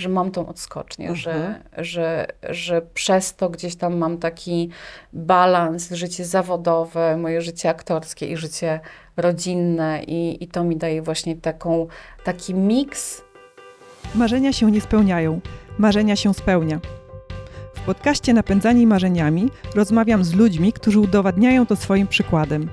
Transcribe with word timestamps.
że 0.00 0.08
mam 0.08 0.30
tą 0.30 0.48
odskocznię, 0.48 1.16
że, 1.16 1.62
że, 1.78 2.26
że 2.50 2.82
przez 2.94 3.36
to 3.36 3.50
gdzieś 3.50 3.76
tam 3.76 3.96
mam 3.96 4.18
taki 4.18 4.70
balans, 5.12 5.90
życie 5.90 6.24
zawodowe, 6.24 7.16
moje 7.16 7.42
życie 7.42 7.70
aktorskie 7.70 8.26
i 8.26 8.36
życie 8.36 8.80
rodzinne 9.16 10.02
i, 10.06 10.44
i 10.44 10.48
to 10.48 10.64
mi 10.64 10.76
daje 10.76 11.02
właśnie 11.02 11.36
taką, 11.36 11.86
taki 12.24 12.54
miks 12.54 13.22
Marzenia 14.14 14.52
się 14.52 14.70
nie 14.70 14.80
spełniają, 14.80 15.40
marzenia 15.78 16.16
się 16.16 16.34
spełnia. 16.34 16.80
W 17.74 17.80
podcaście 17.80 18.34
Napędzani 18.34 18.86
Marzeniami 18.86 19.50
rozmawiam 19.74 20.24
z 20.24 20.34
ludźmi, 20.34 20.72
którzy 20.72 21.00
udowadniają 21.00 21.66
to 21.66 21.76
swoim 21.76 22.06
przykładem. 22.06 22.68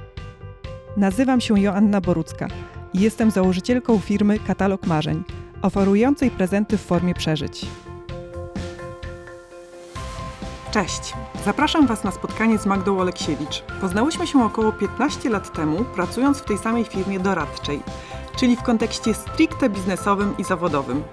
Nazywam 0.98 1.42
się 1.42 1.60
Joanna 1.60 2.02
Borucka 2.02 2.48
i 2.94 3.00
jestem 3.00 3.32
założycielką 3.32 4.00
firmy 4.00 4.40
Katalog 4.40 4.88
Marzeń, 4.88 5.24
oferującej 5.62 6.32
prezenty 6.32 6.78
w 6.78 6.82
formie 6.82 7.14
przeżyć. 7.14 7.66
Cześć! 10.72 11.14
Zapraszam 11.46 11.88
Was 11.88 12.04
na 12.04 12.12
spotkanie 12.12 12.58
z 12.58 12.66
Magdą 12.66 13.00
Oleksiewicz. 13.00 13.64
Poznałyśmy 13.82 14.28
się 14.28 14.46
około 14.46 14.72
15 14.72 15.30
lat 15.30 15.54
temu, 15.54 15.84
pracując 15.96 16.38
w 16.38 16.46
tej 16.46 16.58
samej 16.58 16.84
firmie 16.84 17.20
doradczej, 17.20 17.82
czyli 18.40 18.56
w 18.56 18.64
kontekście 18.64 19.14
stricte 19.14 19.70
biznesowym 19.70 20.38
i 20.38 20.44
zawodowym. 20.44 21.04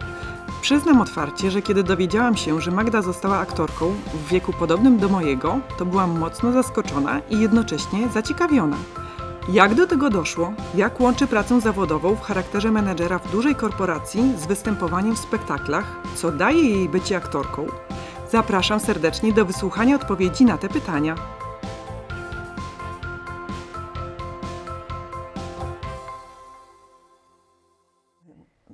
Przyznam 0.63 1.01
otwarcie, 1.01 1.51
że 1.51 1.63
kiedy 1.63 1.83
dowiedziałam 1.83 2.37
się, 2.37 2.61
że 2.61 2.71
Magda 2.71 3.03
została 3.03 3.39
aktorką 3.39 3.95
w 4.15 4.29
wieku 4.29 4.53
podobnym 4.53 4.99
do 4.99 5.09
mojego, 5.09 5.59
to 5.79 5.87
byłam 5.87 6.19
mocno 6.19 6.53
zaskoczona 6.53 7.21
i 7.31 7.41
jednocześnie 7.41 8.09
zaciekawiona. 8.09 8.77
Jak 9.49 9.75
do 9.75 9.87
tego 9.87 10.11
doszło? 10.11 10.53
Jak 10.75 11.01
łączy 11.01 11.27
pracę 11.27 11.61
zawodową 11.61 12.15
w 12.15 12.21
charakterze 12.21 12.71
menedżera 12.71 13.19
w 13.19 13.31
dużej 13.31 13.55
korporacji 13.55 14.35
z 14.39 14.47
występowaniem 14.47 15.17
w 15.17 15.19
spektaklach? 15.19 15.85
Co 16.17 16.33
daje 16.33 16.71
jej 16.71 16.89
bycie 16.89 17.17
aktorką? 17.17 17.67
Zapraszam 18.31 18.81
serdecznie 18.81 19.33
do 19.33 19.45
wysłuchania 19.45 19.97
odpowiedzi 19.97 20.45
na 20.45 20.59
te 20.59 20.69
pytania. 20.69 21.15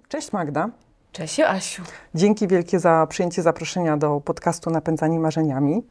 Cześć 0.09 0.33
Magda. 0.33 0.71
Cześć 1.13 1.41
Asiu. 1.41 1.83
Dzięki 2.15 2.49
wielkie 2.49 2.79
za 2.79 3.07
przyjęcie 3.07 3.43
zaproszenia 3.43 3.97
do 3.97 4.21
podcastu 4.21 4.71
Napędzani 4.71 5.19
Marzeniami. 5.19 5.83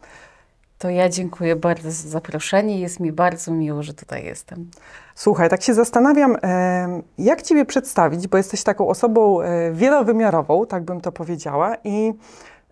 To 0.80 0.90
ja 0.90 1.10
dziękuję 1.10 1.56
bardzo 1.56 1.92
za 1.92 2.10
zaproszenie. 2.10 2.80
Jest 2.80 3.00
mi 3.00 3.12
bardzo 3.12 3.52
miło, 3.52 3.84
że 3.84 3.94
tutaj 3.94 4.26
jestem. 4.26 4.72
Słuchaj, 5.16 5.50
tak 5.50 5.62
się 5.62 5.74
zastanawiam, 5.74 6.38
jak 7.18 7.42
Ciebie 7.42 7.66
przedstawić, 7.66 8.28
bo 8.28 8.38
jesteś 8.38 8.64
taką 8.64 8.88
osobą 8.88 9.42
e, 9.42 9.72
wielowymiarową, 9.72 10.66
tak 10.66 10.84
bym 10.84 11.02
to 11.02 11.12
powiedziała. 11.12 11.76
I, 11.84 12.14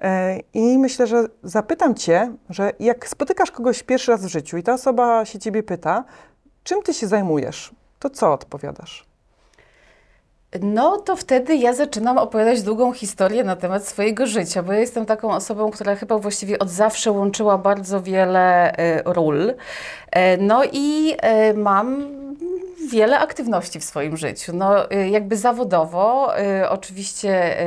e, 0.01 0.39
I 0.53 0.77
myślę, 0.77 1.07
że 1.07 1.25
zapytam 1.43 1.95
Cię, 1.95 2.33
że 2.49 2.71
jak 2.79 3.07
spotykasz 3.07 3.51
kogoś 3.51 3.83
pierwszy 3.83 4.11
raz 4.11 4.25
w 4.25 4.27
życiu 4.27 4.57
i 4.57 4.63
ta 4.63 4.73
osoba 4.73 5.25
się 5.25 5.39
Ciebie 5.39 5.63
pyta, 5.63 6.03
czym 6.63 6.81
Ty 6.81 6.93
się 6.93 7.07
zajmujesz, 7.07 7.71
to 7.99 8.09
co 8.09 8.33
odpowiadasz? 8.33 9.06
No 10.61 10.97
to 10.97 11.15
wtedy 11.15 11.55
ja 11.55 11.73
zaczynam 11.73 12.17
opowiadać 12.17 12.61
długą 12.61 12.93
historię 12.93 13.43
na 13.43 13.55
temat 13.55 13.87
swojego 13.87 14.27
życia, 14.27 14.63
bo 14.63 14.73
ja 14.73 14.79
jestem 14.79 15.05
taką 15.05 15.31
osobą, 15.31 15.71
która 15.71 15.95
chyba 15.95 16.17
właściwie 16.17 16.59
od 16.59 16.69
zawsze 16.69 17.11
łączyła 17.11 17.57
bardzo 17.57 18.01
wiele 18.01 18.71
y, 18.71 19.03
ról. 19.05 19.53
E, 20.11 20.37
no 20.37 20.63
i 20.71 21.15
e, 21.17 21.53
mam 21.53 22.07
wiele 22.91 23.19
aktywności 23.19 23.79
w 23.79 23.83
swoim 23.83 24.17
życiu. 24.17 24.55
No, 24.55 24.91
y, 24.91 25.09
jakby 25.09 25.37
zawodowo, 25.37 26.33
y, 26.39 26.69
oczywiście 26.69 27.61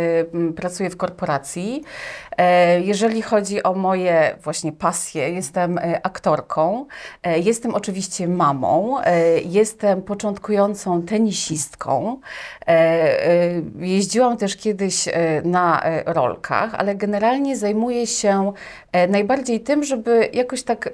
y, 0.50 0.52
pracuję 0.56 0.90
w 0.90 0.96
korporacji. 0.96 1.84
E, 2.40 2.80
Jeżeli 2.80 3.22
chodzi 3.22 3.62
o 3.62 3.74
moje 3.74 4.36
właśnie 4.42 4.72
pasje, 4.72 5.30
jestem 5.30 5.78
aktorką, 6.02 6.86
e, 7.22 7.38
jestem 7.38 7.74
oczywiście 7.74 8.28
mamą, 8.28 9.00
e, 9.00 9.40
jestem 9.40 10.02
początkującą 10.02 11.02
tenisistką. 11.02 12.20
Jeździłam 13.78 14.36
też 14.36 14.56
kiedyś 14.56 15.08
na 15.44 15.82
rolkach, 16.06 16.74
ale 16.74 16.94
generalnie 16.94 17.56
zajmuję 17.56 18.06
się 18.06 18.52
najbardziej 19.08 19.60
tym, 19.60 19.84
żeby 19.84 20.28
jakoś 20.32 20.62
tak 20.62 20.90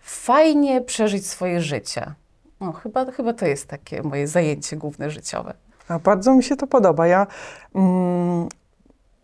fajnie 0.00 0.80
przeżyć 0.80 1.26
swoje 1.26 1.60
życie. 1.60 2.12
No, 2.60 2.72
chyba, 2.72 3.12
chyba 3.12 3.32
to 3.32 3.46
jest 3.46 3.66
takie 3.66 4.02
moje 4.02 4.28
zajęcie 4.28 4.76
główne 4.76 5.10
życiowe. 5.10 5.54
A 5.88 5.98
bardzo 5.98 6.34
mi 6.34 6.42
się 6.42 6.56
to 6.56 6.66
podoba. 6.66 7.06
Ja 7.06 7.26
mm, 7.74 8.48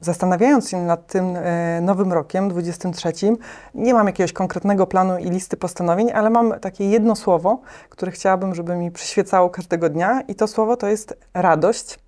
zastanawiając 0.00 0.70
się 0.70 0.82
nad 0.82 1.06
tym 1.06 1.36
e, 1.36 1.80
nowym 1.80 2.12
rokiem, 2.12 2.48
23, 2.48 3.12
nie 3.74 3.94
mam 3.94 4.06
jakiegoś 4.06 4.32
konkretnego 4.32 4.86
planu 4.86 5.18
i 5.18 5.30
listy 5.30 5.56
postanowień, 5.56 6.12
ale 6.12 6.30
mam 6.30 6.60
takie 6.60 6.90
jedno 6.90 7.16
słowo, 7.16 7.60
które 7.88 8.12
chciałabym, 8.12 8.54
żeby 8.54 8.76
mi 8.76 8.90
przyświecało 8.90 9.50
każdego 9.50 9.88
dnia 9.88 10.20
i 10.20 10.34
to 10.34 10.46
słowo 10.46 10.76
to 10.76 10.88
jest 10.88 11.16
radość. 11.34 11.98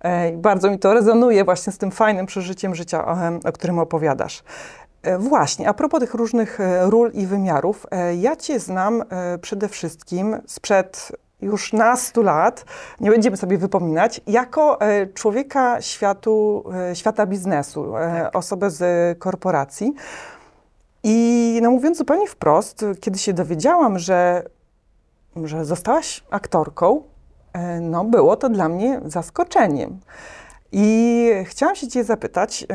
E, 0.00 0.32
bardzo 0.32 0.70
mi 0.70 0.78
to 0.78 0.94
rezonuje 0.94 1.44
właśnie 1.44 1.72
z 1.72 1.78
tym 1.78 1.90
fajnym 1.90 2.26
przeżyciem 2.26 2.74
życia, 2.74 3.06
o, 3.06 3.16
o 3.44 3.52
którym 3.52 3.78
opowiadasz. 3.78 4.42
E, 5.02 5.18
Właśnie, 5.18 5.68
a 5.68 5.74
propos 5.74 6.00
tych 6.00 6.14
różnych 6.14 6.60
e, 6.60 6.90
ról 6.90 7.10
i 7.12 7.26
wymiarów, 7.26 7.86
e, 7.90 8.14
ja 8.14 8.36
Cię 8.36 8.58
znam 8.58 9.04
przede 9.40 9.68
wszystkim 9.68 10.36
sprzed 10.46 11.12
już 11.42 11.72
nastu 11.72 12.22
lat, 12.22 12.64
nie 13.00 13.10
będziemy 13.10 13.36
sobie 13.36 13.58
wypominać, 13.58 14.20
jako 14.26 14.78
człowieka 15.14 15.80
światu, 15.80 16.64
świata 16.94 17.26
biznesu, 17.26 17.96
e, 17.96 18.32
osobę 18.32 18.70
z 18.70 19.18
korporacji. 19.18 19.94
I 21.02 21.58
no 21.62 21.70
mówiąc 21.70 21.98
zupełnie 21.98 22.26
wprost, 22.26 22.84
kiedy 23.00 23.18
się 23.18 23.32
dowiedziałam, 23.32 23.98
że, 23.98 24.42
że 25.44 25.64
zostałaś 25.64 26.24
aktorką, 26.30 27.02
no 27.80 28.04
było 28.04 28.36
to 28.36 28.48
dla 28.48 28.68
mnie 28.68 29.00
zaskoczeniem. 29.04 30.00
I 30.72 31.28
chciałam 31.44 31.76
się 31.76 31.88
Cię 31.88 32.04
zapytać 32.04 32.66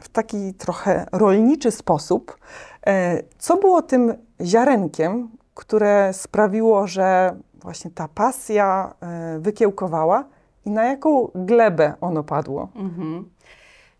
w 0.00 0.08
taki 0.08 0.54
trochę 0.54 1.06
rolniczy 1.12 1.70
sposób, 1.70 2.38
e, 2.86 3.22
co 3.38 3.56
było 3.56 3.82
tym 3.82 4.14
ziarenkiem, 4.40 5.28
które 5.54 6.12
sprawiło, 6.12 6.86
że 6.86 7.36
właśnie 7.54 7.90
ta 7.90 8.08
pasja 8.08 8.94
e, 9.00 9.38
wykiełkowała 9.38 10.24
i 10.64 10.70
na 10.70 10.84
jaką 10.84 11.30
glebę 11.34 11.94
ono 12.00 12.24
padło? 12.24 12.68
Mhm. 12.74 13.30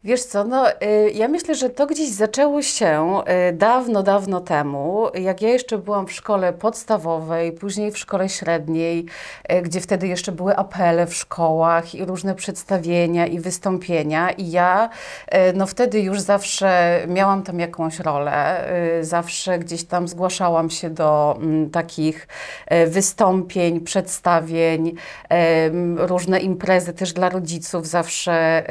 Wiesz 0.05 0.25
co, 0.25 0.45
no 0.45 0.71
y, 0.71 0.75
ja 1.15 1.29
myślę, 1.29 1.55
że 1.55 1.71
to 1.71 1.87
gdzieś 1.87 2.09
zaczęło 2.11 2.63
się 2.63 3.23
y, 3.51 3.53
dawno, 3.53 4.03
dawno 4.03 4.41
temu, 4.41 5.07
jak 5.15 5.43
ja 5.43 5.49
jeszcze 5.49 5.79
byłam 5.79 6.07
w 6.07 6.13
szkole 6.13 6.53
podstawowej, 6.53 7.53
później 7.53 7.93
w 7.93 7.99
szkole 7.99 8.29
średniej, 8.29 9.07
y, 9.53 9.63
gdzie 9.63 9.81
wtedy 9.81 10.09
jeszcze 10.09 10.33
były 10.33 10.57
apele 10.57 11.07
w 11.07 11.15
szkołach 11.15 11.95
i 11.95 12.05
różne 12.05 12.35
przedstawienia 12.35 13.27
i 13.27 13.41
wystąpienia 13.41 14.31
i 14.31 14.51
ja 14.51 14.89
no 15.55 15.67
wtedy 15.67 16.01
już 16.01 16.21
zawsze 16.21 17.01
miałam 17.09 17.43
tam 17.43 17.61
jakąś 17.61 17.99
rolę, 17.99 18.65
zawsze 19.01 19.59
gdzieś 19.59 19.85
tam 19.85 20.09
zgłaszałam 20.09 20.71
się 20.71 20.91
do 20.91 21.37
mm, 21.39 21.71
takich 21.71 22.29
wystąpień, 22.87 23.81
przedstawień, 23.81 24.95
różne 25.97 26.41
imprezy 26.41 26.93
też 26.93 27.13
dla 27.13 27.29
rodziców 27.29 27.87
zawsze 27.87 28.65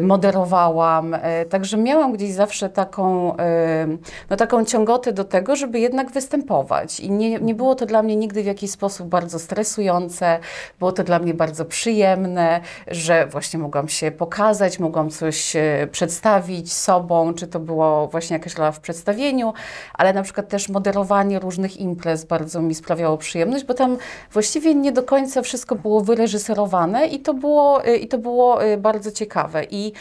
moderowałam, 0.00 1.14
e, 1.14 1.44
także 1.44 1.76
miałam 1.76 2.12
gdzieś 2.12 2.32
zawsze 2.32 2.68
taką, 2.68 3.36
e, 3.36 3.86
no, 4.30 4.36
taką 4.36 4.64
ciągotę 4.64 5.12
do 5.12 5.24
tego, 5.24 5.56
żeby 5.56 5.80
jednak 5.80 6.10
występować. 6.10 7.00
I 7.00 7.10
nie, 7.10 7.38
nie 7.38 7.54
było 7.54 7.74
to 7.74 7.86
dla 7.86 8.02
mnie 8.02 8.16
nigdy 8.16 8.42
w 8.42 8.46
jakiś 8.46 8.70
sposób 8.70 9.08
bardzo 9.08 9.38
stresujące, 9.38 10.38
było 10.78 10.92
to 10.92 11.04
dla 11.04 11.18
mnie 11.18 11.34
bardzo 11.34 11.64
przyjemne, 11.64 12.60
że 12.86 13.26
właśnie 13.26 13.58
mogłam 13.58 13.88
się 13.88 14.10
pokazać, 14.10 14.78
mogłam 14.78 15.10
coś 15.10 15.56
e, 15.56 15.88
przedstawić 15.92 16.72
sobą, 16.72 17.34
czy 17.34 17.46
to 17.46 17.60
było 17.60 18.08
właśnie 18.08 18.34
jakaś 18.36 18.54
rola 18.54 18.72
w 18.72 18.80
przedstawieniu, 18.80 19.52
ale 19.94 20.12
na 20.12 20.22
przykład 20.22 20.48
też 20.48 20.68
moderowanie 20.68 21.38
różnych 21.38 21.76
imprez 21.76 22.24
bardzo 22.24 22.62
mi 22.62 22.74
sprawiało 22.74 23.18
przyjemność, 23.18 23.64
bo 23.64 23.74
tam 23.74 23.96
właściwie 24.32 24.74
nie 24.74 24.92
do 24.92 25.02
końca 25.02 25.42
wszystko 25.42 25.74
było 25.74 26.00
wyreżyserowane 26.00 27.06
i 27.06 27.20
to 27.20 27.34
było, 27.34 27.84
e, 27.84 27.96
i 27.96 28.08
to 28.08 28.18
było 28.18 28.64
e, 28.64 28.76
bardzo 28.76 29.12
ciekawe. 29.12 29.65
I 29.70 29.92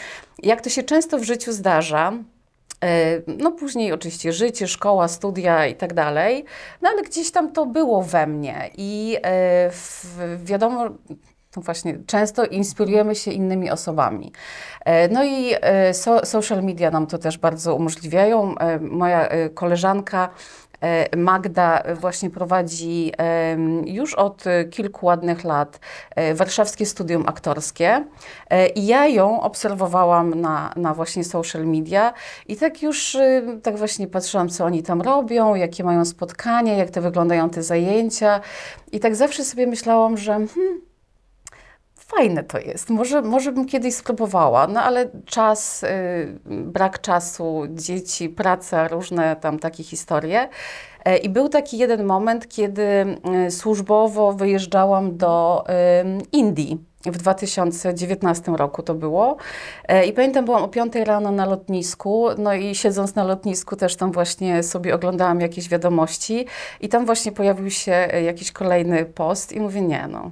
jak 0.44 0.62
to 0.62 0.70
się 0.70 0.84
często 0.84 1.18
w 1.18 1.24
życiu 1.24 1.54
zdarza, 1.54 2.14
e, 2.84 3.22
no 3.28 3.52
później 3.52 3.92
oczywiście 3.94 4.34
życie, 4.34 4.68
szkoła, 4.68 5.08
studia 5.08 5.68
i 5.68 5.76
tak 5.76 5.94
dalej, 5.94 6.46
no 6.82 6.90
ale 6.90 7.02
gdzieś 7.02 7.32
tam 7.32 7.52
to 7.52 7.66
było 7.66 8.04
we 8.04 8.28
mnie 8.28 8.70
i 8.78 9.18
e, 9.24 9.72
wiadomo, 10.38 10.90
no 11.56 11.62
właśnie, 11.62 11.98
często 12.08 12.46
inspirujemy 12.46 13.16
się 13.16 13.32
innymi 13.32 13.72
osobami. 13.72 14.32
E, 14.86 15.08
No 15.08 15.24
i 15.26 15.56
so, 15.94 16.26
social 16.26 16.64
media 16.64 16.92
nam 16.92 17.08
to 17.08 17.18
też 17.18 17.38
bardzo 17.38 17.76
umożliwiają. 17.76 18.56
Moja 18.82 19.30
koleżanka 19.54 20.30
Magda 21.18 21.84
właśnie 21.96 22.30
prowadzi 22.30 23.12
już 23.86 24.14
od 24.14 24.48
e, 24.48 24.66
kilku 24.66 25.06
ładnych 25.06 25.44
lat 25.44 25.80
e, 26.16 26.34
warszawskie 26.34 26.86
studium 26.86 27.24
aktorskie. 27.28 28.06
E, 28.50 28.68
i 28.68 28.86
ja 28.86 29.08
ją 29.08 29.42
obserwowałam 29.42 30.42
na, 30.42 30.74
na 30.76 30.94
właśnie 30.94 31.24
social 31.24 31.66
media 31.66 32.14
i 32.48 32.56
tak 32.56 32.82
już 32.82 33.16
e, 33.16 33.42
tak 33.64 33.78
właśnie 33.78 34.08
patrzyłam, 34.08 34.50
co 34.50 34.66
oni 34.66 34.84
tam 34.84 35.02
robią, 35.02 35.56
jakie 35.56 35.84
mają 35.84 36.06
spotkania, 36.06 36.74
jak 36.74 36.90
to 36.90 37.02
wyglądają 37.02 37.50
te 37.50 37.64
zajęcia. 37.64 38.42
I 38.92 39.00
tak 39.00 39.16
zawsze 39.16 39.44
sobie 39.44 39.68
myślałam, 39.68 40.18
że 40.18 40.32
hmm, 40.34 40.82
fajne 42.08 42.44
to 42.44 42.60
jest. 42.60 42.90
Może, 42.90 43.22
może 43.22 43.52
bym 43.52 43.66
kiedyś 43.66 43.96
spróbowała, 43.96 44.68
no 44.68 44.82
ale 44.82 45.10
czas, 45.26 45.84
y, 45.84 45.88
brak 46.46 47.02
czasu, 47.02 47.64
dzieci, 47.70 48.30
praca, 48.30 48.88
różne 48.88 49.36
tam 49.36 49.60
takie 49.60 49.84
historie. 49.84 50.50
E, 51.06 51.18
I 51.18 51.30
był 51.30 51.50
taki 51.50 51.78
jeden 51.78 52.04
moment, 52.04 52.48
kiedy 52.48 52.82
y, 53.48 53.52
służbowo 53.52 54.34
wyjeżdżałam 54.34 55.18
do 55.18 55.64
y, 55.70 56.28
Indii. 56.32 56.80
W 57.06 57.18
2019 57.18 58.52
roku 58.52 58.84
to 58.84 58.96
było. 58.96 59.38
E, 59.88 60.06
I 60.06 60.14
pamiętam, 60.14 60.46
byłam 60.46 60.64
o 60.64 60.68
5 60.68 60.96
rano 60.96 61.32
na 61.32 61.46
lotnisku, 61.46 62.28
no 62.38 62.54
i 62.54 62.76
siedząc 62.76 63.16
na 63.16 63.24
lotnisku 63.24 63.76
też 63.76 63.96
tam 63.96 64.12
właśnie 64.12 64.64
sobie 64.64 64.96
oglądałam 64.96 65.42
jakieś 65.42 65.70
wiadomości 65.70 66.46
i 66.82 66.90
tam 66.90 67.06
właśnie 67.06 67.32
pojawił 67.32 67.70
się 67.70 67.92
jakiś 68.26 68.52
kolejny 68.52 69.06
post 69.06 69.54
i 69.54 69.60
mówię, 69.60 69.82
nie 69.82 70.08
no, 70.08 70.32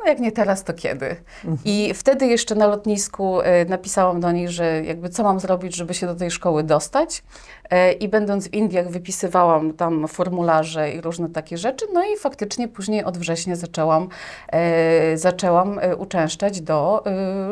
no 0.00 0.06
jak 0.06 0.20
nie 0.20 0.32
teraz, 0.32 0.64
to 0.64 0.74
kiedy? 0.74 1.16
I 1.64 1.94
wtedy 1.94 2.26
jeszcze 2.26 2.54
na 2.54 2.66
lotnisku 2.66 3.40
e, 3.40 3.64
napisałam 3.64 4.20
do 4.20 4.32
niej, 4.32 4.48
że 4.48 4.84
jakby 4.84 5.08
co 5.08 5.22
mam 5.22 5.40
zrobić, 5.40 5.76
żeby 5.76 5.94
się 5.94 6.06
do 6.06 6.14
tej 6.14 6.30
szkoły 6.30 6.62
dostać. 6.62 7.22
E, 7.70 7.92
I 7.92 8.08
będąc 8.08 8.48
w 8.48 8.54
Indiach 8.54 8.88
wypisywałam 8.88 9.72
tam 9.72 10.08
formularze 10.08 10.92
i 10.92 11.00
różne 11.00 11.28
takie 11.28 11.58
rzeczy. 11.58 11.86
No 11.92 12.04
i 12.04 12.16
faktycznie 12.18 12.68
później 12.68 13.04
od 13.04 13.18
września 13.18 13.56
zaczęłam, 13.56 14.08
e, 14.48 15.16
zaczęłam 15.16 15.80
uczęszczać 15.98 16.60
do 16.60 17.04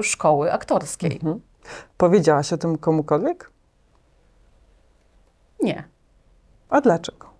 szkoły 0.02 0.52
aktorskiej. 0.52 1.12
Mhm. 1.12 1.40
Powiedziałaś 1.96 2.52
o 2.52 2.58
tym 2.58 2.78
komukolwiek? 2.78 3.50
Nie. 5.62 5.84
A 6.68 6.80
dlaczego? 6.80 7.37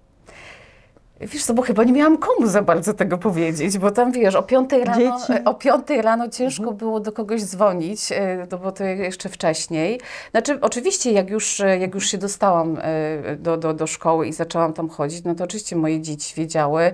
Wiesz 1.20 1.44
co, 1.44 1.54
bo 1.54 1.62
chyba 1.62 1.84
nie 1.84 1.92
miałam 1.92 2.18
komu 2.18 2.46
za 2.46 2.62
bardzo 2.62 2.94
tego 2.94 3.18
powiedzieć, 3.18 3.78
bo 3.78 3.90
tam 3.90 4.12
wiesz, 4.12 4.34
o 4.34 4.42
piątej 4.42 4.84
rano, 4.84 4.98
Dzieci. 4.98 5.44
o 5.44 5.54
piątej 5.54 6.02
rano 6.02 6.28
ciężko 6.28 6.72
było 6.72 7.00
do 7.00 7.12
kogoś 7.12 7.42
dzwonić, 7.42 8.12
e, 8.12 8.46
no 8.50 8.58
bo 8.58 8.72
to 8.72 8.84
jeszcze 8.84 9.28
wcześniej. 9.28 10.00
Znaczy, 10.30 10.58
oczywiście 10.60 11.12
jak 11.12 11.30
już, 11.30 11.60
e, 11.60 11.78
jak 11.78 11.94
już 11.94 12.10
się 12.10 12.18
dostałam 12.18 12.78
e, 12.80 13.36
do, 13.36 13.56
do, 13.56 13.74
do 13.74 13.86
szkoły 13.86 14.26
i 14.26 14.32
zaczęłam 14.32 14.72
tam 14.72 14.88
chodzić, 14.88 15.24
no 15.24 15.34
to 15.34 15.44
oczywiście 15.44 15.76
moje 15.76 16.00
dzieci 16.00 16.34
wiedziały, 16.36 16.92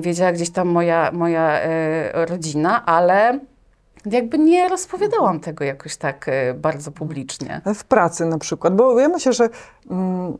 wiedziała 0.00 0.32
gdzieś 0.32 0.50
tam 0.50 0.68
moja, 0.68 1.10
moja 1.12 1.60
e, 1.60 2.26
rodzina, 2.26 2.86
ale 2.86 3.38
jakby 4.06 4.38
nie 4.38 4.68
rozpowiadałam 4.68 5.40
tego 5.40 5.64
jakoś 5.64 5.96
tak 5.96 6.28
e, 6.28 6.54
bardzo 6.54 6.90
publicznie. 6.90 7.60
W 7.74 7.84
pracy 7.84 8.26
na 8.26 8.38
przykład, 8.38 8.76
bo 8.76 9.00
ja 9.00 9.08
myślę, 9.08 9.32
że 9.32 9.48
mm, 9.90 10.38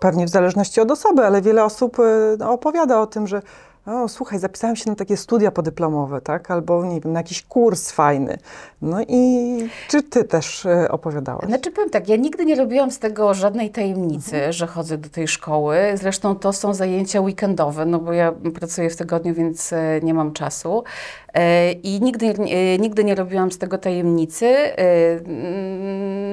pewnie 0.00 0.26
w 0.26 0.28
zależności 0.28 0.80
od 0.80 0.90
osoby, 0.90 1.26
ale 1.26 1.42
wiele 1.42 1.64
osób 1.64 1.96
no, 2.38 2.52
opowiada 2.52 3.00
o 3.00 3.06
tym, 3.06 3.26
że 3.26 3.42
o, 3.86 4.08
słuchaj, 4.08 4.38
zapisałem 4.38 4.76
się 4.76 4.90
na 4.90 4.96
takie 4.96 5.16
studia 5.16 5.50
podyplomowe, 5.50 6.20
tak? 6.20 6.50
Albo, 6.50 6.84
nie 6.84 7.00
wiem, 7.00 7.12
na 7.12 7.20
jakiś 7.20 7.42
kurs 7.42 7.90
fajny. 7.90 8.38
No 8.82 8.96
i 9.08 9.48
czy 9.88 10.02
ty 10.02 10.24
też 10.24 10.64
y, 10.64 10.90
opowiadałaś? 10.90 11.46
Znaczy 11.46 11.70
powiem 11.70 11.90
tak, 11.90 12.08
ja 12.08 12.16
nigdy 12.16 12.44
nie 12.46 12.54
robiłam 12.54 12.90
z 12.90 12.98
tego 12.98 13.34
żadnej 13.34 13.70
tajemnicy, 13.70 14.52
że 14.52 14.66
chodzę 14.66 14.98
do 14.98 15.08
tej 15.08 15.28
szkoły. 15.28 15.76
Zresztą 15.94 16.36
to 16.36 16.52
są 16.52 16.74
zajęcia 16.74 17.20
weekendowe, 17.20 17.86
no 17.86 17.98
bo 17.98 18.12
ja 18.12 18.32
pracuję 18.58 18.90
w 18.90 18.96
tygodniu, 18.96 19.34
więc 19.34 19.72
e, 19.72 20.00
nie 20.02 20.14
mam 20.14 20.32
czasu. 20.32 20.84
E, 21.34 21.72
I 21.72 22.00
nigdy, 22.00 22.26
e, 22.26 22.78
nigdy 22.78 23.04
nie 23.04 23.14
robiłam 23.14 23.52
z 23.52 23.58
tego 23.58 23.78
tajemnicy. 23.78 24.46
E, 24.46 24.76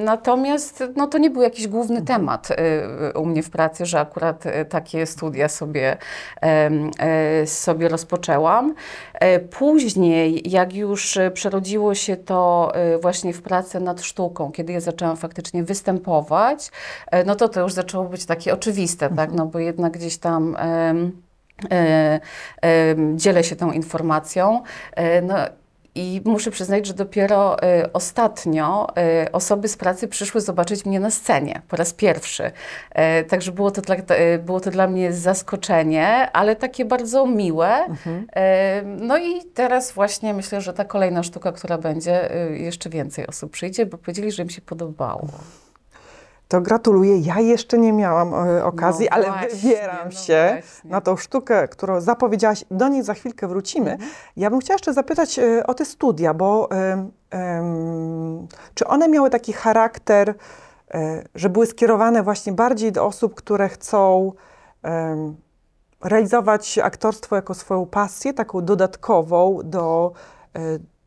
Natomiast 0.04 0.84
no, 0.96 1.08
to 1.08 1.18
nie 1.18 1.30
był 1.30 1.42
jakiś 1.42 1.68
główny 1.68 2.02
temat 2.02 2.48
e, 2.52 3.14
u 3.20 3.26
mnie 3.26 3.44
w 3.44 3.50
pracy, 3.50 3.86
że 3.86 4.00
akurat 4.00 4.46
e, 4.46 4.66
takie 4.66 5.06
studia 5.06 5.50
sobie, 5.50 5.98
e, 6.42 7.37
sobie 7.46 7.90
rozpoczęłam. 7.90 8.76
E, 9.14 9.40
Później, 9.40 10.50
jak 10.50 10.74
już 10.76 11.18
e, 11.18 11.32
przerodziło 11.32 11.96
się 11.96 12.18
to 12.18 12.72
e, 12.76 12.98
właśnie 12.98 13.34
w 13.34 13.42
pracę 13.42 13.80
nad 13.80 14.02
sztuką, 14.02 14.52
kiedy 14.52 14.74
ja 14.74 14.80
zaczęłam 14.80 15.18
faktycznie 15.18 15.64
występować, 15.64 16.72
no 17.26 17.36
to 17.36 17.50
to 17.50 17.62
już 17.62 17.74
zaczęło 17.74 18.06
być 18.06 18.26
takie 18.26 18.54
oczywiste, 18.54 19.10
tak? 19.10 19.32
No 19.32 19.46
bo 19.46 19.60
jednak 19.60 19.94
gdzieś 19.94 20.18
tam 20.18 20.58
dzielę 23.16 23.44
się 23.44 23.56
tą 23.56 23.72
informacją. 23.72 24.64
No, 25.24 25.36
i 25.98 26.22
muszę 26.26 26.52
przyznać, 26.52 26.86
że 26.88 26.94
dopiero 26.94 27.62
e, 27.62 27.94
ostatnio 27.94 28.88
e, 28.98 29.32
osoby 29.32 29.68
z 29.68 29.78
pracy 29.78 30.08
przyszły 30.08 30.42
zobaczyć 30.42 30.86
mnie 30.86 31.00
na 31.00 31.12
scenie 31.12 31.62
po 31.68 31.76
raz 31.76 31.94
pierwszy. 31.94 32.52
E, 32.92 33.24
także 33.24 33.52
było 33.52 33.72
to, 33.72 33.82
dla, 33.82 33.96
e, 33.96 34.40
było 34.40 34.60
to 34.60 34.72
dla 34.72 34.88
mnie 34.88 35.14
zaskoczenie, 35.14 36.32
ale 36.32 36.56
takie 36.56 36.86
bardzo 36.86 37.26
miłe. 37.26 37.86
E, 38.36 38.82
no 38.86 39.18
i 39.18 39.44
teraz 39.54 39.92
właśnie 39.92 40.34
myślę, 40.34 40.62
że 40.62 40.74
ta 40.74 40.86
kolejna 40.86 41.24
sztuka, 41.24 41.52
która 41.52 41.78
będzie, 41.78 42.32
e, 42.32 42.58
jeszcze 42.58 42.90
więcej 42.90 43.28
osób 43.28 43.52
przyjdzie, 43.52 43.86
bo 43.86 43.98
powiedzieli, 43.98 44.32
że 44.32 44.44
im 44.44 44.50
się 44.50 44.62
podobało. 44.62 45.28
To 46.48 46.62
gratuluję. 46.62 47.18
Ja 47.18 47.40
jeszcze 47.40 47.78
nie 47.78 47.94
miałam 47.94 48.34
e, 48.34 48.66
okazji, 48.66 49.08
No 49.12 49.16
ale 49.16 49.26
właśnie, 49.28 49.50
wybieram 49.70 50.06
no 50.06 50.12
się 50.12 50.50
właśnie. 50.62 50.90
na 50.90 51.02
tą 51.02 51.18
sztukę, 51.18 51.68
którą 51.68 52.02
zapowiedziałaś. 52.02 52.66
Do 52.72 52.88
niej 52.88 53.04
za 53.04 53.14
chwilkę 53.14 53.48
wrócimy. 53.48 53.98
Ja 54.38 54.50
bym 54.50 54.60
chciała 54.60 54.76
jeszcze 54.76 54.94
zapytać 54.94 55.40
e, 55.40 55.68
o 55.68 55.74
te 55.74 55.86
studia, 55.86 56.34
bo 56.34 56.72
em, 56.72 57.12
em, 57.30 58.48
czy 58.74 58.88
one 58.88 59.08
miały 59.08 59.30
taki 59.30 59.54
charakter, 59.54 60.34
e, 60.94 61.24
że 61.36 61.50
były 61.50 61.66
skierowane 61.66 62.24
właśnie 62.24 62.54
bardziej 62.54 62.92
do 62.92 63.06
osób, 63.06 63.36
które 63.36 63.70
chcą 63.70 64.32
em, 64.84 65.36
realizować 66.04 66.78
aktorstwo 66.78 67.36
jako 67.36 67.54
swoją 67.54 67.86
pasję, 67.86 68.34
taką 68.34 68.62
dodatkową 68.62 69.60
do 69.64 70.12
e, 70.56 70.60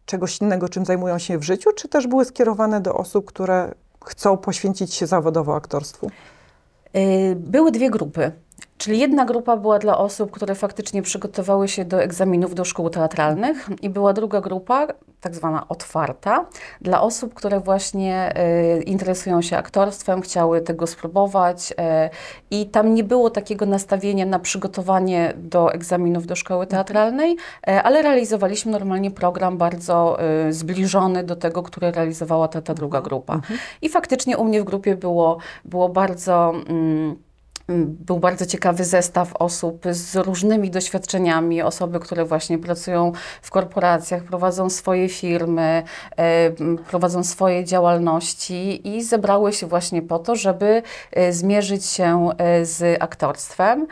czegoś 0.06 0.40
innego, 0.40 0.69
czym 0.69 0.84
zajmują 0.84 1.19
się 1.19 1.38
w 1.38 1.42
życiu, 1.42 1.70
czy 1.72 1.88
też 1.88 2.06
były 2.06 2.25
skierowane 2.25 2.81
do 2.81 2.94
osób, 2.94 3.26
które 3.26 3.75
chcą 4.05 4.37
poświęcić 4.37 4.94
się 4.94 5.06
zawodowo 5.06 5.55
aktorstwu? 5.56 6.11
Y, 6.97 7.37
Były 7.37 7.73
dwie 7.73 7.91
grupy. 7.91 8.32
Czyli 8.80 8.98
jedna 8.98 9.24
grupa 9.24 9.56
była 9.56 9.78
dla 9.78 9.98
osób, 9.98 10.30
które 10.30 10.54
faktycznie 10.54 11.02
przygotowały 11.02 11.68
się 11.68 11.84
do 11.84 12.02
egzaminów 12.02 12.54
do 12.54 12.64
szkół 12.64 12.90
teatralnych, 12.90 13.68
i 13.82 13.90
była 13.90 14.12
druga 14.12 14.40
grupa, 14.40 14.86
tak 15.20 15.34
zwana 15.34 15.68
otwarta, 15.68 16.46
dla 16.80 17.00
osób, 17.02 17.34
które 17.34 17.60
właśnie 17.60 18.32
y, 18.78 18.82
interesują 18.82 19.42
się 19.42 19.56
aktorstwem, 19.56 20.20
chciały 20.20 20.61
tego 20.61 20.87
spróbować. 20.87 21.73
y, 21.73 21.75
I 22.50 22.66
tam 22.66 22.94
nie 22.94 23.04
było 23.04 23.30
takiego 23.30 23.66
nastawienia 23.66 24.26
na 24.26 24.38
przygotowanie 24.38 25.32
do 25.37 25.73
egzaminów 25.73 26.26
do 26.26 26.37
szkoły 26.37 26.66
teatralnej, 26.66 27.32
y, 27.32 27.70
ale 27.82 28.02
realizowaliśmy 28.02 28.73
normalnie 28.73 29.11
program 29.11 29.58
bardzo 29.58 30.18
y, 30.49 30.52
zbliżony 30.52 31.25
do 31.25 31.37
tego, 31.37 31.62
który 31.62 31.92
realizowała 31.92 32.49
ta, 32.49 32.62
ta 32.62 32.75
druga 32.75 33.00
grupa. 33.00 33.40
I 33.82 33.88
faktycznie 33.88 34.38
u 34.38 34.44
mnie 34.44 34.62
w 34.62 34.64
grupie 34.64 34.96
było, 34.96 35.38
było 35.64 35.88
bardzo. 35.88 36.52
Mm, 36.68 37.29
Był 37.78 38.18
bardzo 38.18 38.46
ciekawy 38.46 38.84
zestaw 38.84 39.36
osób 39.36 39.84
z 39.90 40.16
różnymi 40.16 40.70
doświadczeniami, 40.70 41.62
osoby, 41.62 42.00
które 42.00 42.24
właśnie 42.24 42.58
pracują 42.58 43.12
w 43.42 43.50
korporacjach, 43.50 44.22
prowadzą 44.24 44.70
swoje 44.70 45.08
firmy, 45.08 45.82
e, 46.16 46.50
prowadzą 46.90 47.24
swoje 47.24 47.64
działalności 47.64 48.88
i 48.96 49.02
zebrały 49.02 49.52
się 49.52 49.66
właśnie 49.66 50.02
po 50.02 50.18
to, 50.18 50.36
żeby 50.36 50.82
e, 51.12 51.32
zmierzyć 51.32 51.86
się 51.86 52.28
e, 52.38 52.64
z 52.64 53.02
aktorstwem. 53.02 53.86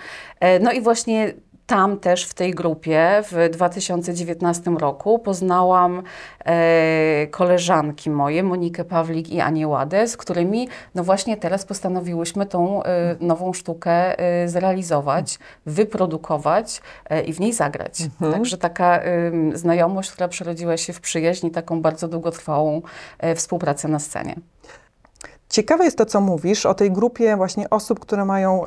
No 0.60 0.72
i 0.72 0.80
właśnie 0.80 1.34
tam 1.68 1.98
też 1.98 2.24
w 2.24 2.34
tej 2.34 2.54
grupie 2.54 3.22
w 3.30 3.48
2019 3.52 4.70
roku 4.70 5.18
poznałam 5.18 6.02
e, 6.44 7.26
koleżanki 7.30 8.10
moje, 8.10 8.42
Monikę 8.42 8.84
Pawlik 8.84 9.30
i 9.30 9.40
Anię 9.40 9.68
Ładę, 9.68 10.08
z 10.08 10.16
którymi 10.16 10.68
no 10.94 11.04
właśnie 11.04 11.36
teraz 11.36 11.64
postanowiłyśmy 11.64 12.46
tą 12.46 12.82
e, 12.82 13.16
nową 13.20 13.52
sztukę 13.52 14.18
e, 14.18 14.48
zrealizować, 14.48 15.38
wyprodukować 15.66 16.80
e, 17.10 17.22
i 17.22 17.32
w 17.32 17.40
niej 17.40 17.52
zagrać. 17.52 17.98
Także 18.32 18.58
taka 18.58 18.98
em, 18.98 19.56
znajomość, 19.56 20.10
która 20.10 20.28
przerodziła 20.28 20.76
się 20.76 20.92
w 20.92 21.00
przyjaźń 21.00 21.46
i 21.46 21.50
taką 21.50 21.82
bardzo 21.82 22.08
długotrwałą 22.08 22.82
e, 23.18 23.34
współpracę 23.34 23.88
na 23.88 23.98
scenie. 23.98 24.34
Ciekawe 25.48 25.84
jest 25.84 25.98
to, 25.98 26.06
co 26.06 26.20
mówisz 26.20 26.66
o 26.66 26.74
tej 26.74 26.92
grupie 26.92 27.36
właśnie 27.36 27.70
osób, 27.70 28.00
które 28.00 28.24
mają, 28.24 28.64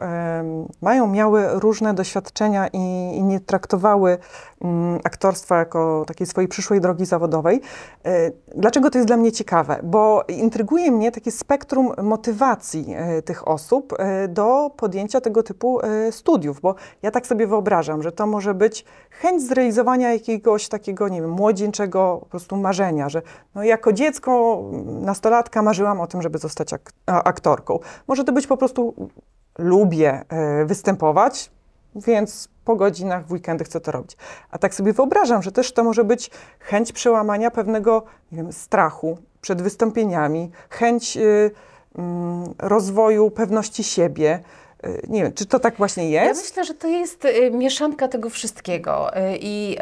mają 0.81 1.07
miały 1.07 1.47
różne 1.51 1.93
doświadczenia 1.93 2.67
i, 2.67 2.77
i 3.17 3.23
nie 3.23 3.39
traktowały 3.39 4.17
mm, 4.61 5.00
aktorstwa 5.03 5.57
jako 5.57 6.03
takiej 6.07 6.27
swojej 6.27 6.47
przyszłej 6.47 6.81
drogi 6.81 7.05
zawodowej. 7.05 7.61
E, 8.05 8.31
Dlaczego 8.55 8.89
to 8.89 8.97
jest 8.97 9.07
dla 9.07 9.17
mnie 9.17 9.31
ciekawe? 9.31 9.79
Bo 9.83 10.23
intryguje 10.27 10.91
mnie 10.91 11.11
takie 11.11 11.31
spektrum 11.31 11.93
motywacji 12.03 12.85
e, 12.97 13.21
tych 13.21 13.47
osób 13.47 13.93
e, 14.00 14.27
do 14.27 14.71
podjęcia 14.77 15.21
tego 15.21 15.43
typu 15.43 15.79
studiów, 16.11 16.61
bo 16.61 16.75
ja 17.01 17.11
tak 17.11 17.27
sobie 17.27 17.47
wyobrażam, 17.47 18.03
że 18.03 18.11
to 18.11 18.27
może 18.27 18.53
być 18.53 18.85
chęć 19.09 19.43
zrealizowania 19.43 20.13
jakiegoś 20.13 20.67
takiego, 20.67 21.09
nie 21.09 21.21
wiem, 21.21 21.31
młodzieńczego 21.31 22.17
po 22.19 22.25
prostu 22.25 22.57
marzenia, 22.57 23.09
że 23.09 23.21
no 23.55 23.63
jako 23.63 23.93
dziecko, 23.93 24.63
nastolatka 24.85 25.61
marzyłam 25.61 26.01
o 26.01 26.07
tym, 26.07 26.21
żeby 26.21 26.38
zostać 26.38 26.70
ak- 26.73 26.91
aktorką. 27.05 27.79
Może 28.07 28.23
to 28.23 28.31
być 28.31 28.47
po 28.47 28.57
prostu 28.57 29.09
lubię 29.57 30.21
e, 30.29 30.65
występować, 30.65 31.51
więc 31.95 32.49
po 32.65 32.75
godzinach 32.75 33.25
w 33.27 33.31
weekendy 33.31 33.63
chcę 33.63 33.79
to 33.81 33.91
robić. 33.91 34.17
A 34.51 34.57
tak 34.57 34.73
sobie 34.75 34.93
wyobrażam, 34.93 35.41
że 35.43 35.51
też 35.51 35.73
to 35.73 35.83
może 35.83 36.03
być 36.03 36.31
chęć 36.59 36.91
przełamania 36.91 37.51
pewnego 37.51 38.03
nie 38.31 38.37
wiem, 38.37 38.53
strachu 38.53 39.17
przed 39.41 39.61
wystąpieniami, 39.61 40.51
chęć 40.69 41.17
y, 41.17 41.51
mm, 41.97 42.43
rozwoju 42.59 43.31
pewności 43.31 43.83
siebie. 43.83 44.39
Y, 44.85 45.01
nie 45.07 45.23
wiem, 45.23 45.33
czy 45.33 45.45
to 45.45 45.59
tak 45.59 45.77
właśnie 45.77 46.11
Ja 46.11 46.23
jest? 46.23 46.41
myślę, 46.49 46.63
że 46.65 46.73
to 46.73 46.87
jest 46.87 47.25
y, 47.25 47.51
mieszanka 47.51 48.07
tego 48.07 48.29
wszystkiego. 48.29 49.17
Y, 49.17 49.37
I 49.41 49.77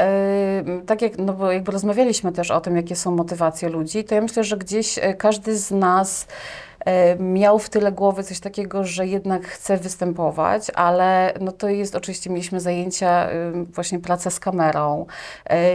y, 0.81 0.86
tak 0.86 1.01
jak, 1.01 1.17
no 1.17 1.34
bo 1.34 1.51
jakby 1.51 1.72
rozmawialiśmy 1.72 2.31
też 2.31 2.51
o 2.51 2.62
tym, 2.62 2.75
jakie 2.75 2.96
są 2.96 3.12
motywacje 3.12 3.69
ludzi, 3.69 4.03
to 4.03 4.15
ja 4.15 4.22
myślę, 4.22 4.43
że 4.43 4.58
gdzieś 4.58 4.98
y, 4.98 5.15
każdy 5.17 5.58
z 5.58 5.72
nas 5.72 6.24
y, 6.24 6.69
miał 7.19 7.59
w 7.59 7.69
tyle 7.69 7.91
głowy 7.91 8.24
coś 8.24 8.39
takiego, 8.39 8.83
że 8.83 9.07
jednak 9.07 9.48
chce 9.48 9.77
występować, 9.77 10.71
ale 10.75 11.33
no 11.41 11.51
to 11.51 11.69
jest 11.69 11.95
oczywiście, 11.95 12.29
mieliśmy 12.29 12.59
zajęcia, 12.59 13.29
y, 13.31 13.65
właśnie 13.65 14.00
praca 14.00 14.29
z 14.29 14.39
kamerą, 14.39 15.05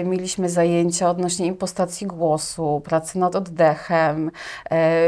y, 0.00 0.04
mieliśmy 0.04 0.48
zajęcia 0.48 1.10
odnośnie 1.10 1.46
impostacji 1.46 2.06
głosu, 2.06 2.82
pracy 2.84 3.18
nad 3.18 3.36
oddechem, 3.36 4.30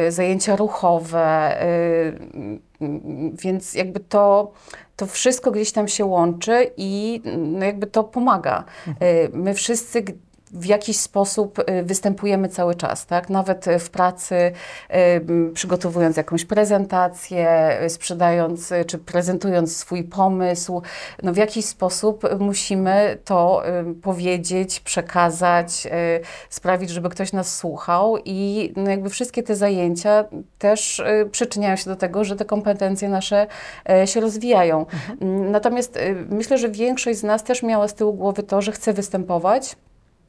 y, 0.06 0.12
zajęcia 0.12 0.56
ruchowe, 0.56 1.62
y, 1.62 2.66
Mm, 2.80 3.36
Więc 3.42 3.74
jakby 3.74 4.00
to, 4.00 4.52
to 4.96 5.06
wszystko 5.06 5.50
gdzieś 5.50 5.72
tam 5.72 5.88
się 5.88 6.04
łączy 6.04 6.70
i 6.76 7.22
no 7.36 7.64
jakby 7.66 7.86
to 7.86 8.04
pomaga. 8.04 8.64
Y, 8.88 9.30
My 9.32 9.54
wszyscy 9.54 10.04
w 10.56 10.66
jakiś 10.66 10.96
sposób 10.96 11.58
y, 11.58 11.82
występujemy 11.82 12.48
cały 12.48 12.74
czas, 12.74 13.06
tak? 13.06 13.30
Nawet 13.30 13.66
y, 13.66 13.78
w 13.78 13.90
pracy, 13.90 14.34
y, 14.94 15.52
przygotowując 15.54 16.16
jakąś 16.16 16.44
prezentację, 16.44 17.78
sprzedając 17.88 18.72
czy 18.86 18.98
prezentując 18.98 19.76
swój 19.76 20.04
pomysł, 20.04 20.82
no 21.22 21.32
w 21.32 21.36
jakiś 21.36 21.64
sposób 21.64 22.22
musimy 22.40 23.18
to 23.24 23.62
powiedzieć, 24.02 24.80
przekazać, 24.80 25.86
sprawić, 26.50 26.90
żeby 26.90 27.08
ktoś 27.08 27.32
nas 27.32 27.56
słuchał 27.56 28.18
i 28.24 28.72
no 28.76 28.90
jakby 28.90 29.10
wszystkie 29.10 29.42
te 29.42 29.56
zajęcia 29.56 30.24
też 30.58 31.02
przyczyniają 31.30 31.76
się 31.76 31.90
do 31.90 31.96
tego, 31.96 32.24
że 32.24 32.36
te 32.36 32.44
kompetencje 32.44 33.08
nasze 33.08 33.46
się 34.04 34.20
rozwijają. 34.20 34.86
Mm, 35.20 35.50
Natomiast 35.50 35.98
myślę, 36.30 36.58
że 36.58 36.68
większość 36.68 37.18
z 37.18 37.22
nas 37.22 37.44
też 37.44 37.62
miała 37.62 37.88
z 37.88 37.94
tyłu 37.94 38.14
głowy 38.14 38.42
to, 38.42 38.62
że 38.62 38.72
chce 38.72 38.92
występować. 38.92 39.76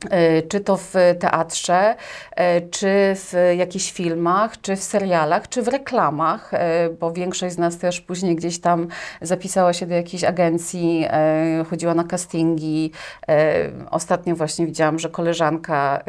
E, 0.09 0.41
Czy 0.41 0.59
to 0.59 0.77
w 0.77 0.93
teatrze, 1.19 1.95
e, 2.35 2.61
czy 2.61 2.87
w 3.15 3.53
jakichś 3.57 3.91
filmach, 3.91 4.61
czy 4.61 4.75
w 4.75 4.83
serialach, 4.83 5.49
czy 5.49 5.61
w 5.61 5.67
reklamach, 5.67 6.53
e, 6.53 6.89
bo 6.89 7.11
większość 7.11 7.55
z 7.55 7.57
nas 7.57 7.77
też 7.77 8.01
później 8.01 8.35
gdzieś 8.35 8.59
tam 8.59 8.87
zapisała 9.21 9.73
się 9.73 9.85
do 9.85 9.95
jakiejś 9.95 10.23
agencji, 10.23 11.07
chodziła 11.69 11.93
na 11.93 12.03
castingi. 12.03 12.91
Ostatnio 13.91 14.35
właśnie 14.35 14.65
widziałam, 14.65 14.99
że 14.99 15.09
koleżanka 15.09 16.03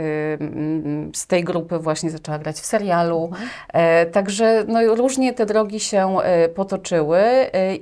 z 1.15 1.27
tej 1.27 1.45
grupy 1.45 1.79
właśnie 1.79 2.11
zaczęła 2.11 2.39
grać 2.39 2.57
w 2.57 2.67
serialu. 2.67 3.31
E, 3.73 4.07
Także 4.07 4.65
no, 4.69 4.95
różnie 4.95 5.33
te 5.35 5.47
drogi 5.47 5.81
się 5.81 6.17
potoczyły 6.55 7.21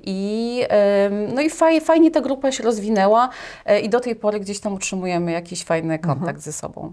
i, 0.03 0.63
no 1.35 1.41
i 1.41 1.51
faj, 1.51 1.81
fajnie 1.81 2.11
ta 2.11 2.21
grupa 2.21 2.53
się 2.53 2.65
rozwinęła 2.65 3.29
i 3.83 3.89
do 3.89 4.01
tej 4.01 4.17
pory 4.17 4.41
gdzieś 4.41 4.61
tam 4.61 4.75
utrzymujemy 4.75 5.33
jakiś 5.33 5.65
kontakt 5.99 6.41
ze 6.41 6.53
sobą. 6.53 6.93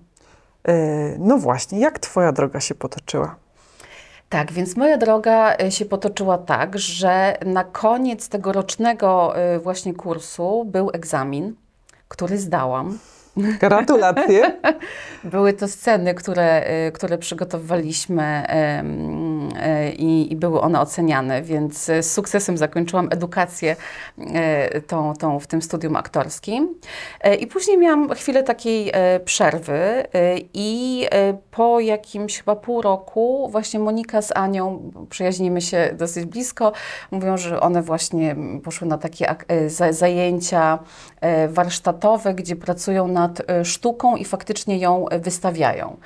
Y, 0.69 1.15
no 1.19 1.37
właśnie, 1.37 1.79
jak 1.79 1.99
twoja 1.99 2.31
droga 2.31 2.59
się 2.59 2.75
potoczyła? 2.75 3.35
Tak, 4.33 4.51
więc 4.51 4.77
moja 4.77 4.97
droga 4.97 5.55
e, 5.61 5.71
się 5.71 5.85
potoczyła 5.85 6.37
tak, 6.37 6.79
że 6.79 7.37
na 7.45 7.63
koniec 7.63 8.29
tego 8.29 8.51
rocznego 8.51 9.37
e, 9.37 9.59
właśnie 9.59 9.93
kursu 9.93 10.65
był 10.65 10.89
egzamin, 10.93 11.55
który 12.07 12.37
zdałam. 12.37 12.99
Gratulacje. 13.59 14.57
Były 15.23 15.53
to 15.53 15.67
sceny, 15.67 16.13
które, 16.13 16.65
które 16.93 17.17
przygotowywaliśmy 17.17 18.23
e, 18.23 18.83
i, 19.97 20.27
i 20.31 20.35
były 20.35 20.61
one 20.61 20.81
oceniane, 20.81 21.41
więc 21.41 21.89
e, 21.89 22.03
z 22.03 22.13
sukcesem 22.13 22.57
zakończyłam 22.57 23.07
edukację 23.11 23.75
e, 24.17 24.81
tą, 24.81 25.13
tą 25.13 25.39
w 25.39 25.47
tym 25.47 25.61
studium 25.61 25.95
aktorskim. 25.95 26.75
E, 27.21 27.35
I 27.35 27.47
później 27.47 27.77
miałam 27.77 28.09
chwilę 28.09 28.43
takiej 28.43 28.91
przerwy 29.25 30.03
i 30.53 31.07
po 31.51 31.79
jakimś 31.79 32.37
chyba 32.37 32.55
pół 32.55 32.81
roku 32.81 33.49
właśnie 33.51 33.79
Monika 33.79 34.21
z 34.21 34.31
Anią, 34.31 34.91
przyjaźnimy 35.09 35.61
się 35.61 35.89
dosyć 35.97 36.25
blisko, 36.25 36.71
mówią, 37.11 37.37
że 37.37 37.59
one 37.59 37.81
właśnie 37.81 38.35
poszły 38.63 38.87
na 38.87 38.97
takie 38.97 39.29
ak- 39.29 39.45
za- 39.67 39.93
zajęcia 39.93 40.79
warsztatowe, 41.49 42.33
gdzie 42.33 42.55
pracują 42.55 43.07
nad 43.07 43.41
sztuką 43.63 44.15
i 44.15 44.25
faktycznie 44.25 44.77
ją 44.77 45.05
wystawiają. 45.19 45.97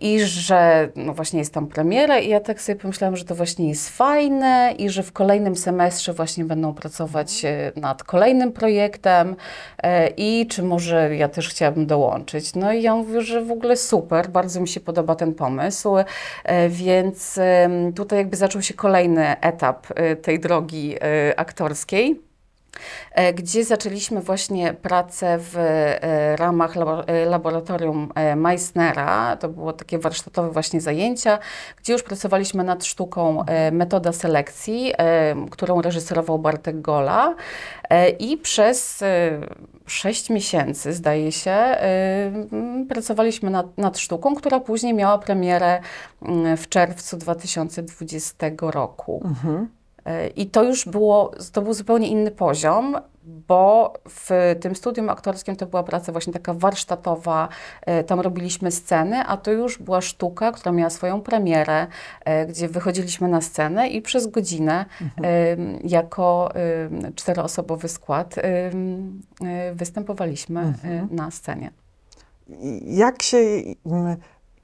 I 0.00 0.20
że 0.20 0.88
no 0.96 1.14
właśnie 1.14 1.38
jest 1.38 1.54
tam 1.54 1.66
premiera 1.66 2.18
i 2.18 2.28
ja 2.28 2.40
tak 2.40 2.60
sobie 2.60 2.78
pomyślałam, 2.78 3.16
że 3.16 3.24
to 3.24 3.34
właśnie 3.34 3.68
jest 3.68 3.96
fajne 3.96 4.74
i 4.78 4.90
że 4.90 5.02
w 5.02 5.12
kolejnym 5.12 5.56
semestrze 5.56 6.12
właśnie 6.12 6.44
będą 6.44 6.74
pracować 6.74 7.44
e, 7.44 7.72
nad 7.76 8.04
kolejnym 8.04 8.52
projektem 8.52 9.36
e, 9.82 10.08
i 10.08 10.46
czy 10.46 10.62
może 10.62 11.16
ja 11.16 11.28
też 11.28 11.48
chciałabym 11.48 11.86
dołączyć. 11.86 12.54
No 12.54 12.72
i 12.72 12.82
ja 12.82 12.96
mówię, 12.96 13.22
że 13.22 13.44
w 13.44 13.50
ogóle 13.50 13.76
super, 13.76 14.28
bardzo 14.28 14.60
mi 14.60 14.68
się 14.68 14.80
podoba 14.80 15.14
ten 15.14 15.34
pomysł, 15.34 15.96
e, 16.44 16.68
więc 16.68 17.38
tutaj 17.96 18.18
jakby 18.18 18.36
zaczął 18.36 18.62
się 18.62 18.74
kolejny 18.74 19.40
etap 19.40 19.86
tej 20.22 20.40
drogi 20.40 20.94
aktorskiej 21.36 22.25
gdzie 23.34 23.64
zaczęliśmy 23.64 24.20
właśnie 24.20 24.74
pracę 24.74 25.38
w 25.38 25.56
e, 25.58 26.36
ramach 26.36 26.74
e, 26.76 27.24
laboratorium 27.24 28.12
e, 28.14 28.36
Meissnera. 28.36 29.36
To 29.36 29.48
było 29.48 29.72
takie 29.72 29.98
warsztatowe 29.98 30.50
właśnie 30.50 30.80
zajęcia, 30.80 31.38
gdzie 31.76 31.92
już 31.92 32.02
pracowaliśmy 32.02 32.64
nad 32.64 32.84
sztuką 32.84 33.44
e, 33.44 33.70
metoda 33.70 34.12
selekcji, 34.12 34.92
e, 34.98 35.36
którą 35.50 35.82
reżyserował 35.82 36.38
Bartek 36.38 36.80
Gola. 36.80 37.34
E, 37.90 38.08
I 38.08 38.36
przez 38.36 39.02
e, 39.02 39.40
sześć 39.86 40.30
miesięcy, 40.30 40.92
zdaje 40.92 41.32
się, 41.32 41.50
e, 41.50 42.32
pracowaliśmy 42.88 43.50
nad, 43.50 43.78
nad 43.78 43.98
sztuką, 43.98 44.34
która 44.34 44.60
później 44.60 44.94
miała 44.94 45.18
premierę 45.18 45.80
w 46.56 46.68
czerwcu 46.68 47.16
2020 47.16 48.46
roku. 48.60 49.22
Mhm. 49.24 49.68
I 50.36 50.46
to 50.46 50.62
już 50.62 50.84
było, 50.84 51.32
to 51.52 51.62
był 51.62 51.74
zupełnie 51.74 52.08
inny 52.08 52.30
poziom, 52.30 52.96
bo 53.26 53.94
w 54.08 54.56
tym 54.60 54.76
studium 54.76 55.10
aktorskim 55.10 55.56
to 55.56 55.66
była 55.66 55.82
praca 55.82 56.12
właśnie 56.12 56.32
taka 56.32 56.54
warsztatowa, 56.54 57.48
e, 57.82 58.04
tam 58.04 58.20
robiliśmy 58.20 58.70
sceny, 58.70 59.16
a 59.26 59.36
to 59.36 59.52
już 59.52 59.78
była 59.78 60.00
sztuka, 60.00 60.52
która 60.52 60.72
miała 60.72 60.90
swoją 60.90 61.20
premierę, 61.20 61.86
e, 62.24 62.46
gdzie 62.46 62.68
wychodziliśmy 62.68 63.28
na 63.28 63.40
scenę 63.40 63.88
i 63.88 64.02
przez 64.02 64.26
godzinę 64.26 64.84
e, 65.24 65.56
jako 65.84 66.52
czteroosobowy 67.14 67.88
skład 67.88 68.38
e, 68.38 68.70
występowaliśmy 69.74 70.60
e, 70.60 71.06
na 71.10 71.30
scenie. 71.30 71.70
Jak 72.82 73.22
się. 73.22 73.38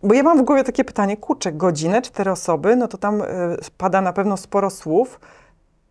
Bo 0.03 0.15
ja 0.15 0.23
mam 0.23 0.39
w 0.39 0.43
głowie 0.43 0.65
takie 0.65 0.85
pytanie, 0.85 1.17
kurczę, 1.17 1.53
godzinę, 1.53 2.03
cztery 2.03 2.31
osoby, 2.31 2.77
no 2.77 2.89
to 2.89 2.99
tam 2.99 3.23
y, 3.23 3.27
pada 3.79 4.01
na 4.01 4.13
pewno 4.13 4.37
sporo 4.37 4.71
słów. 4.71 5.21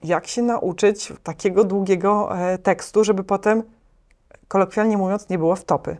Jak 0.03 0.27
się 0.27 0.41
nauczyć 0.41 1.13
takiego 1.23 1.63
długiego 1.63 2.37
e, 2.39 2.57
tekstu, 2.57 3.03
żeby 3.03 3.23
potem, 3.23 3.63
kolokwialnie 4.47 4.97
mówiąc, 4.97 5.29
nie 5.29 5.37
było 5.37 5.55
wtopy? 5.55 5.97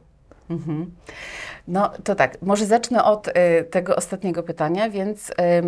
Mhm. 0.49 0.91
No 1.67 1.91
to 2.03 2.15
tak, 2.15 2.41
może 2.41 2.65
zacznę 2.65 3.03
od 3.03 3.27
y, 3.27 3.31
tego 3.69 3.95
ostatniego 3.95 4.43
pytania, 4.43 4.89
więc 4.89 5.31
E, 5.37 5.61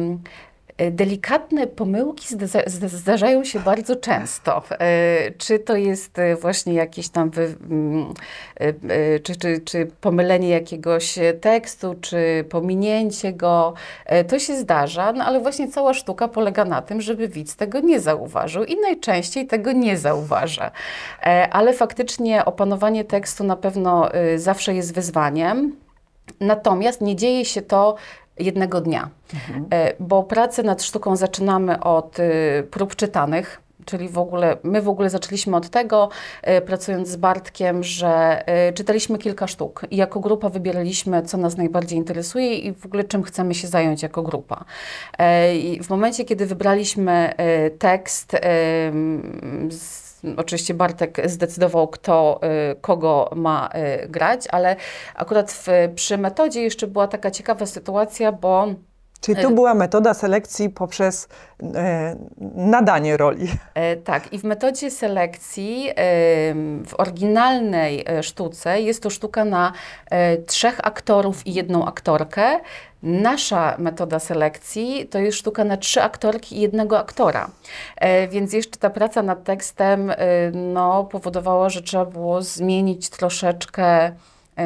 Delikatne 0.91 1.67
pomyłki 1.67 2.27
zda- 2.35 2.63
zda- 2.69 2.87
zdarzają 2.87 3.43
się 3.43 3.59
bardzo 3.59 3.95
często. 3.95 4.63
E, 4.69 5.31
Czy 5.37 5.59
to 5.59 5.75
jest 5.75 6.19
e, 6.19 6.35
właśnie 6.35 6.73
jakieś 6.73 7.09
tam, 7.09 7.29
wy, 7.29 7.55
mm, 7.69 8.13
e, 8.59 8.67
e, 8.67 9.19
czy, 9.19 9.35
czy, 9.35 9.61
czy 9.65 9.87
pomylenie 10.01 10.49
jakiegoś 10.49 11.17
e, 11.17 11.33
tekstu, 11.33 11.95
czy 12.01 12.45
pominięcie 12.49 13.33
go, 13.33 13.73
e, 14.05 14.23
to 14.23 14.39
się 14.39 14.55
zdarza, 14.57 15.11
no 15.13 15.25
ale 15.25 15.39
właśnie 15.39 15.67
cała 15.71 15.93
sztuka 15.93 16.27
polega 16.27 16.65
na 16.65 16.81
tym, 16.81 17.01
żeby 17.01 17.27
widz 17.27 17.55
tego 17.55 17.79
nie 17.79 17.99
zauważył 17.99 18.63
i 18.63 18.75
najczęściej 18.81 19.47
tego 19.47 19.71
nie 19.71 19.97
zauważa. 19.97 20.71
E, 21.23 21.49
Ale 21.51 21.73
faktycznie 21.73 22.45
opanowanie 22.45 23.03
tekstu 23.05 23.43
na 23.43 23.55
pewno 23.55 24.13
e, 24.13 24.39
zawsze 24.39 24.73
jest 24.75 24.93
wyzwaniem. 24.95 25.75
Natomiast 26.39 27.01
nie 27.01 27.15
dzieje 27.15 27.45
się 27.45 27.61
to 27.61 27.95
jednego 28.39 28.81
dnia, 28.81 29.09
E, 29.71 29.93
bo 29.99 30.23
pracę 30.23 30.63
nad 30.63 30.83
sztuką 30.83 31.15
zaczynamy 31.15 31.79
od 31.79 32.19
y, 32.19 32.67
prób 32.71 32.95
czytanych. 32.95 33.61
Czyli 33.85 34.09
w 34.09 34.17
ogóle, 34.17 34.57
my 34.63 34.81
w 34.81 34.89
ogóle 34.89 35.09
zaczęliśmy 35.09 35.57
od 35.57 35.69
tego, 35.69 36.09
e, 36.41 36.61
pracując 36.61 37.07
z 37.07 37.15
Bartkiem, 37.15 37.83
że 37.83 38.43
e, 38.47 38.73
czytaliśmy 38.73 39.17
kilka 39.17 39.47
sztuk 39.47 39.81
i 39.91 39.95
jako 39.95 40.19
grupa 40.19 40.49
wybieraliśmy, 40.49 41.21
co 41.21 41.37
nas 41.37 41.57
najbardziej 41.57 41.97
interesuje 41.97 42.55
i 42.55 42.73
w 42.73 42.85
ogóle 42.85 43.03
czym 43.03 43.23
chcemy 43.23 43.55
się 43.55 43.67
zająć 43.67 44.03
jako 44.03 44.21
grupa. 44.21 44.65
E, 45.17 45.55
I 45.57 45.83
w 45.83 45.89
momencie, 45.89 46.25
kiedy 46.25 46.45
wybraliśmy 46.45 47.33
e, 47.37 47.69
tekst, 47.69 48.31
z, 49.69 50.02
Oczywiście 50.37 50.73
Bartek 50.73 51.21
zdecydował, 51.25 51.87
kto, 51.87 52.39
y, 52.71 52.75
kogo 52.81 53.29
ma 53.35 53.69
y, 54.03 54.07
grać, 54.07 54.47
ale 54.51 54.75
akurat 55.15 55.51
w, 55.51 55.67
przy 55.95 56.17
metodzie 56.17 56.61
jeszcze 56.61 56.87
była 56.87 57.07
taka 57.07 57.31
ciekawa 57.31 57.65
sytuacja, 57.65 58.31
bo 58.31 58.67
Czyli 59.23 59.41
tu 59.41 59.47
E. 59.47 59.51
była 59.51 59.73
metoda 59.73 60.13
selekcji 60.13 60.69
poprzez 60.69 61.27
e, 61.75 62.15
nadanie 62.55 63.17
roli. 63.17 63.47
E, 63.73 63.95
tak, 63.95 64.33
i 64.33 64.39
w 64.39 64.43
metodzie 64.43 64.91
selekcji, 64.91 65.89
em, 65.95 66.85
w 66.85 66.99
oryginalnej 66.99 68.05
e, 68.07 68.23
sztuce 68.23 68.81
jest 68.81 69.03
to 69.03 69.09
sztuka 69.09 69.45
na 69.45 69.73
e, 70.09 70.37
trzech 70.37 70.79
aktorów 70.83 71.47
i 71.47 71.53
jedną 71.53 71.85
aktorkę. 71.85 72.59
Nasza 73.03 73.75
metoda 73.79 74.19
selekcji 74.19 75.07
to 75.07 75.19
jest 75.19 75.37
sztuka 75.37 75.63
na 75.63 75.77
trzy 75.77 76.01
aktorki 76.01 76.57
i 76.57 76.61
jednego 76.61 76.99
aktora. 76.99 77.49
E, 77.97 78.27
więc 78.27 78.53
jeszcze 78.53 78.77
ta 78.79 78.89
praca 78.89 79.23
nad 79.23 79.43
tekstem 79.43 80.09
e, 80.09 80.15
no, 80.51 81.03
powodowała, 81.03 81.69
że 81.69 81.81
trzeba 81.81 82.05
było 82.05 82.41
zmienić 82.41 83.09
troszeczkę 83.09 84.11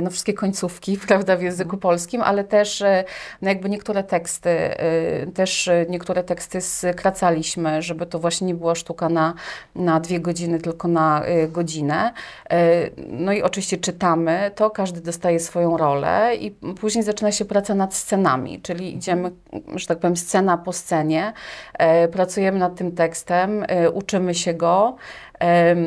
no, 0.01 0.10
wszystkie 0.10 0.34
końcówki, 0.34 0.98
prawda, 1.08 1.38
w 1.38 1.41
języku 1.41 1.77
polskim, 1.77 2.22
ale 2.22 2.44
też 2.44 2.82
e, 2.82 3.03
no, 3.41 3.50
jakby 3.50 3.70
niektóre 3.70 4.03
teksty, 4.03 4.50
e, 4.50 5.27
też 5.27 5.67
e, 5.67 5.86
niektóre 5.89 6.24
teksty 6.24 6.62
skracaliśmy, 6.62 7.82
żeby 7.82 8.06
to 8.06 8.20
właśnie 8.20 8.48
nie 8.48 8.56
była 8.56 8.75
sztuka 8.75 9.10
na, 9.10 9.34
na 9.75 10.00
dwie 10.00 10.20
godziny, 10.20 10.60
tylko 10.60 10.88
na 10.88 11.24
e, 11.24 11.48
godzinę. 11.48 12.13
E, 12.50 12.89
No 13.12 13.34
i 13.34 13.41
oczywiście 13.41 13.77
czytamy 13.77 14.51
to, 14.56 14.70
każdy 14.70 15.01
dostaje 15.01 15.39
swoją 15.39 15.77
rolę 15.77 16.36
i 16.36 16.51
później 16.51 17.03
zaczyna 17.03 17.32
się 17.32 17.46
praca 17.46 17.75
nad 17.75 17.96
scenami, 17.96 18.62
czyli 18.62 18.96
idziemy, 18.96 19.32
że 19.75 19.88
tak 19.88 20.00
powiem, 20.00 20.17
scena 20.17 20.58
po 20.58 20.74
scenie, 20.74 21.34
e, 21.74 22.08
pracujemy 22.08 22.60
nad 22.60 22.75
tym 22.75 22.91
tekstem, 22.91 23.65
e, 23.67 23.91
uczymy 23.91 24.36
się 24.36 24.53
go, 24.53 24.96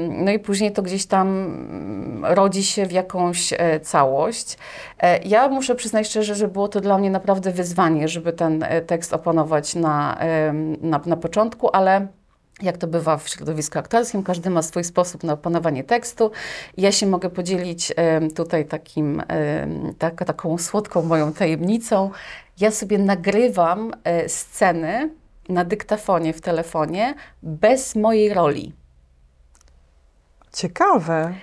No 0.08 0.30
i 0.30 0.38
później 0.38 0.72
to 0.72 0.82
gdzieś 0.82 1.06
tam 1.06 1.28
mm, 1.28 2.24
rodzi 2.24 2.64
się 2.64 2.86
w 2.86 2.92
jakąś 2.92 3.52
e, 3.52 3.80
całość. 3.80 4.58
E, 4.98 5.18
Ja 5.22 5.48
muszę 5.48 5.74
przyznać 5.74 6.06
szczerze, 6.08 6.34
że 6.34 6.48
było 6.48 6.68
to 6.68 6.80
dla 6.80 6.98
mnie 6.98 7.10
naprawdę 7.10 7.50
wyzwanie, 7.50 8.08
żeby 8.08 8.32
ten 8.32 8.62
e, 8.62 8.82
tekst 8.82 9.12
opanować 9.12 9.74
na, 9.74 10.18
na, 10.80 11.00
na 11.06 11.16
początku, 11.16 11.70
ale 11.72 12.06
jak 12.62 12.76
to 12.78 12.86
bywa 12.86 13.16
w 13.16 13.28
środowisku 13.28 13.78
aktorskim, 13.78 14.22
każdy 14.22 14.50
ma 14.50 14.62
swój 14.62 14.84
sposób 14.84 15.24
na 15.24 15.32
opanowanie 15.32 15.84
tekstu. 15.84 16.30
Ja 16.76 16.92
się 16.92 17.06
mogę 17.06 17.30
podzielić 17.30 17.92
tutaj 18.34 18.64
takim, 18.64 19.22
tak, 19.98 20.24
taką 20.24 20.58
słodką 20.58 21.02
moją 21.02 21.32
tajemnicą. 21.32 22.10
Ja 22.60 22.70
sobie 22.70 22.98
nagrywam 22.98 23.92
sceny 24.26 25.10
na 25.48 25.64
dyktafonie 25.64 26.32
w 26.32 26.40
telefonie 26.40 27.14
bez 27.42 27.96
mojej 27.96 28.34
roli. 28.34 28.79
Ciekawe. 30.52 31.34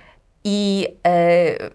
I 0.43 0.87
e, 1.07 1.69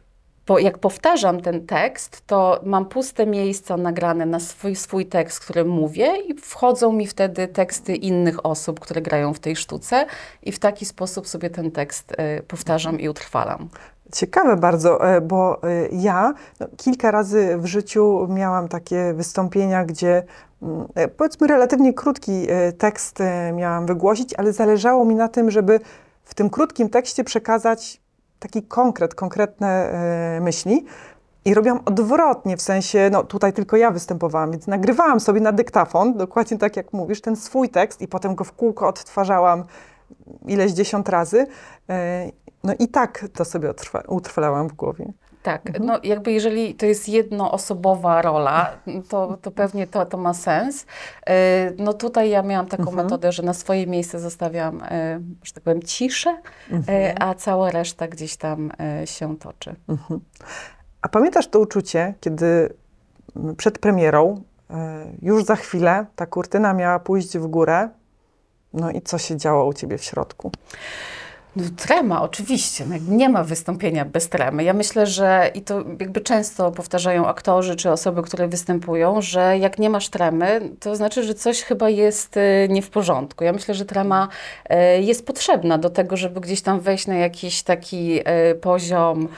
po, 0.47 0.59
jak 0.59 0.79
powtarzam 0.79 1.41
ten 1.41 1.67
tekst, 1.67 2.27
to 2.27 2.61
mam 2.65 2.87
puste 2.87 3.27
miejsca 3.27 3.77
nagrane 3.77 4.27
na 4.27 4.41
swój, 4.41 4.77
swój 4.77 5.07
tekst, 5.07 5.41
który 5.41 5.65
mówię, 5.65 6.13
i 6.29 6.35
wchodzą 6.35 6.93
mi 6.93 7.07
wtedy 7.07 7.49
teksty 7.49 7.97
innych 7.97 8.47
osób, 8.47 8.81
które 8.81 9.03
grają 9.03 9.35
w 9.35 9.41
tej 9.41 9.57
sztuce, 9.57 10.07
i 10.43 10.53
w 10.53 10.59
taki 10.59 10.87
sposób 10.87 11.29
sobie 11.29 11.51
ten 11.51 11.71
tekst 11.71 12.13
e, 12.17 12.43
powtarzam 12.43 13.01
i 13.01 13.09
utrwalam. 13.09 13.69
Ciekawe 14.13 14.57
bardzo, 14.57 15.09
e, 15.15 15.21
bo 15.21 15.63
e, 15.63 15.89
ja 15.93 16.35
no, 16.61 16.67
kilka 16.77 17.11
razy 17.11 17.57
w 17.59 17.67
życiu 17.67 18.27
miałam 18.31 18.69
takie 18.69 19.15
wystąpienia, 19.15 19.85
gdzie 19.85 20.23
mm, 20.63 20.87
e, 20.95 21.09
powiedzmy 21.09 21.47
relatywnie 21.47 21.95
krótki 21.95 22.47
tekst 22.79 23.19
miałam 23.55 23.87
wygłosić, 23.87 24.35
ale 24.35 24.53
zależało 24.53 25.05
mi 25.05 25.15
na 25.15 25.29
tym, 25.29 25.51
żeby 25.51 25.81
w 26.33 26.35
tym 26.35 26.51
krótkim 26.51 26.89
tekście 26.89 27.25
przekazać 27.25 28.01
taki 28.39 28.63
konkret, 28.63 29.15
konkretne 29.15 29.69
e, 29.69 30.41
myśli. 30.41 30.87
I 31.45 31.55
robiłam 31.55 31.81
odwrotnie, 31.85 32.57
w 32.57 32.63
sensie, 32.63 33.09
no 33.13 33.25
tutaj 33.25 33.53
tylko 33.53 33.77
ja 33.77 33.91
występowałam, 33.91 34.51
więc 34.51 34.67
nagrywałam 34.67 35.21
sobie 35.21 35.41
na 35.41 35.53
dyktafon, 35.53 36.17
dokładnie 36.17 36.59
tak 36.59 36.77
jak 36.77 36.93
mówisz, 36.93 37.21
ten 37.21 37.37
swój 37.37 37.69
tekst 37.69 38.01
i 38.01 38.09
potem 38.09 38.35
go 38.35 38.45
w 38.45 38.53
kółko 38.53 38.89
odtwarzałam 38.89 39.65
ileś 40.47 40.73
dziesiąt 40.73 41.09
razy. 41.09 41.47
E, 41.91 42.31
No 42.65 42.75
i 42.79 42.89
tak 42.89 43.25
to 43.33 43.45
sobie 43.45 43.71
utrwa, 43.71 44.03
utrwalałam 44.09 44.69
w 44.69 44.73
głowie. 44.73 45.13
Tak, 45.43 45.81
no 45.81 45.99
jakby 46.03 46.33
jeżeli 46.33 46.75
to 46.75 46.87
jest 46.87 47.09
jednoosobowa 47.09 48.23
rola, 48.23 48.71
to, 49.09 49.39
to 49.43 49.51
pewnie 49.51 49.87
to, 49.87 50.07
to 50.07 50.17
ma 50.17 50.35
sens. 50.35 50.87
E, 51.27 51.73
No 51.79 51.93
tutaj 51.93 52.31
ja 52.31 52.43
miałam 52.43 52.67
taką 52.67 52.91
metodę, 52.91 53.33
że 53.33 53.43
na 53.43 53.55
swoje 53.55 53.87
miejsce 53.87 54.21
zostawiam, 54.21 54.83
e, 54.83 55.21
że 55.45 55.53
tak 55.53 55.63
powiem, 55.63 55.83
ciszę, 55.83 56.37
e, 56.89 57.23
a 57.23 57.35
cała 57.35 57.71
reszta 57.71 58.09
gdzieś 58.09 58.37
tam 58.37 58.73
się 59.05 59.37
toczy. 59.39 59.75
A 61.03 61.09
pamiętasz 61.09 61.47
to 61.49 61.61
uczucie, 61.61 62.15
kiedy 62.21 62.75
przed 63.57 63.79
premierą, 63.79 64.43
już 65.23 65.45
za 65.45 65.57
chwilę 65.57 66.07
ta 66.17 66.27
kurtyna 66.27 66.73
miała 66.75 66.99
pójść 66.99 67.39
w 67.39 67.47
górę, 67.47 67.89
no 68.73 68.91
i 68.91 69.03
co 69.03 69.19
się 69.19 69.37
działo 69.37 69.67
u 69.67 69.73
ciebie 69.73 69.99
w 69.99 70.05
środku? 70.05 70.51
No, 71.57 71.65
trema, 71.77 72.23
oczywiście. 72.23 72.85
No, 72.89 72.97
nie 73.09 73.29
ma 73.29 73.45
wystąpienia 73.45 74.05
bez 74.05 74.29
tremy. 74.29 74.65
Ja 74.65 74.73
myślę, 74.73 75.07
że 75.07 75.51
i 75.55 75.63
to 75.63 75.85
jakby 76.01 76.21
często 76.21 76.71
powtarzają 76.71 77.27
aktorzy 77.27 77.77
czy 77.77 77.91
osoby, 77.91 78.23
które 78.23 78.49
występują, 78.49 79.23
że 79.23 79.59
jak 79.59 79.79
nie 79.79 79.91
masz 79.91 80.09
tremy, 80.09 80.61
to 80.81 80.97
znaczy, 80.97 81.23
że 81.23 81.35
coś 81.35 81.63
chyba 81.63 81.91
jest 81.91 82.37
y, 82.37 82.69
nie 82.71 82.83
w 82.83 82.91
porządku. 82.91 83.45
Ja 83.45 83.53
myślę, 83.53 83.75
że 83.75 83.85
trema 83.85 84.29
y, 84.99 85.03
jest 85.03 85.27
potrzebna 85.27 85.79
do 85.79 85.91
tego, 85.91 86.17
żeby 86.17 86.41
gdzieś 86.41 86.63
tam 86.63 86.81
wejść 86.81 87.07
na 87.07 87.15
jakiś 87.15 87.63
taki 87.63 88.21
y, 88.21 88.55
poziom 88.55 89.29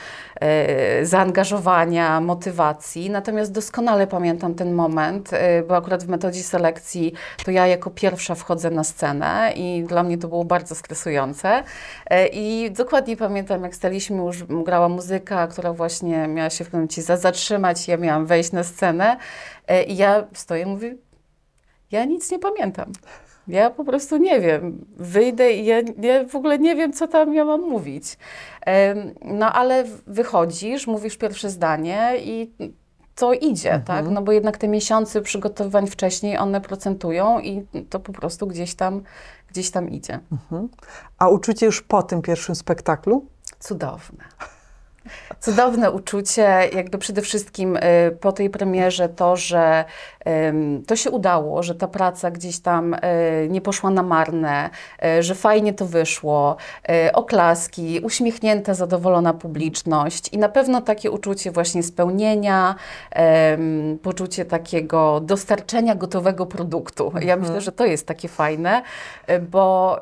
zaangażowania, 1.03 2.21
motywacji. 2.21 3.11
Natomiast 3.11 3.53
doskonale 3.53 4.07
pamiętam 4.07 4.55
ten 4.55 4.73
moment, 4.73 5.31
bo 5.69 5.77
akurat 5.77 6.05
w 6.05 6.09
metodzie 6.09 6.43
selekcji 6.43 7.13
to 7.45 7.51
ja 7.51 7.67
jako 7.67 7.91
pierwsza 7.91 8.35
wchodzę 8.35 8.71
na 8.71 8.85
scenę 8.85 9.53
i 9.57 9.85
dla 9.89 10.03
mnie 10.03 10.19
to 10.19 10.29
było 10.29 10.45
bardzo 10.45 10.75
stresujące. 10.75 11.65
E, 12.11 12.27
I 12.27 12.71
dokładnie 12.71 13.17
pamiętam, 13.17 13.63
jak 13.63 13.75
staliśmy, 13.75 14.17
już 14.17 14.45
grała 14.45 14.89
muzyka, 14.89 15.47
która 15.47 15.73
właśnie 15.73 16.29
miała 16.29 16.51
się 16.51 16.65
w 16.65 16.67
pewnym 16.67 16.81
momencie 16.81 17.03
za- 17.03 17.17
zatrzymać, 17.17 17.89
ja 17.89 17.97
miałam 17.97 18.27
wejść 18.27 18.53
na 18.53 18.65
scenę 18.65 19.17
e, 19.67 19.83
i 19.85 19.97
ja 19.97 20.27
stoję 20.35 20.63
i 20.63 20.67
mówię, 20.67 20.95
ja 21.91 22.05
nic 22.05 22.31
nie 22.31 22.39
pamiętam. 22.39 22.93
Ja 23.49 23.71
po 23.71 23.85
prostu 23.85 24.17
nie 24.17 24.41
wiem. 24.41 24.85
Wyjdę 24.97 25.53
i 25.53 25.65
ja, 25.65 25.77
ja 26.03 26.25
w 26.29 26.37
ogóle 26.37 26.59
nie 26.59 26.77
wiem, 26.77 26.93
co 26.93 27.09
tam 27.09 27.35
ja 27.35 27.45
mam 27.45 27.61
mówić. 27.61 28.05
No 29.25 29.53
ale 29.53 29.85
wychodzisz, 30.07 30.87
mówisz 30.87 31.17
pierwsze 31.17 31.51
zdanie 31.51 32.13
i 32.19 32.53
to 33.15 33.33
idzie, 33.33 33.83
tak? 33.87 34.09
No 34.09 34.23
bo 34.23 34.33
jednak 34.33 34.59
te 34.59 34.69
miesiące 34.69 35.21
przygotowań 35.21 35.87
wcześniej, 35.87 36.39
one 36.39 36.61
procentują 36.61 37.41
i 37.41 37.67
to 37.91 38.01
po 38.01 38.13
prostu 38.13 38.47
gdzieś 38.47 38.75
tam, 38.75 39.03
gdzieś 39.51 39.71
tam 39.71 39.91
idzie. 39.91 40.21
A 41.19 41.29
uczucie 41.29 41.67
już 41.67 41.83
po 41.83 42.03
tym 42.03 42.23
pierwszym 42.23 42.55
spektaklu? 42.55 43.27
Cudowne. 43.59 44.25
Cudowne 45.41 45.91
uczucie, 45.91 46.69
jakby 46.75 46.99
przede 46.99 47.23
wszystkim 47.23 47.77
y, 47.77 47.81
po 48.21 48.33
tej 48.33 48.51
premierze 48.51 49.09
to, 49.09 49.37
że 49.37 49.85
to 50.87 50.97
się 50.97 51.11
udało, 51.11 51.63
że 51.63 51.75
ta 51.75 51.89
praca 51.89 52.31
gdzieś 52.31 52.61
tam 52.61 52.95
y, 52.95 52.99
nie 53.51 53.61
poszła 53.61 53.91
na 53.91 54.03
marne, 54.03 54.71
y, 55.19 55.23
że 55.23 55.35
fajnie 55.35 55.73
to 55.73 55.87
wyszło, 55.87 56.57
oklaski, 57.13 58.01
uśmiechnięta, 58.01 58.75
zadowolona 58.75 59.35
publiczność 59.35 60.29
i 60.29 60.39
na 60.39 60.49
pewno 60.49 60.81
takie 60.81 61.11
uczucie 61.11 61.51
właśnie 61.51 61.83
spełnienia, 61.83 62.75
poczucie 64.03 64.45
takiego 64.45 65.21
dostarczenia 65.21 65.95
gotowego 65.95 66.47
produktu. 66.47 67.13
Ja 67.21 67.37
myślę, 67.37 67.61
że 67.61 67.73
to 67.73 67.87
jest 67.87 68.07
takie 68.07 68.29
fajne, 68.29 68.83
bo 69.51 70.01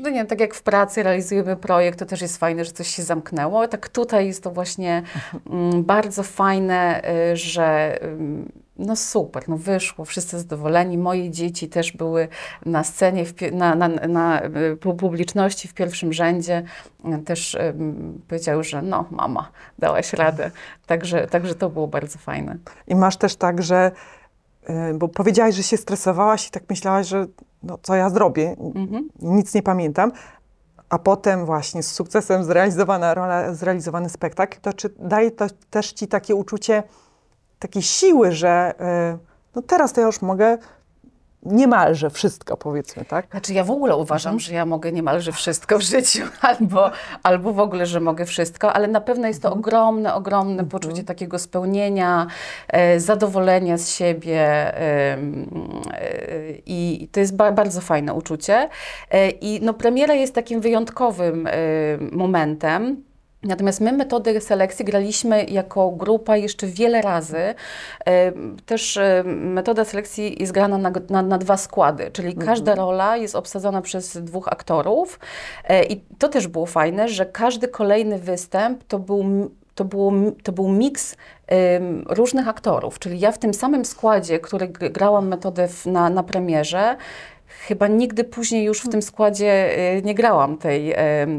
no 0.00 0.10
nie 0.10 0.24
tak 0.26 0.40
jak 0.40 0.54
w 0.54 0.62
pracy 0.62 1.02
realizujemy 1.02 1.56
projekt, 1.56 1.98
to 1.98 2.06
też 2.06 2.22
jest 2.22 2.36
fajne, 2.38 2.64
że 2.64 2.72
coś 2.72 2.88
się 2.88 3.02
zamknęło. 3.02 3.68
Tak 3.68 3.88
tutaj 3.88 4.26
jest 4.26 4.42
to 4.42 4.50
właśnie 4.50 5.02
mm, 5.50 5.84
bardzo 5.84 6.22
fajne, 6.22 7.02
y, 7.32 7.36
że 7.36 7.98
ym, 8.02 8.52
no 8.78 8.96
super, 8.96 9.48
no 9.48 9.56
wyszło, 9.56 10.04
wszyscy 10.04 10.38
zadowoleni. 10.38 10.98
Moje 10.98 11.30
dzieci 11.30 11.68
też 11.68 11.92
były 11.92 12.28
na 12.66 12.84
scenie, 12.84 13.24
na, 13.52 13.74
na, 13.74 13.88
na 13.88 14.42
y, 14.44 14.76
pu- 14.76 14.96
publiczności 14.96 15.68
w 15.68 15.74
pierwszym 15.74 16.12
rzędzie. 16.12 16.62
Y, 17.04 17.18
Też 17.24 17.54
ym, 17.54 18.22
powiedziały, 18.28 18.64
że 18.64 18.82
no 18.82 19.04
mama, 19.10 19.48
dałaś 19.78 20.12
radę. 20.12 20.50
Także, 20.86 21.26
także 21.26 21.54
to 21.54 21.70
było 21.70 21.86
bardzo 21.86 22.18
fajne. 22.18 22.56
I 22.86 22.94
masz 22.94 23.16
też 23.16 23.36
tak, 23.36 23.62
że, 23.62 23.90
y, 23.90 24.19
bo 24.94 25.08
powiedziałaś, 25.08 25.54
że 25.54 25.62
się 25.62 25.76
stresowałaś 25.76 26.48
i 26.48 26.50
tak 26.50 26.62
myślałaś, 26.70 27.06
że 27.06 27.26
no, 27.62 27.78
co 27.82 27.94
ja 27.94 28.10
zrobię, 28.10 28.56
Mhm. 28.74 29.08
nic 29.22 29.54
nie 29.54 29.62
pamiętam, 29.62 30.12
a 30.88 30.98
potem 30.98 31.44
właśnie 31.44 31.82
z 31.82 31.92
sukcesem 31.92 32.44
zrealizowana 32.44 33.14
rola, 33.14 33.54
zrealizowany 33.54 34.08
spektakl, 34.08 34.58
to 34.62 34.72
czy 34.72 34.90
daje 34.98 35.30
to 35.30 35.46
też 35.70 35.92
ci 35.92 36.08
takie 36.08 36.34
uczucie 36.34 36.82
takiej 37.58 37.82
siły, 37.82 38.32
że 38.32 38.74
y, 39.14 39.18
no 39.54 39.62
teraz 39.62 39.92
to 39.92 40.00
ja 40.00 40.06
już 40.06 40.22
mogę 40.22 40.58
niemalże 41.42 42.10
wszystko, 42.10 42.56
powiedzmy, 42.56 43.04
tak? 43.04 43.26
Znaczy 43.30 43.54
ja 43.54 43.64
w 43.64 43.70
ogóle 43.70 43.96
uważam, 43.96 44.40
że 44.40 44.54
ja 44.54 44.66
mogę 44.66 44.92
niemalże 44.92 45.32
wszystko 45.32 45.78
w 45.78 45.82
życiu, 45.82 46.22
albo, 46.40 46.90
albo 47.22 47.52
w 47.52 47.60
ogóle, 47.60 47.86
że 47.86 48.00
mogę 48.00 48.26
wszystko, 48.26 48.72
ale 48.72 48.88
na 48.88 49.00
pewno 49.00 49.28
jest 49.28 49.42
to 49.42 49.52
ogromne, 49.52 50.14
ogromne 50.14 50.64
poczucie 50.64 51.04
takiego 51.04 51.38
spełnienia, 51.38 52.26
e, 52.68 53.00
zadowolenia 53.00 53.78
z 53.78 53.90
siebie 53.90 54.74
em, 54.74 55.46
e, 55.92 56.10
i 56.66 57.08
to 57.12 57.20
jest 57.20 57.36
ba 57.36 57.52
bardzo 57.52 57.80
fajne 57.80 58.14
uczucie. 58.14 58.68
E, 59.10 59.30
I 59.30 59.60
no, 59.62 59.74
premiera 59.74 60.14
jest 60.14 60.34
takim 60.34 60.60
wyjątkowym 60.60 61.46
e, 61.46 61.52
momentem. 62.12 63.09
Natomiast 63.42 63.80
my 63.80 63.92
metody 63.92 64.40
selekcji 64.40 64.84
graliśmy 64.84 65.44
jako 65.44 65.90
grupa 65.90 66.36
jeszcze 66.36 66.66
wiele 66.66 67.02
razy. 67.02 67.54
E, 68.06 68.32
Też 68.66 68.96
e, 68.96 69.22
metoda 69.26 69.84
selekcji 69.84 70.36
jest 70.40 70.52
grana 70.52 70.78
na, 70.78 70.92
na, 71.10 71.22
na 71.22 71.38
dwa 71.38 71.56
składy, 71.56 72.10
czyli 72.12 72.34
każda 72.36 72.74
rola 72.74 73.16
jest 73.16 73.36
obsadzona 73.36 73.82
przez 73.82 74.16
dwóch 74.16 74.48
aktorów. 74.48 75.20
E, 75.68 75.84
I 75.84 76.00
to 76.18 76.28
też 76.28 76.46
było 76.46 76.66
fajne, 76.66 77.08
że 77.08 77.26
każdy 77.26 77.68
kolejny 77.68 78.18
występ 78.18 78.84
to 78.84 78.98
był 78.98 79.50
to, 79.74 79.84
było, 79.84 80.12
to 80.42 80.52
był 80.52 80.68
miks 80.68 81.16
różnych 82.06 82.48
aktorów, 82.48 82.98
czyli 82.98 83.20
ja 83.20 83.32
w 83.32 83.38
tym 83.38 83.54
samym 83.54 83.84
składzie, 83.84 84.38
który 84.38 84.68
grałam 84.68 85.28
metodę 85.28 85.68
w, 85.68 85.86
na, 85.86 86.10
na 86.10 86.22
premierze, 86.22 86.96
chyba 87.58 87.88
nigdy 87.88 88.24
później 88.24 88.64
już 88.64 88.80
w 88.80 88.88
tym 88.88 89.02
składzie 89.02 89.78
y, 89.98 90.02
nie 90.02 90.14
grałam 90.14 90.58
tej, 90.58 90.94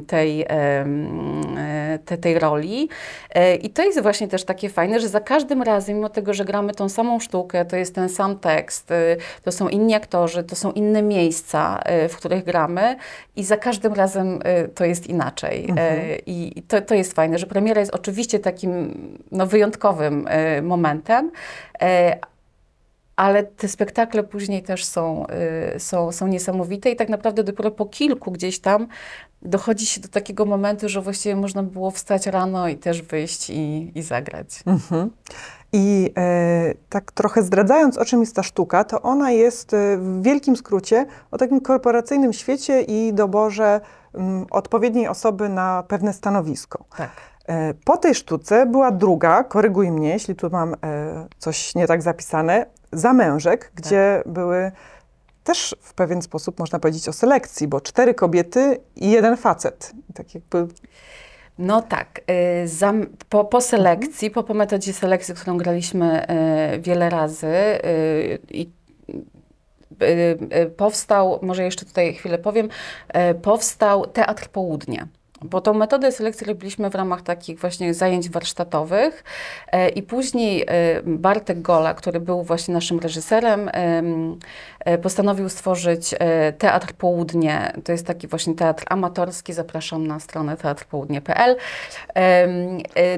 tej, 0.08 0.46
e, 0.50 2.00
te, 2.06 2.18
tej 2.18 2.40
roli. 2.40 2.90
E, 3.30 3.56
I 3.56 3.70
to 3.70 3.84
jest 3.84 4.02
właśnie 4.02 4.28
też 4.28 4.44
takie 4.44 4.70
fajne, 4.70 5.00
że 5.00 5.08
za 5.08 5.20
każdym 5.20 5.62
razem, 5.62 5.96
mimo 5.96 6.10
tego, 6.10 6.34
że 6.34 6.46
gramy 6.46 6.74
tą 6.74 6.90
samą 6.90 7.20
sztukę, 7.20 7.66
to 7.66 7.76
jest 7.76 7.96
ten 7.96 8.10
sam 8.10 8.40
tekst, 8.40 8.92
y, 8.92 9.18
to 9.44 9.52
są 9.52 9.70
inni 9.70 9.94
aktorzy, 9.94 10.44
to 10.44 10.56
są 10.56 10.72
inne 10.72 11.02
miejsca, 11.02 11.80
y, 12.06 12.10
w 12.10 12.18
których 12.18 12.44
gramy 12.44 12.96
i 13.36 13.44
za 13.44 13.58
każdym 13.58 13.94
razem 13.94 14.40
to 14.76 14.86
jest 14.86 15.08
inaczej. 15.08 15.74
E, 15.78 16.16
I 16.26 16.42
i 16.56 16.62
to, 16.62 16.82
to 16.82 16.96
jest 16.96 17.14
fajne, 17.14 17.38
że 17.38 17.48
premiera 17.48 17.80
jest 17.80 17.96
oczywiście 17.96 18.40
takim 18.40 18.94
no, 19.32 19.48
wyjątkowym 19.48 20.28
momentem, 20.62 21.32
ale 23.16 23.44
te 23.44 23.68
spektakle 23.68 24.24
później 24.24 24.64
też 24.64 24.86
są, 24.86 25.26
y, 25.76 25.80
są, 25.80 26.12
są 26.12 26.28
niesamowite 26.28 26.92
i 26.92 26.96
tak 26.96 27.10
naprawdę 27.10 27.44
dopiero 27.44 27.72
po 27.72 27.86
kilku 27.86 28.32
gdzieś 28.32 28.60
tam 28.60 28.88
dochodzi 29.42 29.86
się 29.86 30.02
do 30.02 30.08
takiego 30.08 30.46
momentu, 30.46 30.90
że 30.90 31.02
właściwie 31.02 31.36
można 31.36 31.64
było 31.64 31.92
wstać 31.92 32.28
rano 32.28 32.68
i 32.68 32.78
też 32.78 33.02
wyjść 33.02 33.50
i, 33.50 33.92
i 33.96 34.02
zagrać. 34.02 34.64
Mhm. 34.66 35.10
I 35.74 36.14
e, 36.18 36.74
tak 36.90 37.12
trochę 37.12 37.44
zdradzając, 37.44 37.98
o 37.98 38.06
czym 38.06 38.20
jest 38.20 38.36
ta 38.36 38.44
sztuka, 38.44 38.84
to 38.84 39.02
ona 39.02 39.32
jest 39.32 39.74
e, 39.74 39.98
w 39.98 40.24
wielkim 40.24 40.56
skrócie 40.56 41.06
o 41.32 41.38
takim 41.38 41.62
korporacyjnym 41.62 42.34
świecie 42.34 42.82
i 42.82 43.14
doborze 43.14 43.82
mm, 44.14 44.46
odpowiedniej 44.52 45.08
osoby 45.08 45.50
na 45.50 45.84
pewne 45.88 46.14
stanowisko. 46.14 46.84
Tak. 46.98 47.10
E, 47.48 47.74
Po 47.74 47.98
tej 47.98 48.16
sztuce 48.16 48.66
była 48.66 48.92
druga, 48.92 49.44
koryguj 49.44 49.92
mnie, 49.92 50.10
jeśli 50.10 50.36
tu 50.36 50.50
mam 50.50 50.74
e, 50.74 50.78
coś 51.38 51.76
nie 51.76 51.88
tak 51.88 52.02
zapisane, 52.02 52.66
Zamężek, 52.92 53.72
gdzie 53.76 54.24
były 54.26 54.72
też 55.44 55.76
w 55.82 55.94
pewien 55.94 56.22
sposób, 56.22 56.60
można 56.60 56.80
powiedzieć, 56.80 57.08
o 57.08 57.14
selekcji, 57.14 57.68
bo 57.68 57.82
cztery 57.82 58.14
kobiety 58.14 58.80
i 58.96 59.12
jeden 59.12 59.38
facet. 59.38 59.92
Tak 60.14 60.36
jakby 60.36 60.68
No 61.58 61.82
tak, 61.82 62.22
y, 62.64 62.68
zam, 62.68 63.06
po, 63.30 63.46
po 63.46 63.62
selekcji, 63.62 64.32
po, 64.32 64.44
po 64.44 64.54
metodzie 64.54 64.94
selekcji, 64.94 65.34
którą 65.34 65.58
graliśmy 65.58 66.28
y, 66.76 66.80
wiele 66.80 67.10
razy 67.10 67.48
y, 67.48 68.40
i 68.50 68.70
powstał, 70.78 71.40
może 71.42 71.64
jeszcze 71.64 71.86
tutaj 71.86 72.14
chwilę 72.14 72.38
powiem, 72.38 72.70
powstał 73.42 74.06
Teatr 74.06 74.50
Południe. 74.50 75.08
Bo 75.44 75.62
tą 75.62 75.74
metodę 75.74 76.12
selekcji 76.12 76.48
robiliśmy 76.48 76.90
w 76.90 76.96
ramach 76.96 77.22
takich 77.22 77.60
właśnie 77.60 77.94
zajęć 77.94 78.30
warsztatowych 78.30 79.24
e, 79.72 79.90
i 79.90 80.04
później 80.04 80.62
e, 80.62 80.66
Bartek 81.04 81.62
Gola, 81.62 81.94
który 81.94 82.20
był 82.20 82.44
właśnie 82.44 82.74
naszym 82.74 83.00
reżyserem, 83.00 83.70
em, 83.74 84.40
e, 84.80 84.98
postanowił 84.98 85.50
stworzyć 85.50 86.16
Teatr 86.58 86.94
Południe. 86.94 87.74
To 87.84 87.92
jest 87.92 88.08
taki 88.08 88.28
właśnie 88.28 88.56
teatr 88.56 88.84
amatorski, 88.90 89.54
zapraszam 89.54 90.08
na 90.08 90.20
stronę 90.20 90.58
teatrpołudnie.pl, 90.58 91.56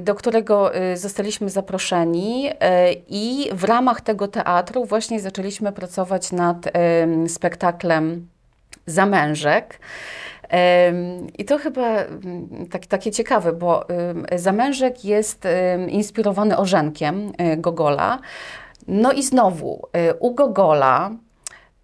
do 0.01 0.15
którego 0.15 0.71
zostaliśmy 0.95 1.49
zaproszeni 1.49 2.49
i 3.07 3.49
w 3.53 3.63
ramach 3.63 4.01
tego 4.01 4.27
teatru 4.27 4.85
właśnie 4.85 5.19
zaczęliśmy 5.19 5.71
pracować 5.71 6.31
nad 6.31 6.57
em, 6.73 7.29
spektaklem 7.29 8.27
Zamężek. 8.85 9.79
I 11.37 11.45
to 11.45 11.57
chyba 11.57 11.87
mm, 11.87 12.67
tak, 12.71 12.85
takie 12.85 13.11
ciekawe, 13.11 13.53
bo 13.53 13.85
Zamężek 14.35 15.05
jest 15.05 15.47
inspirowany 15.87 16.57
orzenkiem 16.57 17.31
e, 17.37 17.57
Gogola. 17.57 18.19
No 18.87 19.11
i 19.11 19.23
znowu, 19.23 19.87
e, 19.93 20.13
u 20.13 20.33
Gogola 20.33 21.11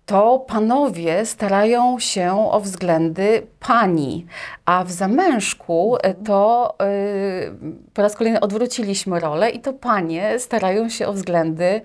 to 0.10 0.46
panowie 0.48 1.26
starają 1.26 2.00
się 2.00 2.52
o 2.52 2.60
względy 2.60 3.48
pani, 3.60 4.26
a 4.66 4.84
w 4.84 4.92
zamężku 4.92 5.98
e, 6.02 6.14
to 6.14 6.76
y, 6.82 7.52
po 7.94 8.02
raz 8.02 8.16
kolejny 8.16 8.40
odwróciliśmy 8.40 9.20
rolę 9.20 9.50
i 9.50 9.60
to 9.60 9.74
panie 9.74 10.40
starają 10.40 10.90
się 10.90 11.08
o 11.08 11.14
względy 11.14 11.82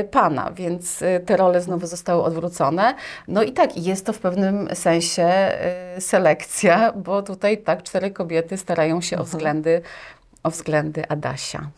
y, 0.00 0.04
pana, 0.04 0.50
więc 0.50 1.02
y, 1.02 1.20
te 1.26 1.36
role 1.36 1.60
znowu 1.60 1.86
zostały 1.86 2.22
odwrócone. 2.22 2.94
No 3.28 3.42
i 3.42 3.52
tak, 3.52 3.76
jest 3.76 4.06
to 4.06 4.12
w 4.12 4.18
pewnym 4.18 4.68
sensie 4.74 5.52
y, 5.96 6.00
selekcja, 6.00 6.92
bo 6.92 7.22
tutaj 7.22 7.58
tak 7.58 7.82
cztery 7.82 8.10
kobiety 8.10 8.56
starają 8.56 9.00
się 9.00 9.18
o 9.18 9.24
względy, 9.24 9.82
o 10.42 10.50
względy 10.50 11.08
Adasia. 11.08 11.70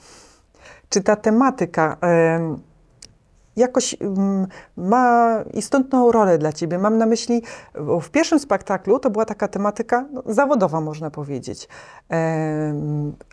Czy 0.89 1.03
ta 1.03 1.17
tematyka 1.17 1.97
em, 2.01 2.74
jakoś 3.57 3.97
em, 4.01 4.47
ma 4.77 5.39
istotną 5.55 6.13
rolę 6.13 6.39
dla 6.39 6.53
Ciebie? 6.53 6.79
Mam 6.79 6.99
na 6.99 7.07
myśli, 7.07 7.43
w 8.03 8.11
pierwszym 8.11 8.39
spektaklu 8.39 8.99
to 8.99 9.11
była 9.11 9.25
taka 9.25 9.49
tematyka 9.49 10.05
no, 10.13 10.23
zawodowa, 10.27 10.81
można 10.81 11.11
powiedzieć. 11.11 11.69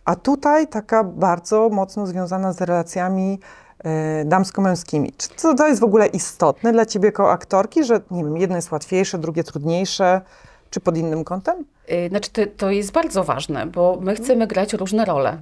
A 0.05 0.15
tutaj 0.15 0.67
taka 0.67 1.03
bardzo 1.03 1.69
mocno 1.69 2.07
związana 2.07 2.53
z 2.53 2.62
relacjami 2.62 3.39
e, 3.84 4.25
damsko-męskimi. 4.25 5.13
Czy 5.17 5.29
to, 5.29 5.55
to 5.55 5.67
jest 5.67 5.81
w 5.81 5.84
ogóle 5.84 6.07
istotne 6.07 6.71
dla 6.71 6.86
Ciebie 6.86 7.05
jako 7.05 7.31
aktorki, 7.31 7.84
że 7.84 8.01
nie 8.12 8.23
wiem, 8.23 8.38
jedno 8.38 8.55
jest 8.55 8.71
łatwiejsze, 8.71 9.17
drugie 9.17 9.43
trudniejsze, 9.43 10.21
czy 10.69 10.79
pod 10.79 10.97
innym 10.97 11.23
kątem? 11.23 11.65
Y, 11.91 12.10
Znaczy, 12.10 12.29
to, 12.31 12.41
to 12.57 12.71
jest 12.71 12.91
bardzo 12.91 13.23
ważne, 13.23 13.65
bo 13.65 13.97
my 14.01 14.15
chcemy 14.15 14.47
grać 14.47 14.73
różne 14.73 15.05
role. 15.05 15.41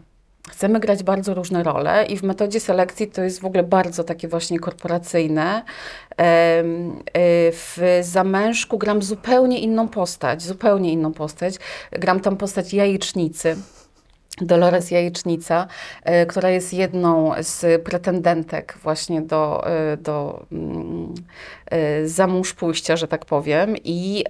Chcemy 0.50 0.80
grać 0.80 1.04
bardzo 1.04 1.34
różne 1.34 1.64
role 1.64 2.06
i 2.06 2.18
w 2.18 2.24
metodzie 2.24 2.60
selekcji 2.60 3.08
to 3.08 3.24
jest 3.24 3.42
w 3.42 3.46
ogóle 3.46 3.64
bardzo 3.64 4.04
takie 4.04 4.28
właśnie 4.28 4.60
korporacyjne. 4.60 5.64
Y, 6.12 6.16
W 7.52 7.78
Zamężku 8.02 8.78
gram 8.78 9.02
zupełnie 9.02 9.60
inną 9.60 9.88
postać, 9.88 10.42
zupełnie 10.42 10.92
inną 10.92 11.14
postać. 11.14 11.56
Gram 11.92 12.20
tam 12.20 12.38
postać 12.38 12.74
jajecznicy. 12.74 13.56
Dolores 14.42 14.92
Jajecznica, 14.92 15.68
e, 16.04 16.26
która 16.26 16.50
jest 16.50 16.74
jedną 16.74 17.32
z 17.40 17.84
pretendentek 17.84 18.78
właśnie 18.84 19.22
do, 19.22 19.68
e, 19.68 19.98
do 19.98 20.46
mm, 20.52 21.14
e, 21.66 22.08
za 22.08 22.28
mąż 22.28 22.54
pójścia, 22.54 22.98
że 22.98 23.08
tak 23.08 23.26
powiem. 23.26 23.76
I, 23.84 24.24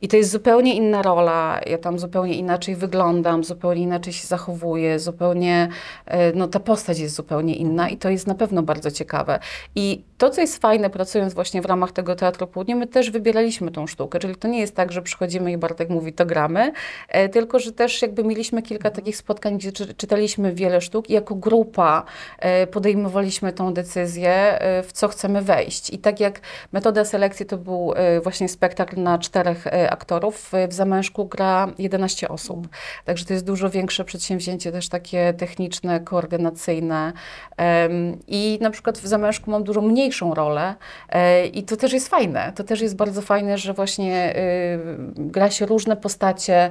I 0.00 0.08
to 0.08 0.16
jest 0.16 0.30
zupełnie 0.30 0.74
inna 0.74 1.02
rola. 1.02 1.60
Ja 1.66 1.78
tam 1.78 1.98
zupełnie 1.98 2.34
inaczej 2.34 2.76
wyglądam, 2.76 3.44
zupełnie 3.44 3.82
inaczej 3.82 4.12
się 4.12 4.26
zachowuję, 4.26 4.98
zupełnie, 4.98 5.68
e, 6.06 6.32
no 6.32 6.48
ta 6.48 6.60
postać 6.60 6.98
jest 6.98 7.14
zupełnie 7.14 7.54
inna 7.54 7.88
i 7.88 7.96
to 7.96 8.10
jest 8.10 8.26
na 8.26 8.34
pewno 8.34 8.62
bardzo 8.62 8.90
ciekawe. 8.90 9.38
I 9.74 10.04
to, 10.24 10.30
co 10.30 10.40
jest 10.40 10.58
fajne, 10.58 10.90
pracując 10.90 11.34
właśnie 11.34 11.62
w 11.62 11.64
ramach 11.64 11.92
tego 11.92 12.16
Teatru 12.16 12.46
Południe, 12.46 12.76
my 12.76 12.86
też 12.86 13.10
wybieraliśmy 13.10 13.70
tą 13.70 13.86
sztukę, 13.86 14.18
czyli 14.18 14.36
to 14.36 14.48
nie 14.48 14.60
jest 14.60 14.76
tak, 14.76 14.92
że 14.92 15.02
przychodzimy 15.02 15.52
i 15.52 15.56
Bartek 15.56 15.90
mówi, 15.90 16.12
to 16.12 16.26
gramy, 16.26 16.72
e, 17.08 17.28
tylko, 17.28 17.58
że 17.58 17.72
też 17.72 18.02
jakby 18.02 18.24
mieliśmy 18.24 18.62
kilka 18.62 18.90
takich 18.90 19.16
spotkań, 19.16 19.58
gdzie 19.58 19.72
czy, 19.72 19.94
czytaliśmy 19.94 20.52
wiele 20.52 20.80
sztuk 20.80 21.10
i 21.10 21.12
jako 21.12 21.34
grupa 21.34 22.04
e, 22.38 22.66
podejmowaliśmy 22.66 23.52
tą 23.52 23.74
decyzję, 23.74 24.60
e, 24.60 24.82
w 24.82 24.92
co 24.92 25.08
chcemy 25.08 25.42
wejść. 25.42 25.90
I 25.90 25.98
tak 25.98 26.20
jak 26.20 26.40
metoda 26.72 27.04
selekcji 27.04 27.46
to 27.46 27.58
był 27.58 27.92
e, 27.96 28.20
właśnie 28.20 28.48
spektakl 28.48 29.02
na 29.02 29.18
czterech 29.18 29.66
e, 29.66 29.90
aktorów, 29.90 30.54
e, 30.54 30.68
w 30.68 30.72
Zamężku 30.72 31.24
gra 31.24 31.68
11 31.78 32.28
osób. 32.28 32.68
Także 33.04 33.24
to 33.24 33.32
jest 33.32 33.46
dużo 33.46 33.70
większe 33.70 34.04
przedsięwzięcie, 34.04 34.72
też 34.72 34.88
takie 34.88 35.34
techniczne, 35.34 36.00
koordynacyjne. 36.00 37.12
Em, 37.56 38.18
I 38.26 38.58
na 38.60 38.70
przykład 38.70 38.98
w 38.98 39.06
Zamężku 39.06 39.50
mam 39.50 39.64
dużo 39.64 39.80
mniejszą 40.14 40.34
rolę 40.34 40.74
e, 41.08 41.46
i 41.46 41.62
to 41.62 41.76
też 41.76 41.92
jest 41.92 42.08
fajne. 42.08 42.52
To 42.54 42.64
też 42.64 42.80
jest 42.80 42.96
bardzo 42.96 43.22
fajne, 43.22 43.58
że 43.58 43.74
właśnie 43.74 44.36
y, 44.36 44.78
gra 45.16 45.50
się 45.50 45.66
różne 45.66 45.96
postacie 45.96 46.66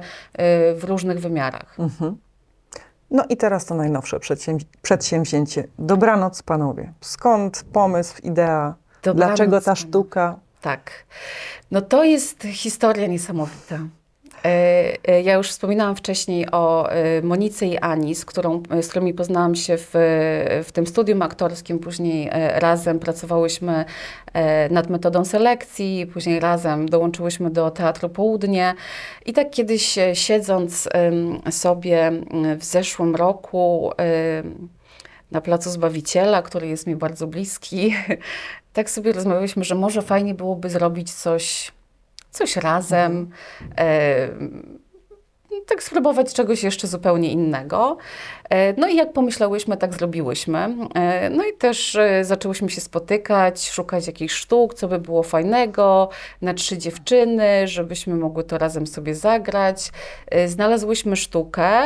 w 0.74 0.84
różnych 0.84 1.20
wymiarach. 1.20 1.76
Mhm. 1.78 2.16
No 3.10 3.24
i 3.28 3.36
teraz 3.36 3.64
to 3.66 3.74
najnowsze 3.74 4.16
przedsięw- 4.18 4.64
przedsięwzięcie. 4.82 5.64
Dobranoc, 5.78 6.42
panowie. 6.42 6.92
Skąd 7.00 7.64
pomysł, 7.72 8.14
idea? 8.22 8.74
Dobranoc, 9.02 9.28
Dlaczego 9.28 9.60
ta 9.60 9.74
sztuka? 9.74 10.36
Tak. 10.60 10.90
No 11.70 11.80
to 11.80 12.04
jest 12.04 12.42
historia 12.42 13.06
niesamowita. 13.06 13.78
E, 14.44 14.96
e, 15.08 15.22
Ja 15.22 15.34
już 15.34 15.48
wspominałam 15.48 15.96
wcześniej 15.96 16.50
o 16.52 16.90
e, 16.90 17.22
Monice 17.22 17.66
i 17.66 17.78
Ani, 17.78 18.14
z, 18.14 18.24
którą, 18.24 18.62
z 18.82 18.88
którymi 18.88 19.14
poznałam 19.14 19.54
się 19.54 19.76
w, 19.78 19.90
w 20.64 20.72
tym 20.72 20.86
studium 20.86 21.22
aktorskim. 21.22 21.78
Później 21.78 22.30
razem 22.54 22.98
pracowałyśmy 22.98 23.84
nad 24.70 24.90
metodą 24.90 25.24
selekcji, 25.24 26.06
później 26.06 26.40
razem 26.40 26.88
dołączyłyśmy 26.88 27.50
do 27.50 27.70
Teatru 27.70 28.08
Południe. 28.08 28.74
I 29.26 29.32
tak 29.32 29.50
kiedyś 29.50 29.98
siedząc 30.12 30.88
sobie 31.50 32.12
w 32.58 32.64
zeszłym 32.64 33.16
roku 33.16 33.92
na 35.30 35.40
Placu 35.40 35.70
Zbawiciela, 35.70 36.42
który 36.42 36.68
jest 36.68 36.86
mi 36.86 36.96
bardzo 36.96 37.26
bliski, 37.26 37.94
tak 38.72 38.90
sobie 38.90 39.12
rozmawialiśmy, 39.12 39.64
że 39.64 39.74
może 39.74 40.02
fajnie 40.02 40.34
byłoby 40.34 40.70
zrobić 40.70 41.12
coś, 41.12 41.72
coś 42.34 42.56
razem, 42.56 43.30
e, 43.78 44.28
tak 45.66 45.82
spróbować 45.82 46.34
czegoś 46.34 46.62
jeszcze 46.62 46.86
zupełnie 46.86 47.32
innego. 47.32 47.96
E, 48.50 48.80
no 48.80 48.88
i 48.88 48.96
jak 48.96 49.12
pomyślałyśmy, 49.12 49.76
tak 49.76 49.94
zrobiłyśmy. 49.94 50.76
E, 50.94 51.30
no 51.30 51.44
i 51.44 51.52
też 51.52 51.98
zaczęłyśmy 52.22 52.70
się 52.70 52.80
spotykać, 52.80 53.70
szukać 53.70 54.06
jakichś 54.06 54.34
sztuk, 54.34 54.74
co 54.74 54.88
by 54.88 54.98
było 54.98 55.22
fajnego, 55.22 56.08
na 56.42 56.54
trzy 56.54 56.78
dziewczyny, 56.78 57.68
żebyśmy 57.68 58.14
mogły 58.14 58.44
to 58.44 58.58
razem 58.58 58.86
sobie 58.86 59.14
zagrać. 59.14 59.90
E, 60.26 60.48
Znalazłyśmy 60.48 61.16
sztukę. 61.16 61.82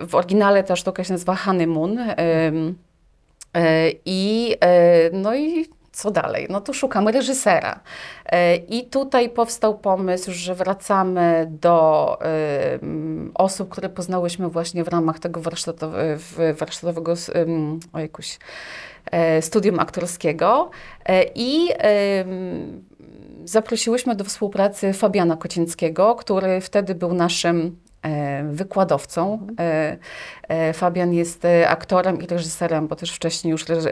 W 0.00 0.14
oryginale 0.14 0.64
ta 0.64 0.76
sztuka 0.76 1.04
się 1.04 1.12
nazywa 1.12 1.34
Honeymoon. 1.34 1.98
I, 4.04 4.56
no 5.12 5.34
i 5.34 5.68
co 5.98 6.10
dalej? 6.10 6.46
No 6.50 6.60
to 6.60 6.72
szukamy 6.72 7.12
reżysera. 7.12 7.80
E, 8.28 8.56
I 8.56 8.86
tutaj 8.86 9.30
powstał 9.30 9.78
pomysł, 9.78 10.30
że 10.32 10.54
wracamy 10.54 11.46
do 11.50 12.18
e, 12.22 12.78
osób, 13.34 13.68
które 13.68 13.88
poznałyśmy 13.88 14.48
właśnie 14.48 14.84
w 14.84 14.88
ramach 14.88 15.18
tego 15.18 15.40
w- 16.16 16.56
warsztatowego 16.58 17.14
ojkuś, 17.92 18.38
e, 19.10 19.42
studium 19.42 19.78
aktorskiego. 19.80 20.70
E, 21.06 21.24
I 21.34 21.68
zaprosiłyśmy 23.44 24.14
do 24.14 24.24
współpracy 24.24 24.92
Fabiana 24.92 25.36
Kocińskiego, 25.36 26.14
który 26.14 26.60
wtedy 26.60 26.94
był 26.94 27.14
naszym 27.14 27.56
e, 27.56 27.87
wykładowcą. 28.50 29.46
E, 29.60 29.96
e, 30.48 30.72
Fabian 30.72 31.12
jest 31.12 31.44
e, 31.44 31.68
aktorem 31.68 32.22
i 32.22 32.26
reżyserem, 32.26 32.88
bo 32.88 32.96
też 32.96 33.12
wcześniej 33.12 33.50
już 33.52 33.64
reż- 33.64 33.90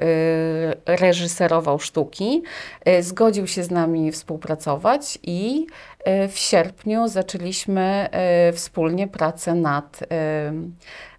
e, 0.86 0.96
reżyserował 0.96 1.78
sztuki. 1.78 2.42
E, 2.84 3.02
Zgodził 3.02 3.46
się 3.46 3.62
z 3.64 3.70
nami 3.70 4.12
współpracować 4.12 5.18
i 5.22 5.66
e, 6.04 6.28
w 6.28 6.38
sierpniu 6.38 7.08
zaczęliśmy 7.08 8.08
e, 8.10 8.52
wspólnie 8.52 9.08
pracę 9.08 9.54
nad, 9.54 10.00
e, 10.10 10.52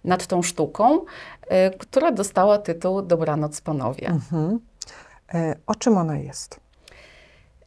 nad 0.04 0.26
tą 0.26 0.42
sztuką, 0.42 1.00
e, 1.48 1.70
która 1.70 2.12
dostała 2.12 2.58
tytuł 2.58 3.02
Dobranoc 3.02 3.60
Panowie. 3.60 4.08
Mhm. 4.08 4.60
E, 5.34 5.54
o 5.66 5.74
czym 5.74 5.96
ona 5.96 6.16
jest? 6.18 6.60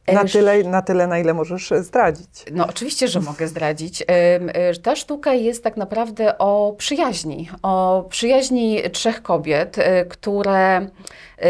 Na 0.08 0.24
tyle, 0.24 0.62
na 0.62 0.82
tyle, 0.82 1.06
na 1.06 1.18
ile 1.18 1.34
możesz 1.34 1.72
e, 1.72 1.82
zdradzić. 1.82 2.44
No, 2.52 2.66
oczywiście, 2.66 3.08
że 3.08 3.20
mogę 3.20 3.48
zdradzić. 3.48 4.02
E, 4.08 4.74
Ta 4.74 4.96
sztuka 4.96 5.34
jest 5.34 5.64
tak 5.64 5.76
naprawdę 5.76 6.38
o 6.38 6.74
przyjaźni. 6.78 7.48
O 7.62 8.04
przyjaźni 8.08 8.82
trzech 8.92 9.22
kobiet, 9.22 9.78
e, 9.78 10.04
które 10.04 10.86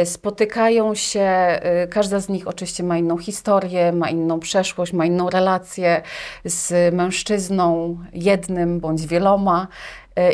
spotykają 0.05 0.95
się. 0.95 1.61
Każda 1.91 2.21
z 2.21 2.29
nich 2.29 2.49
oczywiście 2.49 2.83
ma 2.83 2.99
inną 2.99 3.19
historię, 3.19 3.93
ma 3.93 4.11
inną 4.11 4.41
przeszłość, 4.41 4.93
ma 4.93 5.07
inną 5.07 5.31
relację 5.31 6.03
z 6.45 6.95
mężczyzną, 6.95 7.99
jednym 8.13 8.81
bądź 8.81 9.07
wieloma. 9.07 9.69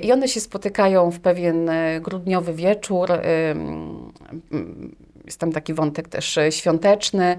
I 0.02 0.12
one 0.12 0.28
się 0.28 0.40
spotykają 0.40 1.10
w 1.10 1.20
pewien 1.20 1.70
grudniowy 2.00 2.54
wieczór. 2.54 3.08
Jest 5.24 5.40
tam 5.40 5.52
taki 5.52 5.74
wątek 5.74 6.08
też 6.08 6.38
świąteczny. 6.50 7.36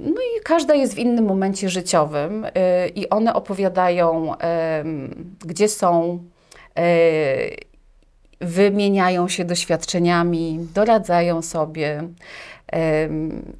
No 0.00 0.20
i 0.20 0.40
każda 0.44 0.74
jest 0.74 0.94
w 0.94 0.98
innym 0.98 1.24
momencie 1.24 1.68
życiowym 1.68 2.44
y, 2.44 2.50
i 2.94 3.08
one 3.08 3.34
opowiadają, 3.34 4.32
gdzie 5.44 5.68
są, 5.68 6.18
y, 6.78 7.56
wymieniają 8.40 9.28
się 9.28 9.44
doświadczeniami, 9.44 10.68
doradzają 10.74 11.42
sobie, 11.42 12.02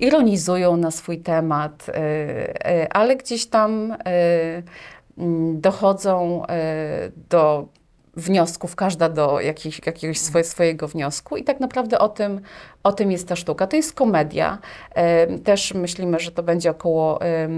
ironizują 0.01 0.77
na 0.77 0.91
swój 0.91 1.19
temat, 1.19 1.87
y, 1.89 1.93
ale 2.91 3.17
gdzieś 3.17 3.47
tam 3.47 3.97
mm, 5.17 5.61
dochodzą 5.61 6.43
do 7.31 7.67
wniosków, 8.17 8.77
każda 8.77 9.09
do 9.09 9.41
jakich, 9.41 9.87
jakiegoś 9.87 10.19
swoje, 10.19 10.45
swojego 10.45 10.89
wniosku 10.89 11.37
i 11.37 11.45
tak 11.45 11.61
naprawdę 11.61 11.99
o 11.99 12.09
tym, 12.09 12.41
o 12.83 12.93
tym 12.93 13.13
jest 13.13 13.29
ta 13.29 13.37
sztuka. 13.37 13.67
To 13.67 13.77
jest 13.77 13.93
komedia. 13.93 14.59
Też 15.45 15.75
myślimy, 15.75 16.21
że 16.21 16.31
to 16.31 16.43
będzie 16.43 16.71
około 16.71 17.21
e, 17.23 17.49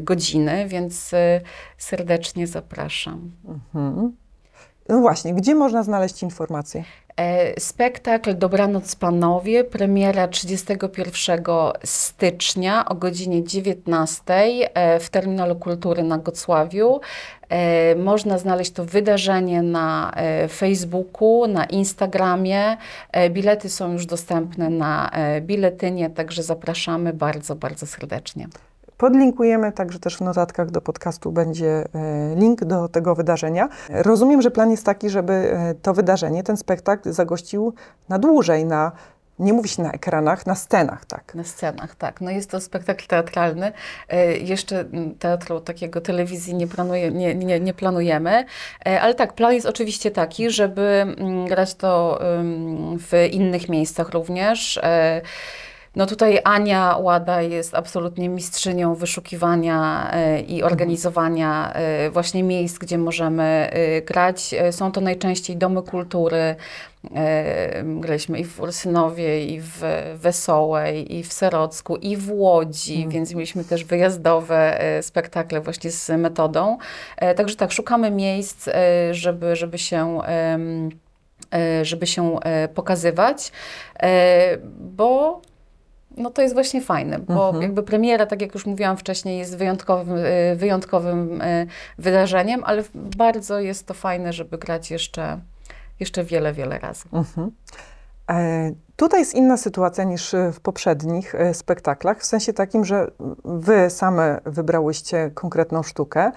godziny, 0.00 0.68
więc 0.68 1.14
e, 1.14 1.40
serdecznie 1.78 2.46
zapraszam. 2.46 3.30
Mhm. 3.74 4.23
No 4.88 5.00
właśnie, 5.00 5.34
gdzie 5.34 5.54
można 5.54 5.82
znaleźć 5.82 6.22
informacje? 6.22 6.84
E, 7.16 7.60
Spektakl 7.60 8.38
Dobranoc 8.38 8.96
Panowie, 8.96 9.64
premiera 9.64 10.28
31 10.28 11.44
stycznia 11.84 12.84
o 12.84 12.94
godzinie 12.94 13.44
19 13.44 14.24
e, 14.28 15.00
w 15.00 15.10
Terminalu 15.10 15.56
Kultury 15.56 16.02
na 16.02 16.18
Gocławiu. 16.18 17.00
E, 17.48 17.94
Można 17.94 18.38
znaleźć 18.38 18.70
to 18.70 18.84
wydarzenie 18.84 19.62
na 19.62 20.14
Facebooku, 20.48 21.46
na 21.46 21.64
Instagramie. 21.64 22.76
Bilety 23.30 23.68
są 23.68 23.92
już 23.92 24.06
dostępne 24.06 24.70
na 24.70 25.10
biletynie, 25.40 26.10
także 26.10 26.42
zapraszamy 26.42 27.12
bardzo, 27.12 27.54
bardzo 27.54 27.86
serdecznie. 27.86 28.48
Podlinkujemy 29.04 29.72
także 29.72 29.98
też 29.98 30.16
w 30.16 30.20
notatkach 30.20 30.70
do 30.70 30.80
podcastu 30.80 31.32
będzie 31.32 31.84
e, 31.94 32.34
link 32.36 32.64
do 32.64 32.88
tego 32.88 33.14
wydarzenia. 33.14 33.68
Rozumiem, 33.88 34.42
że 34.42 34.50
plan 34.50 34.70
jest 34.70 34.86
taki, 34.86 35.10
żeby 35.10 35.32
e, 35.32 35.74
to 35.82 35.94
wydarzenie, 35.94 36.42
ten 36.42 36.56
spektakl 36.56 37.12
zagościł 37.12 37.74
na 38.08 38.18
dłużej, 38.18 38.64
na, 38.64 38.92
nie 39.38 39.52
mówi 39.52 39.68
się 39.68 39.82
na 39.82 39.92
ekranach, 39.92 40.46
na 40.46 40.54
scenach, 40.54 41.04
tak. 41.04 41.34
Na 41.34 41.44
scenach, 41.44 41.94
tak. 41.94 42.20
No 42.20 42.30
jest 42.30 42.50
to 42.50 42.60
spektakl 42.60 43.06
teatralny. 43.06 43.72
E, 44.08 44.36
Jeszcze 44.36 44.84
teatru 45.18 45.60
takiego 45.60 46.00
telewizji 46.00 46.54
nie, 46.54 46.66
planuje, 46.66 47.10
nie, 47.10 47.34
nie, 47.34 47.60
nie 47.60 47.74
planujemy, 47.74 48.44
ale 49.00 49.14
tak, 49.14 49.32
plan 49.32 49.54
jest 49.54 49.66
oczywiście 49.66 50.10
taki, 50.10 50.50
żeby 50.50 51.16
grać 51.48 51.74
to 51.74 52.20
w 52.98 53.28
innych 53.32 53.68
miejscach 53.68 54.10
również. 54.10 54.80
No 55.96 56.06
tutaj 56.06 56.40
Ania 56.44 56.96
Łada 56.96 57.42
jest 57.42 57.74
absolutnie 57.74 58.28
mistrzynią 58.28 58.94
wyszukiwania 58.94 60.10
e, 60.12 60.40
i 60.40 60.62
organizowania 60.62 61.72
e, 61.72 62.10
właśnie 62.10 62.42
miejsc, 62.42 62.78
gdzie 62.78 62.98
możemy 62.98 63.42
e, 63.42 64.02
grać. 64.02 64.54
Są 64.70 64.92
to 64.92 65.00
najczęściej 65.00 65.56
domy 65.56 65.82
kultury. 65.82 66.56
Graliśmy 67.84 68.38
i 68.38 68.44
w 68.44 68.60
Ursynowie, 68.60 69.44
i 69.44 69.60
w 69.60 69.82
Wesołej, 70.14 71.16
i 71.16 71.22
w 71.22 71.32
Serocku, 71.32 71.96
i 71.96 72.16
w 72.16 72.30
Łodzi, 72.32 73.06
więc 73.08 73.34
mieliśmy 73.34 73.64
też 73.64 73.84
wyjazdowe 73.84 74.78
spektakle 75.02 75.60
właśnie 75.60 75.90
z 75.90 76.08
metodą. 76.08 76.78
Także 77.36 77.56
tak, 77.56 77.72
szukamy 77.72 78.10
miejsc, 78.10 78.68
żeby, 79.10 79.56
żeby 79.56 79.78
się... 79.78 80.20
żeby 81.82 82.06
się 82.06 82.38
pokazywać, 82.74 83.52
bo 84.80 85.40
no 86.16 86.30
to 86.30 86.42
jest 86.42 86.54
właśnie 86.54 86.80
fajne, 86.80 87.18
bo 87.18 87.46
Mhm. 87.46 87.62
jakby 87.62 87.82
premiera, 87.82 88.26
tak 88.26 88.40
jak 88.42 88.54
już 88.54 88.66
mówiłam 88.66 88.96
wcześniej, 88.96 89.38
jest 89.38 89.56
wyjątkowym, 89.56 90.16
e, 90.24 90.56
wyjątkowym 90.56 91.42
e, 91.42 91.66
wydarzeniem, 91.98 92.62
ale 92.64 92.82
bardzo 92.94 93.60
jest 93.60 93.86
to 93.86 93.94
fajne, 93.94 94.32
żeby 94.32 94.58
grać 94.58 94.90
jeszcze, 94.90 95.38
jeszcze 96.00 96.24
wiele, 96.24 96.52
wiele 96.52 96.78
razy. 96.78 97.04
Mhm. 97.12 97.50
E, 98.30 98.72
Tutaj 98.96 99.20
jest 99.20 99.34
inna 99.34 99.56
sytuacja 99.56 100.04
niż 100.04 100.34
w 100.52 100.60
poprzednich 100.60 101.34
e, 101.34 101.54
spektaklach, 101.54 102.20
w 102.20 102.24
sensie 102.24 102.52
takim, 102.52 102.84
że 102.84 103.10
wy 103.44 103.90
same 103.90 104.40
wybrałyście 104.46 105.30
konkretną 105.34 105.82
sztukę 105.82 106.32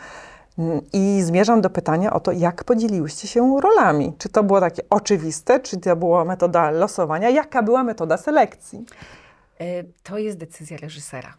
mm, 0.59 0.81
i 0.93 1.21
zmierzam 1.23 1.61
do 1.61 1.69
pytania 1.69 2.13
o 2.13 2.19
to, 2.19 2.31
jak 2.31 2.63
podzieliłyście 2.63 3.27
się 3.27 3.59
rolami. 3.61 4.13
Czy 4.17 4.29
to 4.29 4.43
było 4.43 4.59
takie 4.59 4.81
oczywiste, 4.89 5.59
czy 5.59 5.77
to 5.79 5.95
była 5.95 6.25
metoda 6.25 6.71
losowania? 6.71 7.29
Jaka 7.29 7.63
była 7.63 7.83
metoda 7.83 8.17
selekcji? 8.17 8.85
E, 9.59 9.83
To 10.03 10.17
jest 10.17 10.37
decyzja 10.37 10.77
reżysera. 10.77 11.33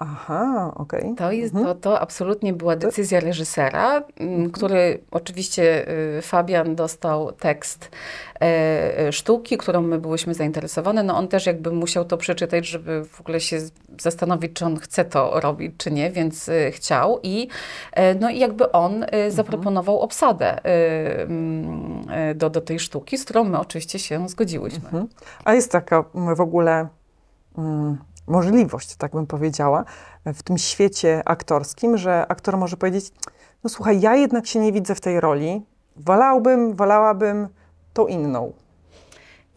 Aha, 0.00 0.72
okej. 0.76 1.14
To, 1.16 1.32
jest, 1.32 1.54
Mhm. 1.54 1.66
to, 1.76 1.80
to 1.80 2.00
absolutnie 2.00 2.52
była 2.52 2.76
decyzja 2.76 3.20
reżysera, 3.20 4.02
m, 4.16 4.50
który 4.50 5.00
oczywiście 5.10 5.88
y, 6.18 6.22
Fabian 6.22 6.74
dostał 6.76 7.32
tekst 7.32 7.90
e, 8.40 8.98
e, 8.98 9.12
sztuki, 9.12 9.56
którą 9.58 9.80
my 9.82 9.98
byłyśmy 9.98 10.34
zainteresowane. 10.34 11.02
No 11.02 11.16
on 11.16 11.28
też 11.28 11.46
jakby 11.46 11.72
musiał 11.72 12.04
to 12.04 12.16
przeczytać, 12.16 12.66
żeby 12.66 13.04
w 13.04 13.20
ogóle 13.20 13.40
się 13.40 13.58
zastanowić, 14.00 14.52
czy 14.52 14.64
on 14.64 14.76
chce 14.76 15.04
to 15.04 15.40
robić, 15.40 15.72
czy 15.78 15.90
nie, 15.90 16.10
więc 16.10 16.48
y, 16.48 16.70
chciał 16.74 17.20
i 17.22 17.48
no 18.20 18.30
i 18.30 18.38
jakby 18.38 18.72
on 18.72 19.02
y, 19.02 19.30
zaproponował 19.30 20.00
obsadę 20.00 20.58
y, 20.58 21.22
mm, 21.22 22.06
do, 22.34 22.50
do 22.50 22.60
tej 22.60 22.78
sztuki, 22.78 23.18
z 23.18 23.24
którą 23.24 23.44
my 23.44 23.58
oczywiście 23.60 23.98
się 23.98 24.28
zgodziłyśmy. 24.28 24.84
Mhm. 24.84 25.08
A 25.44 25.54
jest 25.54 25.72
taka 25.72 26.04
mm, 26.14 26.34
w 26.36 26.40
ogóle 26.40 26.72
mm, 26.72 26.88
możliwość, 28.26 28.96
tak 28.96 29.12
bym 29.12 29.26
powiedziała, 29.26 29.84
w 30.26 30.42
tym 30.42 30.58
świecie 30.58 31.22
aktorskim, 31.24 31.96
że 31.98 32.26
aktor 32.28 32.56
może 32.56 32.76
powiedzieć, 32.76 33.12
no 33.64 33.70
słuchaj, 33.70 34.00
ja 34.00 34.16
jednak 34.16 34.46
się 34.46 34.58
nie 34.58 34.72
widzę 34.72 34.94
w 34.94 35.00
tej 35.00 35.20
roli, 35.20 35.62
wolałbym, 35.96 36.74
wolałabym 36.74 37.48
tą 37.92 38.06
inną. 38.06 38.52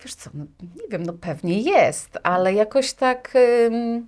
Wiesz 0.04 0.16
co, 0.16 0.30
no, 0.34 0.46
nie 0.62 0.88
wiem, 0.90 1.04
no 1.04 1.14
pewnie 1.14 1.62
jest, 1.62 2.18
ale 2.24 2.54
jakoś 2.54 2.94
tak... 2.94 3.34
ym, 3.68 4.08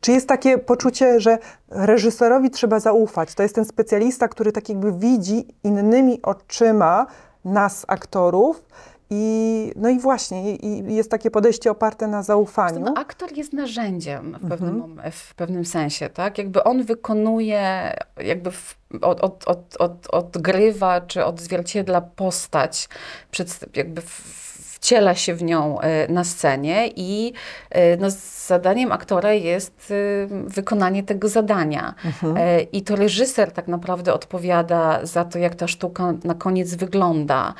Czy 0.00 0.12
jest 0.12 0.28
takie 0.28 0.58
poczucie, 0.58 1.20
że 1.20 1.38
reżyserowi 1.68 2.50
trzeba 2.50 2.80
zaufać? 2.80 3.34
To 3.34 3.42
jest 3.42 3.54
ten 3.54 3.64
specjalista, 3.64 4.28
który 4.28 4.52
tak 4.52 4.68
jakby 4.68 4.92
widzi 4.92 5.46
innymi 5.64 6.22
oczyma 6.22 7.06
nas, 7.44 7.84
aktorów, 7.88 8.62
i, 9.10 9.72
no 9.76 9.88
i 9.88 9.98
właśnie, 10.00 10.56
i 10.56 10.94
jest 10.94 11.10
takie 11.10 11.30
podejście 11.30 11.70
oparte 11.70 12.06
na 12.06 12.22
zaufaniu. 12.22 12.80
No, 12.80 12.94
aktor 12.96 13.36
jest 13.36 13.52
narzędziem 13.52 14.36
w 14.42 14.48
pewnym, 14.48 14.82
mom- 14.82 15.10
w 15.10 15.34
pewnym 15.34 15.64
sensie, 15.64 16.08
tak? 16.10 16.38
Jakby 16.38 16.64
on 16.64 16.82
wykonuje, 16.82 17.92
jakby 18.16 18.50
w, 18.50 18.76
od, 19.02 19.20
od, 19.20 19.44
od, 19.48 19.76
od, 19.78 20.06
odgrywa 20.10 21.00
czy 21.00 21.24
odzwierciedla 21.24 22.00
postać, 22.00 22.88
przedst- 23.32 23.66
jakby 23.76 24.02
w- 24.02 24.45
wciela 24.86 25.14
się 25.14 25.34
w 25.34 25.42
nią 25.42 25.80
e, 25.80 26.12
na 26.12 26.24
scenie 26.24 26.90
i 26.96 27.32
e, 27.70 27.96
no, 27.96 28.06
zadaniem 28.46 28.92
aktora 28.92 29.32
jest 29.32 29.92
e, 29.92 30.26
wykonanie 30.46 31.02
tego 31.02 31.28
zadania. 31.28 31.94
E, 32.36 32.60
I 32.62 32.82
to 32.82 32.96
reżyser 32.96 33.52
tak 33.52 33.68
naprawdę 33.68 34.14
odpowiada 34.14 35.06
za 35.06 35.24
to, 35.24 35.38
jak 35.38 35.54
ta 35.54 35.68
sztuka 35.68 36.14
na 36.24 36.34
koniec 36.34 36.74
wygląda, 36.74 37.54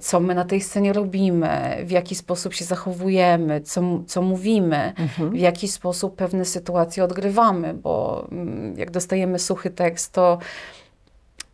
co 0.00 0.20
my 0.20 0.34
na 0.34 0.44
tej 0.44 0.60
scenie 0.60 0.92
robimy, 0.92 1.76
w 1.84 1.90
jaki 1.90 2.14
sposób 2.14 2.54
się 2.54 2.64
zachowujemy, 2.64 3.60
co, 3.60 3.82
co 4.06 4.22
mówimy, 4.22 4.92
w 5.18 5.36
jaki 5.36 5.68
sposób 5.68 6.16
pewne 6.16 6.44
sytuacje 6.44 7.04
odgrywamy, 7.04 7.74
bo 7.74 8.26
mm, 8.32 8.78
jak 8.78 8.90
dostajemy 8.90 9.38
suchy 9.38 9.70
tekst, 9.70 10.12
to 10.12 10.38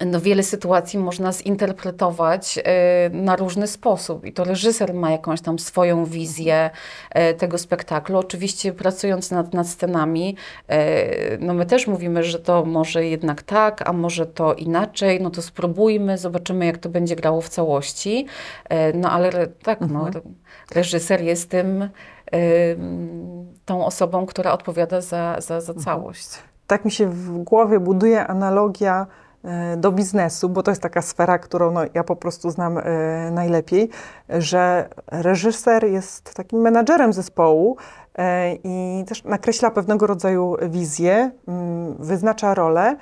no, 0.07 0.21
wiele 0.21 0.43
sytuacji 0.43 0.99
można 0.99 1.33
zinterpretować 1.33 2.59
e, 2.65 3.11
na 3.11 3.37
różny 3.37 3.67
sposób 3.67 4.25
i 4.25 4.33
to 4.33 4.45
reżyser 4.45 4.95
ma 4.95 5.11
jakąś 5.11 5.41
tam 5.41 5.59
swoją 5.59 6.05
wizję 6.05 6.71
e, 7.11 7.35
tego 7.35 7.59
spektaklu. 7.59 8.19
Oczywiście 8.19 8.73
pracując 8.73 9.31
nad, 9.31 9.55
nad 9.55 9.69
scenami, 9.69 10.37
e, 10.69 11.39
no 11.39 11.55
my 11.55 11.67
też 11.67 11.87
mówimy, 11.87 12.23
że 12.25 12.39
to 12.39 12.65
może 12.65 13.07
jednak 13.07 13.43
tak, 13.43 13.89
a 13.89 13.93
może 13.93 14.27
to 14.27 14.55
inaczej, 14.55 15.21
no 15.21 15.31
to 15.31 15.43
spróbujmy, 15.43 16.19
zobaczymy 16.19 16.67
jak 16.67 16.79
to 16.79 16.89
będzie 16.89 17.17
grało 17.17 17.41
w 17.41 17.49
całości. 17.49 18.27
No 18.95 19.11
ale 19.11 19.47
tak, 19.47 19.81
no, 19.81 20.09
re- 20.09 20.21
reżyser 20.75 21.23
jest 21.23 21.51
tym, 21.51 21.89
tą 23.65 23.87
osobą, 23.87 24.27
która 24.27 24.53
odpowiada 24.53 25.01
za, 25.01 25.37
za, 25.41 25.61
za 25.61 25.75
całość. 25.75 26.29
tak 26.67 26.85
mi 26.85 26.91
się 26.91 27.07
w 27.07 27.39
głowie 27.39 27.81
buduje 27.81 28.27
analogia 28.27 29.07
do 29.77 29.93
biznesu, 29.93 30.49
bo 30.49 30.63
to 30.63 30.71
jest 30.71 30.83
taka 30.83 31.03
sfera, 31.03 31.39
którą 31.39 31.73
no, 31.73 31.81
ja 31.95 32.05
po 32.05 32.17
prostu 32.17 32.51
znam 32.51 32.79
e, 32.79 32.83
najlepiej, 33.31 33.91
że 34.29 34.89
reżyser 35.07 35.85
jest 35.85 36.35
takim 36.35 36.59
menadżerem 36.61 37.13
zespołu 37.13 37.77
e, 38.19 38.55
i 38.55 39.05
też 39.09 39.25
nakreśla 39.25 39.71
pewnego 39.71 40.07
rodzaju 40.07 40.57
wizję, 40.69 41.31
mm, 41.49 41.95
wyznacza 41.99 42.55
rolę. 42.55 42.97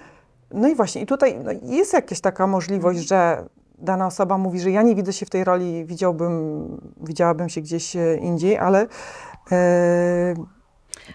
No 0.55 0.68
i 0.68 0.74
właśnie, 0.74 1.02
i 1.02 1.07
tutaj 1.07 1.38
no, 1.44 1.50
jest 1.62 1.92
jakaś 1.92 2.20
taka 2.20 2.46
możliwość, 2.46 3.09
że 3.09 3.44
dana 3.78 4.07
osoba 4.07 4.38
mówi, 4.38 4.61
że 4.61 4.70
ja 4.70 4.83
nie 4.83 4.94
widzę 4.94 5.12
się 5.12 5.26
w 5.26 5.31
tej 5.31 5.44
roli, 5.44 5.85
widziałbym, 5.85 6.66
widziałabym 7.00 7.48
się 7.48 7.61
gdzieś 7.61 7.96
e, 7.96 8.16
indziej, 8.16 8.59
ale 8.59 8.87
e, 9.52 10.35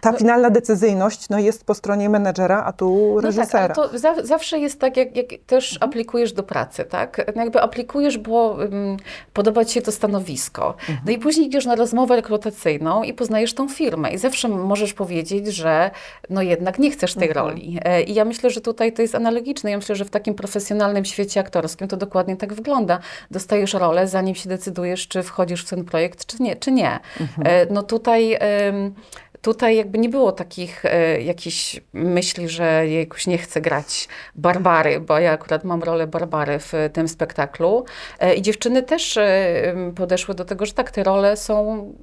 ta 0.02 0.13
finalna 0.13 0.50
decyzyjność 0.50 1.30
no, 1.30 1.39
jest 1.39 1.65
po 1.65 1.73
stronie 1.73 2.10
menedżera, 2.10 2.63
a 2.63 2.73
tu 2.73 3.12
No 3.15 3.21
reżysera. 3.21 3.67
tak, 3.67 3.78
ale 3.78 3.89
to 3.89 3.97
za, 3.97 4.26
zawsze 4.26 4.60
jest 4.60 4.80
tak, 4.80 4.97
jak, 4.97 5.15
jak 5.17 5.26
też 5.47 5.78
aplikujesz 5.82 6.34
do 6.34 6.43
pracy, 6.43 6.86
tak? 6.86 7.32
No 7.36 7.43
Jakby 7.43 7.62
aplikujesz, 7.62 8.17
bo 8.17 8.47
um, 8.52 8.97
podoba 9.34 9.65
Ci 9.65 9.73
się 9.73 9.82
to 9.82 9.91
stanowisko. 9.91 10.76
No 11.06 11.12
i 11.12 11.17
później 11.17 11.47
idziesz 11.47 11.65
na 11.65 11.76
rozmowę 11.76 12.15
rekrutacyjną 12.15 13.04
i 13.04 13.13
poznajesz 13.13 13.54
tą 13.54 13.69
firmę 13.69 14.12
i 14.12 14.17
zawsze 14.17 14.47
możesz 14.47 14.93
powiedzieć, 14.93 15.47
że 15.47 15.91
no 16.30 16.41
jednak 16.41 16.80
nie 16.80 16.91
chcesz 16.91 17.13
tej 17.13 17.34
roli. 17.34 17.80
E, 17.84 18.02
I 18.02 18.13
ja 18.13 18.26
myślę, 18.26 18.50
że 18.50 18.62
tutaj 18.62 18.93
to 18.93 19.02
jest 19.02 19.15
analogiczne. 19.15 19.71
Ja 19.71 19.78
myślę, 19.78 19.95
że 19.95 20.06
w 20.06 20.10
takim 20.10 20.34
profesjonalnym 20.36 21.06
świecie 21.06 21.39
aktorskim 21.39 21.88
to 21.88 21.97
dokładnie 21.97 22.38
tak 22.38 22.54
wygląda. 22.54 23.00
Dostajesz 23.32 23.73
rolę, 23.73 24.08
zanim 24.08 24.36
się 24.36 24.50
decydujesz, 24.50 25.08
czy 25.08 25.23
wchodzisz 25.23 25.65
w 25.65 25.69
ten 25.69 25.86
projekt, 25.86 26.26
czy 26.26 26.43
nie. 26.43 26.56
Czy 26.56 26.71
nie. 26.71 27.00
E, 27.45 27.65
No 27.73 27.84
tutaj... 27.84 28.38
Tutaj 29.41 29.76
jakby 29.76 29.97
nie 29.97 30.10
było 30.10 30.32
takich 30.32 30.86
e, 30.86 31.21
jakichś 31.21 31.82
myśli, 31.93 32.50
że 32.50 32.63
ja 32.63 33.00
jakoś 33.00 33.28
nie 33.28 33.38
chcę 33.38 33.62
grać 33.62 34.08
Barbary, 34.36 35.00
bo 35.00 35.19
ja 35.19 35.32
akurat 35.32 35.63
mam 35.63 35.84
rolę 35.84 36.08
Barbary 36.08 36.60
w 36.60 36.73
tym 36.93 37.08
spektaklu. 37.08 37.86
E, 38.19 38.36
I 38.36 38.41
dziewczyny 38.41 38.84
też 38.84 39.17
e, 39.17 39.91
podeszły 39.95 40.36
do 40.36 40.45
tego, 40.45 40.65
że 40.65 40.73
tak, 40.73 40.91
te 40.91 41.04
role 41.04 41.38
są 41.38 41.93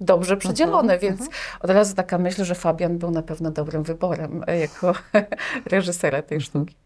dobrze 0.00 0.36
przedzielone, 0.36 0.98
więc 0.98 1.20
od 1.60 1.70
razu 1.70 1.94
taka 1.94 2.18
myśl, 2.18 2.44
że 2.44 2.54
Fabian 2.54 2.98
był 2.98 3.10
na 3.10 3.22
pewno 3.22 3.50
dobrym 3.50 3.82
wyborem 3.82 4.44
e, 4.46 4.58
jako 4.58 4.94
reżysera 5.72 6.22
tej 6.22 6.40
sztuki. 6.40 6.76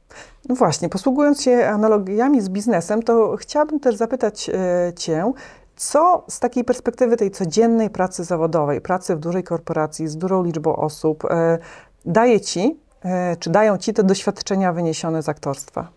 No 0.48 0.54
właśnie, 0.54 0.88
posługując 0.88 1.42
się 1.42 1.66
analogiami 1.66 2.40
z 2.40 2.48
biznesem, 2.48 3.02
to 3.02 3.36
chciałabym 3.36 3.80
też 3.80 3.96
zapytać 3.96 4.50
e, 4.50 4.92
Cię, 4.96 5.32
co 5.80 6.24
z 6.28 6.40
takiej 6.40 6.64
perspektywy 6.64 7.16
tej 7.16 7.30
codziennej 7.30 7.90
pracy 7.90 8.24
zawodowej, 8.24 8.80
pracy 8.80 9.16
w 9.16 9.18
dużej 9.18 9.42
korporacji 9.42 10.08
z 10.08 10.16
dużą 10.16 10.44
liczbą 10.44 10.76
osób, 10.76 11.24
e, 11.24 11.58
daje 12.04 12.40
Ci, 12.40 12.76
e, 13.04 13.36
czy 13.36 13.50
dają 13.50 13.78
Ci 13.78 13.92
te 13.92 14.02
doświadczenia 14.02 14.72
wyniesione 14.72 15.22
z 15.22 15.28
aktorstwa? 15.28 15.88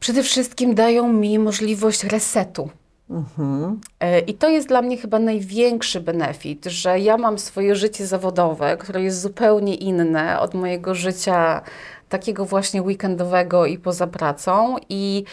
Przede 0.00 0.22
wszystkim 0.22 0.74
dają 0.74 1.12
mi 1.12 1.38
możliwość 1.38 2.04
resetu. 2.04 2.68
Mhm. 3.10 3.80
E, 4.00 4.18
I 4.18 4.34
to 4.34 4.48
jest 4.48 4.68
dla 4.68 4.82
mnie 4.82 4.96
chyba 4.96 5.18
największy 5.18 6.00
benefit, 6.00 6.64
że 6.64 7.00
ja 7.00 7.16
mam 7.16 7.38
swoje 7.38 7.76
życie 7.76 8.06
zawodowe, 8.06 8.76
które 8.76 9.02
jest 9.02 9.20
zupełnie 9.20 9.74
inne 9.74 10.40
od 10.40 10.54
mojego 10.54 10.94
życia 10.94 11.62
takiego 12.08 12.44
właśnie 12.44 12.82
weekendowego 12.82 13.66
i 13.66 13.78
poza 13.78 14.06
pracą 14.06 14.76
i, 14.88 15.24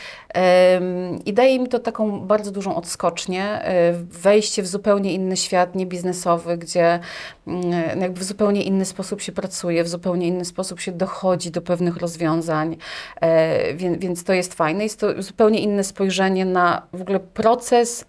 i 1.25 1.33
daje 1.33 1.59
mi 1.59 1.67
to 1.67 1.79
taką 1.79 2.19
bardzo 2.19 2.51
dużą 2.51 2.75
odskocznię, 2.75 3.43
e, 3.43 3.93
wejście 3.93 4.63
w 4.63 4.67
zupełnie 4.67 5.13
inny 5.13 5.37
świat, 5.37 5.75
nie 5.75 5.85
biznesowy, 5.85 6.57
gdzie 6.57 6.99
mm, 7.47 8.01
jakby 8.01 8.19
w 8.19 8.23
zupełnie 8.23 8.63
inny 8.63 8.85
sposób 8.85 9.21
się 9.21 9.31
pracuje, 9.31 9.83
w 9.83 9.87
zupełnie 9.87 10.27
inny 10.27 10.45
sposób 10.45 10.79
się 10.79 10.91
dochodzi 10.91 11.51
do 11.51 11.61
pewnych 11.61 11.97
rozwiązań, 11.97 12.77
e, 13.21 13.73
więc, 13.73 13.97
więc 13.97 14.23
to 14.23 14.33
jest 14.33 14.53
fajne. 14.53 14.83
Jest 14.83 14.99
to 14.99 15.21
zupełnie 15.21 15.59
inne 15.59 15.83
spojrzenie 15.83 16.45
na 16.45 16.81
w 16.93 17.01
ogóle 17.01 17.19
proces 17.19 18.05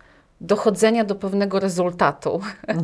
dochodzenia 0.46 1.04
do 1.04 1.14
pewnego 1.14 1.61
rezultatu. 1.61 2.40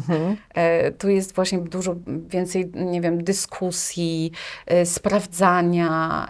E, 0.54 0.92
Tu 0.92 1.08
jest 1.08 1.34
właśnie 1.34 1.58
dużo 1.58 1.94
więcej, 2.28 2.70
nie 2.74 3.00
wiem, 3.00 3.24
dyskusji, 3.24 4.32
e, 4.66 4.86
sprawdzania, 4.86 6.26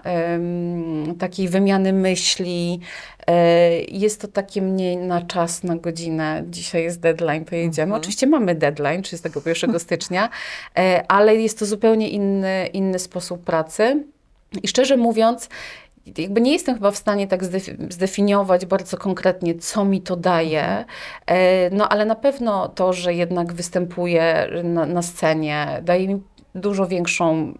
takiej 1.19 1.49
wymiany 1.49 1.93
myśli. 1.93 2.81
E, 3.27 3.81
Jest 3.81 4.21
to 4.21 4.29
takie 4.29 4.63
mniej 4.63 4.97
na 4.97 5.23
czas, 5.23 5.63
na 5.63 5.77
godzinę. 5.77 6.43
Dzisiaj 6.51 6.83
jest 6.83 7.01
deadline, 7.01 7.45
pojedziemy. 7.45 7.95
Oczywiście 7.95 8.27
mamy 8.27 8.55
deadline 8.55 9.03
31 9.03 9.81
stycznia, 9.81 10.29
ale 11.09 11.37
jest 11.37 11.59
to 11.59 11.67
zupełnie 11.67 12.09
inny, 12.09 12.67
inny 12.73 12.99
sposób 12.99 13.45
pracy. 13.45 14.05
I 14.63 14.69
szczerze 14.69 14.97
mówiąc, 14.97 15.49
jakby 16.19 16.41
nie 16.41 16.53
jestem 16.53 16.75
chyba 16.75 16.91
w 16.91 16.97
stanie 16.97 17.27
tak 17.27 17.43
zdefi- 17.43 17.93
zdefiniować 17.93 18.67
bardzo 18.67 18.97
konkretnie, 18.97 19.55
co 19.55 19.85
mi 19.85 20.01
to 20.01 20.17
daje, 20.17 20.85
e, 21.27 21.71
no 21.71 21.89
ale 21.89 22.05
na 22.05 22.15
pewno 22.15 22.69
to, 22.69 22.93
że 22.93 23.15
jednak 23.15 23.53
występuję 23.53 24.49
na, 24.65 24.87
na 24.87 25.03
scenie, 25.03 25.81
daje 25.83 26.09
mi 26.09 26.23
dużo 26.55 26.87
większą 26.87 27.55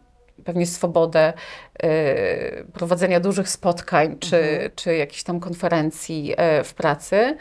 pewnie 0.45 0.67
swobodę 0.67 1.33
e, 1.83 2.65
prowadzenia 2.65 3.21
dużych 3.21 3.49
spotkań 3.49 4.17
czy, 4.19 4.71
czy 4.75 4.97
jakichś 4.97 5.23
tam 5.23 5.41
konferencji 5.41 6.35
e, 6.37 6.65
w 6.65 6.75
pracy. 6.75 7.37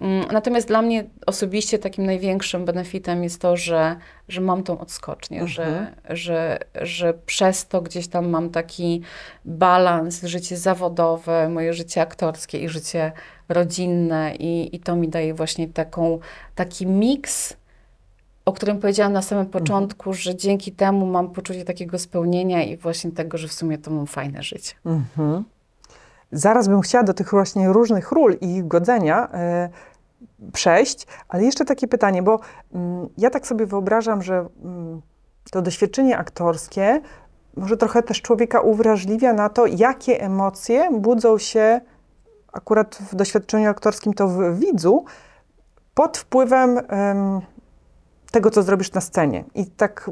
Mm, 0.00 0.26
Natomiast 0.32 0.68
dla 0.68 0.82
mnie 0.82 1.04
osobiście 1.26 1.78
takim 1.78 2.06
największym 2.06 2.64
benefitem 2.64 3.24
jest 3.24 3.40
to, 3.40 3.56
że, 3.56 3.96
że 4.28 4.40
mam 4.40 4.62
tą 4.62 4.78
odskocznię, 4.78 5.48
że, 5.48 5.94
że, 6.10 6.58
że 6.82 7.14
przez 7.26 7.68
to 7.68 7.82
gdzieś 7.82 8.08
tam 8.08 8.28
mam 8.28 8.50
taki 8.50 9.02
balans, 9.44 10.22
życie 10.22 10.56
zawodowe, 10.56 11.48
moje 11.48 11.74
życie 11.74 12.02
aktorskie 12.02 12.58
i 12.58 12.68
życie 12.68 13.12
rodzinne 13.48 14.34
i, 14.38 14.76
i 14.76 14.80
to 14.80 14.96
mi 14.96 15.08
daje 15.08 15.34
właśnie 15.34 15.68
taką, 15.68 16.18
taki 16.54 16.86
miks, 16.86 17.56
o 18.44 18.52
którym 18.52 18.78
powiedziałam 18.80 19.12
na 19.12 19.22
samym 19.22 19.46
początku, 19.46 20.14
że 20.14 20.36
dzięki 20.36 20.72
temu 20.72 21.06
mam 21.06 21.30
poczucie 21.30 21.64
takiego 21.64 21.98
spełnienia 21.98 22.62
i 22.62 22.76
właśnie 22.76 23.12
tego, 23.12 23.38
że 23.38 23.48
w 23.48 23.52
sumie 23.52 23.78
to 23.78 23.90
mam 23.90 24.06
fajne 24.06 24.42
życie. 24.42 24.74
Mhm. 24.84 25.44
Zaraz 26.34 26.68
bym 26.68 26.80
chciała 26.80 27.04
do 27.04 27.14
tych 27.14 27.30
właśnie 27.30 27.72
różnych 27.72 28.12
ról 28.12 28.36
i 28.40 28.64
godzenia 28.64 29.28
e, 29.32 29.68
przejść, 30.52 31.06
ale 31.28 31.44
jeszcze 31.44 31.64
takie 31.64 31.88
pytanie, 31.88 32.22
bo 32.22 32.40
mm, 32.74 33.08
ja 33.18 33.30
tak 33.30 33.46
sobie 33.46 33.66
wyobrażam, 33.66 34.22
że 34.22 34.46
mm, 34.64 35.02
to 35.50 35.62
doświadczenie 35.62 36.18
aktorskie 36.18 37.00
może 37.56 37.76
trochę 37.76 38.02
też 38.02 38.22
człowieka 38.22 38.60
uwrażliwia 38.60 39.32
na 39.32 39.48
to, 39.48 39.66
jakie 39.66 40.20
emocje 40.20 40.90
budzą 40.92 41.38
się 41.38 41.80
akurat 42.52 42.96
w 42.96 43.14
doświadczeniu 43.14 43.70
aktorskim 43.70 44.14
to 44.14 44.28
w 44.28 44.58
widzu 44.58 45.04
pod 45.94 46.18
wpływem 46.18 46.78
em, 46.88 47.40
tego, 48.30 48.50
co 48.50 48.62
zrobisz 48.62 48.92
na 48.92 49.00
scenie. 49.00 49.44
I 49.54 49.66
tak, 49.66 50.10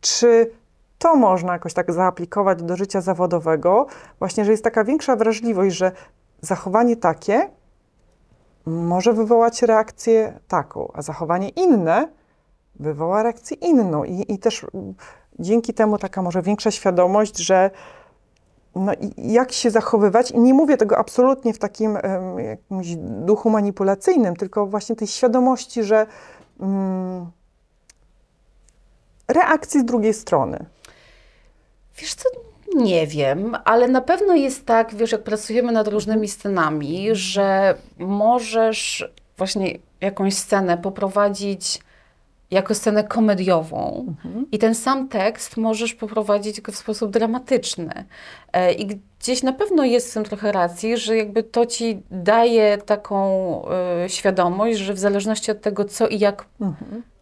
czy 0.00 0.50
to 0.98 1.16
można 1.16 1.52
jakoś 1.52 1.74
tak 1.74 1.92
zaaplikować 1.92 2.62
do 2.62 2.76
życia 2.76 3.00
zawodowego, 3.00 3.86
właśnie, 4.18 4.44
że 4.44 4.50
jest 4.50 4.64
taka 4.64 4.84
większa 4.84 5.16
wrażliwość, 5.16 5.76
że 5.76 5.92
zachowanie 6.40 6.96
takie 6.96 7.50
może 8.66 9.12
wywołać 9.12 9.62
reakcję 9.62 10.40
taką, 10.48 10.90
a 10.94 11.02
zachowanie 11.02 11.48
inne 11.48 12.08
wywoła 12.80 13.22
reakcję 13.22 13.56
inną. 13.56 14.04
I, 14.04 14.24
i 14.28 14.38
też 14.38 14.66
dzięki 15.38 15.74
temu 15.74 15.98
taka 15.98 16.22
może 16.22 16.42
większa 16.42 16.70
świadomość, 16.70 17.38
że 17.38 17.70
no, 18.74 18.92
jak 19.16 19.52
się 19.52 19.70
zachowywać. 19.70 20.30
I 20.30 20.40
nie 20.40 20.54
mówię 20.54 20.76
tego 20.76 20.98
absolutnie 20.98 21.52
w 21.52 21.58
takim 21.58 21.96
em, 21.96 22.38
jakimś 22.38 22.96
duchu 22.98 23.50
manipulacyjnym, 23.50 24.36
tylko 24.36 24.66
właśnie 24.66 24.96
tej 24.96 25.08
świadomości, 25.08 25.84
że 25.84 26.06
mm, 26.60 27.26
reakcji 29.28 29.80
z 29.80 29.84
drugiej 29.84 30.14
strony. 30.14 30.66
Wiesz 32.00 32.14
co, 32.14 32.28
nie 32.74 33.06
wiem, 33.06 33.56
ale 33.64 33.88
na 33.88 34.00
pewno 34.00 34.34
jest 34.34 34.66
tak, 34.66 34.94
wiesz, 34.94 35.12
jak 35.12 35.22
pracujemy 35.22 35.72
nad 35.72 35.88
różnymi 35.88 36.28
scenami, 36.28 37.08
że 37.12 37.74
możesz 37.98 39.12
właśnie 39.36 39.78
jakąś 40.00 40.34
scenę 40.34 40.78
poprowadzić 40.78 41.80
jako 42.50 42.74
scenę 42.74 43.04
komediową. 43.04 44.14
I 44.52 44.58
ten 44.58 44.74
sam 44.74 45.08
tekst 45.08 45.56
możesz 45.56 45.94
poprowadzić 45.94 46.60
go 46.60 46.72
w 46.72 46.76
sposób 46.76 47.10
dramatyczny. 47.10 48.04
E, 48.52 48.72
I 48.72 48.86
gdzieś 49.20 49.42
na 49.42 49.52
pewno 49.52 49.84
jest 49.84 50.10
w 50.10 50.14
tym 50.14 50.24
trochę 50.24 50.52
racji, 50.52 50.96
że 50.96 51.16
jakby 51.16 51.42
to 51.42 51.66
ci 51.66 52.02
daje 52.10 52.78
taką 52.78 53.18
e, 53.68 54.08
świadomość, 54.08 54.78
że 54.78 54.94
w 54.94 54.98
zależności 54.98 55.50
od 55.50 55.60
tego, 55.60 55.84
co 55.84 56.08
i 56.08 56.18
jak 56.18 56.44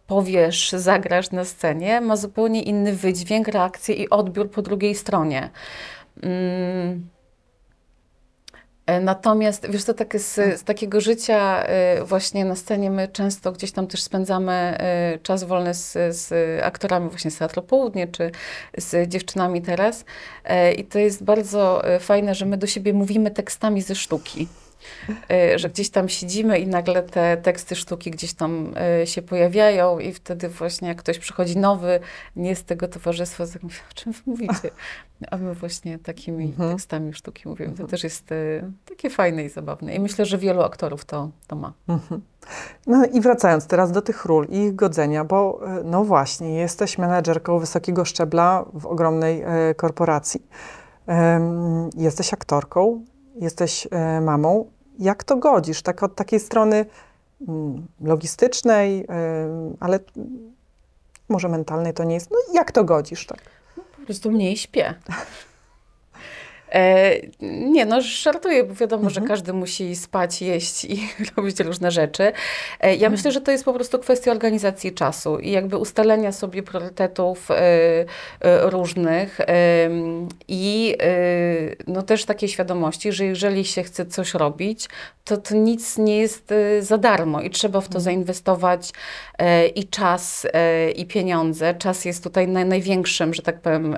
powiesz, 0.07 0.71
zagrasz 0.71 1.31
na 1.31 1.45
scenie, 1.45 2.01
ma 2.01 2.15
zupełnie 2.15 2.63
inny 2.63 2.93
wydźwięk, 2.93 3.47
reakcję 3.47 3.95
i 3.95 4.09
odbiór 4.09 4.51
po 4.51 4.61
drugiej 4.61 4.95
stronie. 4.95 5.49
Mm. 6.23 7.09
E, 8.87 8.99
Natomiast, 8.99 9.69
wiesz, 9.69 9.83
to 9.83 9.93
takie 9.93 10.19
z, 10.19 10.35
z 10.59 10.63
takiego 10.63 11.01
życia 11.01 11.63
e, 11.63 12.03
właśnie 12.03 12.45
na 12.45 12.55
scenie 12.55 12.91
my 12.91 13.07
często 13.07 13.51
gdzieś 13.51 13.71
tam 13.71 13.87
też 13.87 14.01
spędzamy 14.01 14.51
e, 14.51 15.19
czas 15.23 15.43
wolny 15.43 15.73
z, 15.73 16.15
z 16.15 16.33
aktorami 16.63 17.09
właśnie 17.09 17.31
z 17.31 17.37
Teatru 17.37 17.61
Południe, 17.61 18.07
czy 18.07 18.31
z 18.77 19.09
dziewczynami 19.09 19.61
teraz. 19.61 20.05
I 20.77 20.83
to 20.83 20.99
jest 20.99 21.23
bardzo 21.23 21.81
fajne, 21.99 22.35
że 22.35 22.45
my 22.45 22.57
do 22.57 22.67
siebie 22.67 22.93
mówimy 22.93 23.31
tekstami 23.31 23.81
ze 23.81 23.95
sztuki. 23.95 24.47
E, 25.31 25.59
Że 25.59 25.69
gdzieś 25.69 25.89
tam 25.89 26.09
siedzimy 26.09 26.59
i 26.59 26.67
nagle 26.67 27.03
te 27.03 27.37
teksty 27.37 27.75
sztuki 27.75 28.11
gdzieś 28.11 28.33
tam 28.33 28.73
e, 29.01 29.07
się 29.07 29.21
pojawiają 29.21 29.99
i 29.99 30.13
wtedy 30.13 30.49
właśnie 30.49 30.87
jak 30.87 30.97
ktoś 30.97 31.19
przychodzi 31.19 31.57
nowy, 31.57 31.99
nie 32.35 32.55
z 32.55 32.63
tego 32.63 32.87
towarzystwa, 32.87 33.45
to 33.45 33.53
tak 33.53 33.63
o 33.63 33.93
czym 33.93 34.11
wy 34.11 34.19
mówicie? 34.25 34.69
A 35.31 35.37
my 35.37 35.53
właśnie 35.53 35.99
takimi 35.99 36.45
Mhm. 36.45 36.71
tekstami 36.71 37.13
sztuki 37.13 37.49
mówimy. 37.49 37.73
To 37.73 37.87
też 37.87 38.03
jest 38.03 38.31
e, 38.31 38.35
takie 38.89 39.09
fajne 39.09 39.43
i 39.43 39.49
zabawne. 39.49 39.95
I 39.95 39.99
myślę, 39.99 40.25
że 40.25 40.37
wielu 40.37 40.61
aktorów 40.61 41.05
to, 41.05 41.29
to 41.47 41.55
ma. 41.55 41.73
Mhm. 41.87 42.21
No 42.87 43.05
i 43.05 43.21
wracając 43.21 43.67
teraz 43.67 43.91
do 43.91 44.01
tych 44.01 44.25
ról 44.25 44.45
i 44.49 44.57
ich 44.57 44.75
godzenia, 44.75 45.23
bo 45.25 45.61
no 45.83 46.03
właśnie, 46.03 46.53
jesteś 46.53 46.97
menedżerką 46.97 47.59
wysokiego 47.59 48.05
szczebla 48.05 48.65
w 48.73 48.85
ogromnej 48.85 49.41
e, 49.41 49.75
korporacji. 49.75 50.41
Jesteś 51.97 52.33
aktorką, 52.33 53.05
jesteś 53.35 53.87
e, 53.91 54.21
mamą. 54.21 54.71
Jak 54.99 55.23
to 55.23 55.37
godzisz? 55.37 55.81
Tak 55.81 56.03
od 56.03 56.15
takiej 56.15 56.39
strony 56.39 56.85
mm, 57.47 57.87
logistycznej, 58.01 59.07
ale 59.79 59.99
może 61.29 61.49
mentalnej 61.49 61.93
to 61.93 62.03
nie 62.03 62.13
jest. 62.13 62.31
No 62.31 62.37
jak 62.53 62.71
to 62.71 62.83
godzisz? 62.83 63.25
Tak? 63.25 63.39
Po 63.75 64.05
prostu 64.05 64.31
mniej 64.31 64.57
śpię. 64.57 64.93
E, 66.71 67.11
nie, 67.41 67.85
no 67.85 68.01
żartuję, 68.01 68.63
bo 68.63 68.73
wiadomo, 68.73 69.09
że 69.09 69.21
każdy 69.21 69.53
musi 69.53 69.95
spać, 69.95 70.41
jeść 70.41 70.85
i 70.85 71.09
robić 71.37 71.59
różne 71.59 71.91
rzeczy. 71.91 72.31
E, 72.81 72.95
ja 72.95 73.09
myślę, 73.09 73.31
że 73.31 73.41
to 73.41 73.51
jest 73.51 73.65
po 73.65 73.73
prostu 73.73 73.99
kwestia 73.99 74.31
organizacji 74.31 74.93
czasu 74.93 75.39
i 75.39 75.51
jakby 75.51 75.77
ustalenia 75.77 76.31
sobie 76.31 76.63
priorytetów 76.63 77.51
e, 77.51 77.55
e, 77.55 78.05
różnych 78.69 79.39
i 80.47 80.95
e, 81.01 81.07
no 81.87 82.01
też 82.01 82.25
takiej 82.25 82.49
świadomości, 82.49 83.11
że 83.11 83.25
jeżeli 83.25 83.65
się 83.65 83.83
chce 83.83 84.05
coś 84.05 84.33
robić, 84.33 84.89
to, 85.23 85.37
to 85.37 85.55
nic 85.55 85.97
nie 85.97 86.17
jest 86.17 86.51
e, 86.51 86.81
za 86.81 86.97
darmo 86.97 87.41
i 87.41 87.49
trzeba 87.49 87.81
w 87.81 87.89
to 87.89 87.99
zainwestować 87.99 88.91
e, 89.37 89.67
i 89.67 89.87
czas, 89.87 90.47
i 90.95 91.05
pieniądze. 91.05 91.73
Czas 91.73 92.05
jest 92.05 92.23
tutaj 92.23 92.47
naj, 92.47 92.65
największym, 92.65 93.33
że 93.33 93.41
tak 93.41 93.61
powiem, 93.61 93.95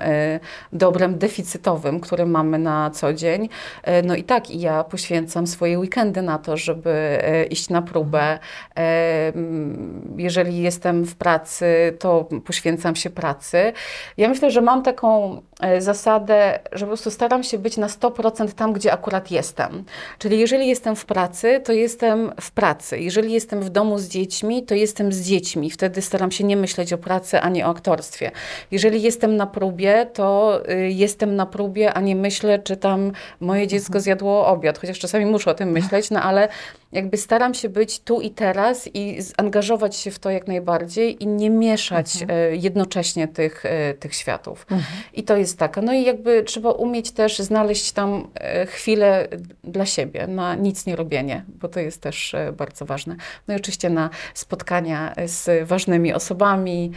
dobrem 0.72 1.18
deficytowym, 1.18 2.00
który 2.00 2.26
mamy 2.26 2.58
na 2.60 2.90
co 2.90 3.12
dzień. 3.12 3.48
E, 3.82 4.02
No 4.02 4.14
i 4.14 4.24
tak, 4.24 4.50
i 4.50 4.60
ja 4.60 4.84
poświęcam 4.84 5.46
swoje 5.46 5.78
weekendy 5.78 6.22
na 6.22 6.38
to, 6.38 6.56
żeby 6.56 6.90
e, 6.90 7.44
iść 7.44 7.68
na 7.68 7.82
próbę. 7.82 8.38
E, 8.76 9.32
mm, 9.34 10.14
jeżeli 10.16 10.62
jestem 10.62 11.04
w 11.04 11.14
pracy, 11.14 11.96
to 11.98 12.28
poświęcam 12.44 12.96
się 12.96 13.10
pracy. 13.10 13.72
Ja 14.16 14.28
myślę, 14.28 14.50
że 14.50 14.60
mam 14.60 14.82
taką 14.82 15.42
zasadę, 15.78 16.58
że 16.72 16.80
po 16.80 16.86
prostu 16.86 17.10
staram 17.10 17.42
się 17.42 17.58
być 17.58 17.76
na 17.76 17.86
100% 17.86 18.52
tam, 18.52 18.72
gdzie 18.72 18.92
akurat 18.92 19.30
jestem. 19.30 19.84
Czyli 20.18 20.38
jeżeli 20.38 20.68
jestem 20.68 20.96
w 20.96 21.04
pracy, 21.04 21.60
to 21.64 21.72
jestem 21.72 22.32
w 22.40 22.50
pracy. 22.50 22.98
Jeżeli 22.98 23.32
jestem 23.32 23.60
w 23.60 23.70
domu 23.70 23.98
z 23.98 24.08
dziećmi, 24.08 24.62
to 24.62 24.74
jestem 24.74 25.12
z 25.12 25.20
dziećmi. 25.20 25.70
Wtedy 25.70 26.02
staram 26.02 26.30
się 26.30 26.44
nie 26.44 26.56
myśleć 26.56 26.92
o 26.92 26.98
pracy 26.98 27.40
ani 27.40 27.64
o 27.64 27.66
aktorstwie. 27.66 28.30
Jeżeli 28.70 29.02
jestem 29.02 29.36
na 29.36 29.46
próbie, 29.46 30.06
to 30.14 30.60
y, 30.70 30.90
jestem 30.90 31.36
na 31.36 31.46
próbie, 31.46 31.94
a 31.94 32.00
nie 32.00 32.16
myślę, 32.16 32.49
czy 32.58 32.76
tam 32.76 33.12
moje 33.40 33.66
dziecko 33.66 34.00
zjadło 34.00 34.46
obiad. 34.46 34.78
Chociaż 34.78 34.98
czasami 34.98 35.26
muszę 35.26 35.50
o 35.50 35.54
tym 35.54 35.70
myśleć, 35.70 36.10
no 36.10 36.22
ale 36.22 36.48
jakby 36.92 37.16
staram 37.16 37.54
się 37.54 37.68
być 37.68 38.00
tu 38.00 38.20
i 38.20 38.30
teraz 38.30 38.88
i 38.94 39.22
zangażować 39.22 39.96
się 39.96 40.10
w 40.10 40.18
to 40.18 40.30
jak 40.30 40.48
najbardziej 40.48 41.22
i 41.22 41.26
nie 41.26 41.50
mieszać 41.50 42.24
e, 42.28 42.56
jednocześnie 42.56 43.28
tych, 43.28 43.66
e, 43.66 43.94
tych 43.94 44.14
światów. 44.14 44.66
I 45.14 45.22
to 45.22 45.36
jest 45.36 45.58
taka. 45.58 45.82
No 45.82 45.92
i 45.92 46.04
jakby 46.04 46.42
trzeba 46.42 46.70
umieć 46.70 47.10
też 47.10 47.38
znaleźć 47.38 47.92
tam 47.92 48.28
e, 48.34 48.66
chwilę 48.66 49.28
dla 49.64 49.86
siebie, 49.86 50.26
na 50.26 50.54
nic 50.54 50.86
nie 50.86 50.96
robienie, 50.96 51.44
bo 51.48 51.68
to 51.68 51.80
jest 51.80 52.02
też 52.02 52.36
bardzo 52.56 52.84
ważne. 52.84 53.16
No 53.48 53.54
i 53.54 53.56
oczywiście 53.56 53.90
na 53.90 54.10
spotkania 54.34 55.14
z 55.26 55.68
ważnymi 55.68 56.14
osobami, 56.14 56.92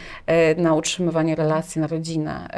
na 0.56 0.74
utrzymywanie 0.74 1.34
relacji, 1.34 1.80
na 1.80 1.86
rodzinę. 1.86 2.48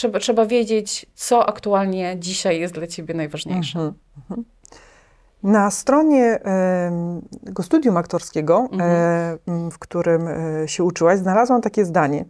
E, 0.00 0.02
Trzeba, 0.02 0.18
trzeba 0.18 0.46
wiedzieć, 0.46 1.06
co 1.14 1.46
aktualnie 1.48 2.16
dzisiaj 2.18 2.60
jest 2.60 2.74
dla 2.74 2.86
ciebie 2.86 3.14
najważniejsze. 3.14 3.78
Mhm, 3.78 3.94
mhm. 4.16 4.44
Na 5.42 5.70
stronie 5.70 6.38
tego 7.44 7.62
studium 7.62 7.96
aktorskiego, 7.96 8.68
Mhm. 8.72 8.80
e, 9.66 9.70
w 9.70 9.78
którym 9.78 10.28
e, 10.28 10.68
się 10.68 10.84
uczyłaś, 10.84 11.18
znalazłam 11.18 11.60
takie 11.60 11.84
zdanie, 11.84 12.24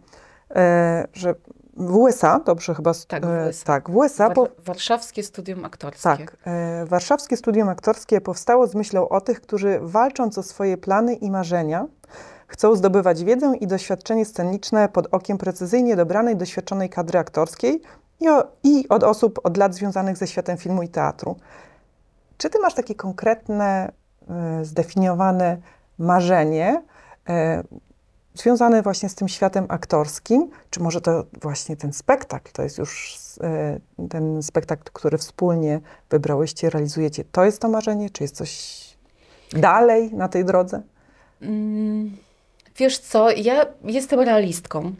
e, 0.55 1.07
że 1.13 1.35
w 1.77 1.95
USA, 1.95 2.39
dobrze 2.45 2.75
chyba, 2.75 2.91
Tak, 3.07 3.25
w 3.25 3.29
e, 3.29 3.47
USA. 3.49 3.65
tak, 3.65 3.89
w 3.89 3.95
USA 3.95 4.29
po, 4.29 4.41
War- 4.41 4.51
Warszawskie 4.65 5.23
Studium 5.23 5.65
Aktorskie. 5.65 6.01
tak, 6.03 6.37
e, 6.45 6.85
warszawskie 6.85 7.37
studium 7.37 7.69
aktorskie 7.69 8.21
powstało 8.21 8.67
z 8.67 8.75
myślą 8.75 9.09
o 9.09 9.21
tych, 9.21 9.41
którzy 9.41 9.79
walcząc 9.81 10.37
o 10.37 10.43
swoje 10.43 10.77
plany 10.77 11.13
i 11.15 11.31
marzenia, 11.31 11.85
chcą 12.51 12.75
zdobywać 12.75 13.23
wiedzę 13.23 13.53
i 13.59 13.67
doświadczenie 13.67 14.25
sceniczne 14.25 14.89
pod 14.89 15.07
okiem 15.11 15.37
precyzyjnie 15.37 15.95
dobranej, 15.95 16.35
doświadczonej 16.35 16.89
kadry 16.89 17.19
aktorskiej 17.19 17.81
i, 18.19 18.29
o, 18.29 18.43
i 18.63 18.85
od 18.89 19.03
osób 19.03 19.39
od 19.43 19.57
lat 19.57 19.75
związanych 19.75 20.17
ze 20.17 20.27
światem 20.27 20.57
filmu 20.57 20.83
i 20.83 20.89
teatru. 20.89 21.35
Czy 22.37 22.49
ty 22.49 22.59
masz 22.59 22.73
takie 22.73 22.95
konkretne, 22.95 23.91
e, 24.29 24.65
zdefiniowane 24.65 25.57
marzenie 25.97 26.83
e, 27.29 27.63
związane 28.33 28.81
właśnie 28.81 29.09
z 29.09 29.15
tym 29.15 29.27
światem 29.27 29.65
aktorskim? 29.69 30.49
Czy 30.69 30.79
może 30.79 31.01
to 31.01 31.25
właśnie 31.41 31.77
ten 31.77 31.93
spektakl, 31.93 32.51
to 32.51 32.63
jest 32.63 32.77
już 32.77 33.19
e, 33.41 33.79
ten 34.09 34.43
spektakl, 34.43 34.83
który 34.93 35.17
wspólnie 35.17 35.79
wybrałyście, 36.09 36.69
realizujecie, 36.69 37.23
to 37.31 37.45
jest 37.45 37.61
to 37.61 37.69
marzenie? 37.69 38.09
Czy 38.09 38.23
jest 38.23 38.35
coś 38.35 38.81
dalej 39.51 40.13
na 40.13 40.27
tej 40.27 40.45
drodze? 40.45 40.81
Mm, 41.41 42.17
Wiesz 42.77 42.97
co, 42.97 43.31
ja 43.31 43.65
jestem 43.83 44.19
realistką 44.19 44.95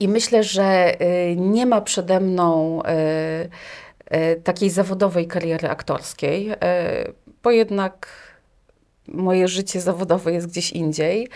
i 0.00 0.08
myślę, 0.08 0.42
że 0.42 0.96
y, 1.02 1.36
nie 1.36 1.66
ma 1.66 1.80
przede 1.80 2.20
mną 2.20 2.82
y, 2.82 4.16
y, 4.16 4.40
takiej 4.44 4.70
zawodowej 4.70 5.26
kariery 5.26 5.68
aktorskiej, 5.68 6.52
bo 7.42 7.50
jednak 7.50 8.08
moje 9.08 9.48
życie 9.48 9.80
zawodowe 9.80 10.32
jest 10.32 10.46
gdzieś 10.46 10.72
indziej. 10.72 11.28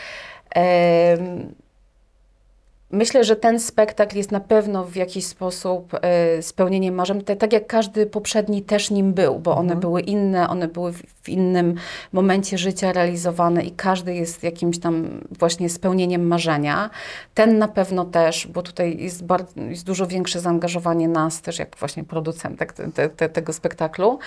Myślę, 2.92 3.24
że 3.24 3.36
ten 3.36 3.60
spektakl 3.60 4.16
jest 4.16 4.32
na 4.32 4.40
pewno 4.40 4.84
w 4.84 4.96
jakiś 4.96 5.26
sposób 5.26 5.92
e, 6.02 6.42
spełnieniem 6.42 6.94
marzeń, 6.94 7.22
te- 7.22 7.36
tak 7.36 7.52
jak 7.52 7.66
każdy 7.66 8.06
poprzedni 8.06 8.62
też 8.62 8.90
nim 8.90 9.12
był, 9.12 9.38
bo 9.38 9.50
one 9.52 9.60
Mhm. 9.62 9.80
były 9.80 10.00
inne, 10.00 10.48
one 10.48 10.68
były 10.68 10.92
w, 10.92 11.02
w 11.22 11.28
innym 11.28 11.74
momencie 12.12 12.58
życia 12.58 12.92
realizowane 12.92 13.62
i 13.64 13.70
każdy 13.70 14.14
jest 14.14 14.42
jakimś 14.42 14.78
tam 14.78 15.20
właśnie 15.38 15.68
spełnieniem 15.68 16.26
marzenia. 16.26 16.90
Ten 17.34 17.58
na 17.58 17.68
pewno 17.68 18.04
też, 18.04 18.46
bo 18.46 18.62
tutaj 18.62 18.98
jest, 18.98 19.24
bardzo, 19.24 19.60
jest 19.60 19.84
dużo 19.86 20.06
większe 20.06 20.40
zaangażowanie 20.40 21.08
nas 21.08 21.42
też, 21.42 21.58
jak 21.58 21.76
właśnie 21.76 22.04
producentek 22.04 22.72
te, 22.72 22.92
te, 22.92 23.08
te, 23.08 23.28
tego 23.28 23.52
spektaklu. 23.52 24.18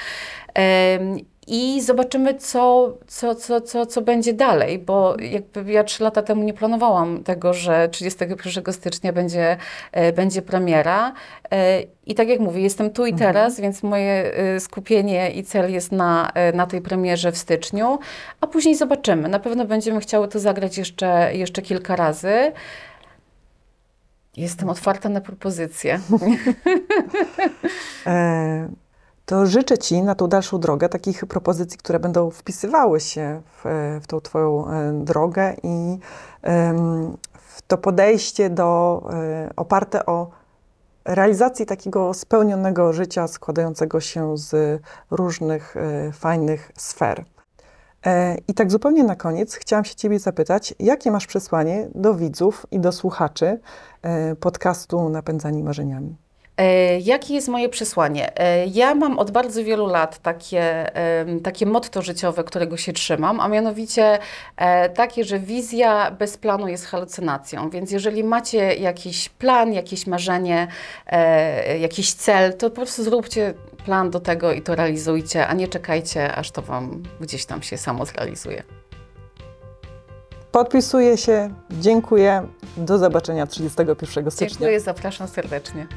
Em, 0.53 1.18
I 1.48 1.82
zobaczymy, 1.82 2.36
co, 2.36 2.94
co, 3.08 3.36
co, 3.36 3.62
co, 3.62 3.86
co 3.86 4.02
będzie 4.02 4.34
dalej, 4.34 4.80
bo 4.80 5.16
jakby 5.22 5.72
ja 5.72 5.84
trzy 5.84 6.04
lata 6.04 6.22
temu 6.22 6.44
nie 6.44 6.54
planowałam 6.54 7.24
tego, 7.24 7.54
że 7.54 7.89
31 7.89 8.74
stycznia 8.74 9.14
będzie, 9.14 9.58
e, 9.91 10.14
będzie 10.14 10.41
premiera. 10.41 11.14
E, 11.52 11.82
I 12.06 12.16
tak 12.16 12.28
jak 12.28 12.39
mówię, 12.39 12.62
jestem 12.62 12.89
tu 12.89 13.06
i 13.06 13.14
teraz, 13.14 13.60
więc 13.60 13.84
moje 13.84 14.34
e, 14.34 14.60
skupienie 14.60 15.32
i 15.32 15.44
cel 15.44 15.72
jest 15.72 15.91
na, 15.91 16.32
e, 16.34 16.54
na 16.54 16.68
tej 16.68 16.82
premierze 16.82 17.32
w 17.32 17.38
styczniu, 17.38 18.00
a 18.41 18.48
później 18.48 18.76
zobaczymy. 18.76 19.30
Na 19.30 19.39
pewno 19.39 19.66
będziemy 19.66 20.00
chciały 20.00 20.28
to 20.28 20.39
zagrać 20.39 20.78
jeszcze, 20.78 21.32
jeszcze 21.34 21.62
kilka 21.62 21.96
razy. 21.96 22.52
Jestem 24.38 24.70
otwarta 24.70 25.10
na 25.10 25.22
propozycje. 25.22 26.00
To 29.26 29.46
życzę 29.46 29.78
Ci 29.78 30.02
na 30.02 30.16
tą 30.16 30.28
dalszą 30.28 30.60
drogę 30.60 30.90
takich 30.90 31.26
propozycji, 31.26 31.78
które 31.78 32.00
będą 32.00 32.30
wpisywały 32.30 33.00
się 33.00 33.42
w, 33.46 33.66
e, 33.66 34.00
w 34.02 34.08
tą 34.08 34.22
Twoją 34.22 34.68
e, 34.68 34.94
drogę 34.94 35.56
i 35.64 36.00
w 37.34 37.62
to 37.68 37.78
podejście 37.78 38.50
do, 38.50 39.04
e, 39.14 39.50
oparte 39.56 40.06
o 40.06 40.30
realizacji 41.06 41.66
takiego 41.66 42.14
spełnionego 42.14 42.94
życia 42.94 43.28
składającego 43.28 44.00
się 44.00 44.38
z 44.38 44.82
różnych 45.12 45.76
fajnych 46.14 46.72
sfer. 46.78 47.26
I 48.48 48.54
tak 48.54 48.72
zupełnie 48.72 49.04
na 49.04 49.16
koniec 49.16 49.56
chciałam 49.56 49.86
się 49.86 49.96
Ciebie 49.96 50.20
zapytać, 50.20 50.74
jakie 50.80 51.12
masz 51.12 51.28
przesłanie 51.28 51.88
do 51.96 52.14
widzów 52.14 52.66
i 52.72 52.80
do 52.80 52.92
słuchaczy 52.92 53.60
podcastu 54.40 55.10
Napędzani 55.10 55.64
Marzeniami? 55.64 56.16
E, 56.58 56.99
Jakie 56.99 57.34
jest 57.34 57.47
moje 57.47 57.70
przesłanie? 57.70 58.39
E, 58.39 58.66
Ja 58.68 58.95
mam 58.95 59.20
od 59.20 59.32
bardzo 59.32 59.64
wielu 59.64 59.88
lat 59.88 60.18
takie, 60.20 60.91
takie 61.43 61.66
motto 61.66 62.01
życiowe, 62.01 62.43
którego 62.43 62.78
się 62.78 62.93
trzymam, 62.93 63.39
a 63.39 63.47
mianowicie 63.47 64.20
e, 64.58 64.89
takie, 64.89 65.24
że 65.24 65.39
wizja 65.39 66.12
bez 66.12 66.38
planu 66.38 66.68
jest 66.68 66.86
halucynacją. 66.86 67.70
Więc 67.70 67.91
jeżeli 67.91 68.24
macie 68.24 68.76
jakiś 68.76 69.30
plan, 69.30 69.74
jakieś 69.74 70.08
marzenie, 70.08 70.68
jakiś 71.80 72.14
cel, 72.14 72.54
to 72.58 72.70
po 72.70 72.76
prostu 72.76 73.04
zróbcie 73.04 73.54
plan 73.86 74.10
do 74.12 74.20
tego 74.20 74.51
i 74.51 74.62
to 74.62 74.76
realizujcie, 74.76 75.47
a 75.47 75.54
nie 75.54 75.68
czekajcie, 75.68 76.36
aż 76.36 76.51
to 76.51 76.62
Wam 76.62 77.04
gdzieś 77.22 77.45
tam 77.45 77.62
się 77.64 77.78
samo 77.78 78.06
zrealizuje. 78.06 78.64
Podpisuję 80.51 81.18
się, 81.18 81.54
dziękuję. 81.72 82.47
Do 82.78 82.97
zobaczenia 82.97 83.47
31 83.47 84.32
stycznia. 84.32 84.47
Dziękuję, 84.49 84.80
zapraszam 84.80 85.28
serdecznie. 85.28 85.88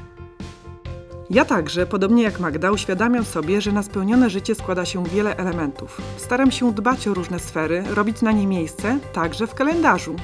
Ja 1.31 1.45
także, 1.45 1.87
podobnie 1.87 2.23
jak 2.23 2.41
Magda, 2.41 2.71
uświadamiam 2.71 3.25
sobie, 3.25 3.61
że 3.61 3.73
na 3.73 3.83
spełnione 3.83 4.31
życie 4.31 4.55
składa 4.55 4.85
się 4.85 5.05
wiele 5.05 5.37
elementów. 5.37 6.01
Staram 6.17 6.51
się 6.51 6.73
dbać 6.73 7.09
o 7.09 7.15
różne 7.15 7.39
sfery, 7.39 7.85
robić 7.95 8.23
na 8.23 8.33
nie 8.33 8.47
miejsce, 8.47 8.99
także 9.13 9.47
w 9.47 9.55
kalendarzu. 9.55 10.17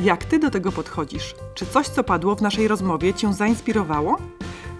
Jak 0.00 0.24
ty 0.24 0.38
do 0.38 0.50
tego 0.50 0.72
podchodzisz? 0.72 1.34
Czy 1.54 1.66
coś, 1.66 1.88
co 1.88 2.04
padło 2.04 2.36
w 2.36 2.42
naszej 2.42 2.68
rozmowie, 2.68 3.14
cię 3.14 3.34
zainspirowało? 3.34 4.18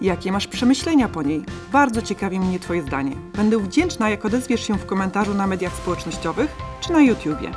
Jakie 0.01 0.31
masz 0.31 0.47
przemyślenia 0.47 1.09
po 1.09 1.23
niej? 1.23 1.43
Bardzo 1.71 2.01
ciekawi 2.01 2.39
mnie 2.39 2.59
Twoje 2.59 2.81
zdanie. 2.81 3.15
Będę 3.35 3.57
wdzięczna, 3.57 4.09
jak 4.09 4.25
odezwiesz 4.25 4.67
się 4.67 4.77
w 4.77 4.85
komentarzu 4.85 5.33
na 5.33 5.47
mediach 5.47 5.73
społecznościowych 5.73 6.55
czy 6.81 6.91
na 6.91 7.01
YouTubie. 7.01 7.51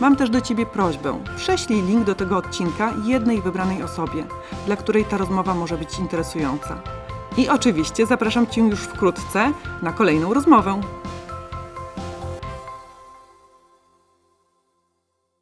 Mam 0.00 0.16
też 0.16 0.30
do 0.30 0.40
Ciebie 0.40 0.66
prośbę. 0.66 1.24
Prześlij 1.36 1.82
link 1.82 2.04
do 2.04 2.14
tego 2.14 2.36
odcinka 2.36 2.94
jednej 3.04 3.42
wybranej 3.42 3.82
osobie, 3.82 4.24
dla 4.66 4.76
której 4.76 5.04
ta 5.04 5.16
rozmowa 5.16 5.54
może 5.54 5.78
być 5.78 5.98
interesująca. 5.98 7.03
I 7.36 7.48
oczywiście 7.48 8.06
zapraszam 8.06 8.46
Cię 8.46 8.60
już 8.60 8.80
wkrótce 8.80 9.52
na 9.82 9.92
kolejną 9.92 10.34
rozmowę. 10.34 10.80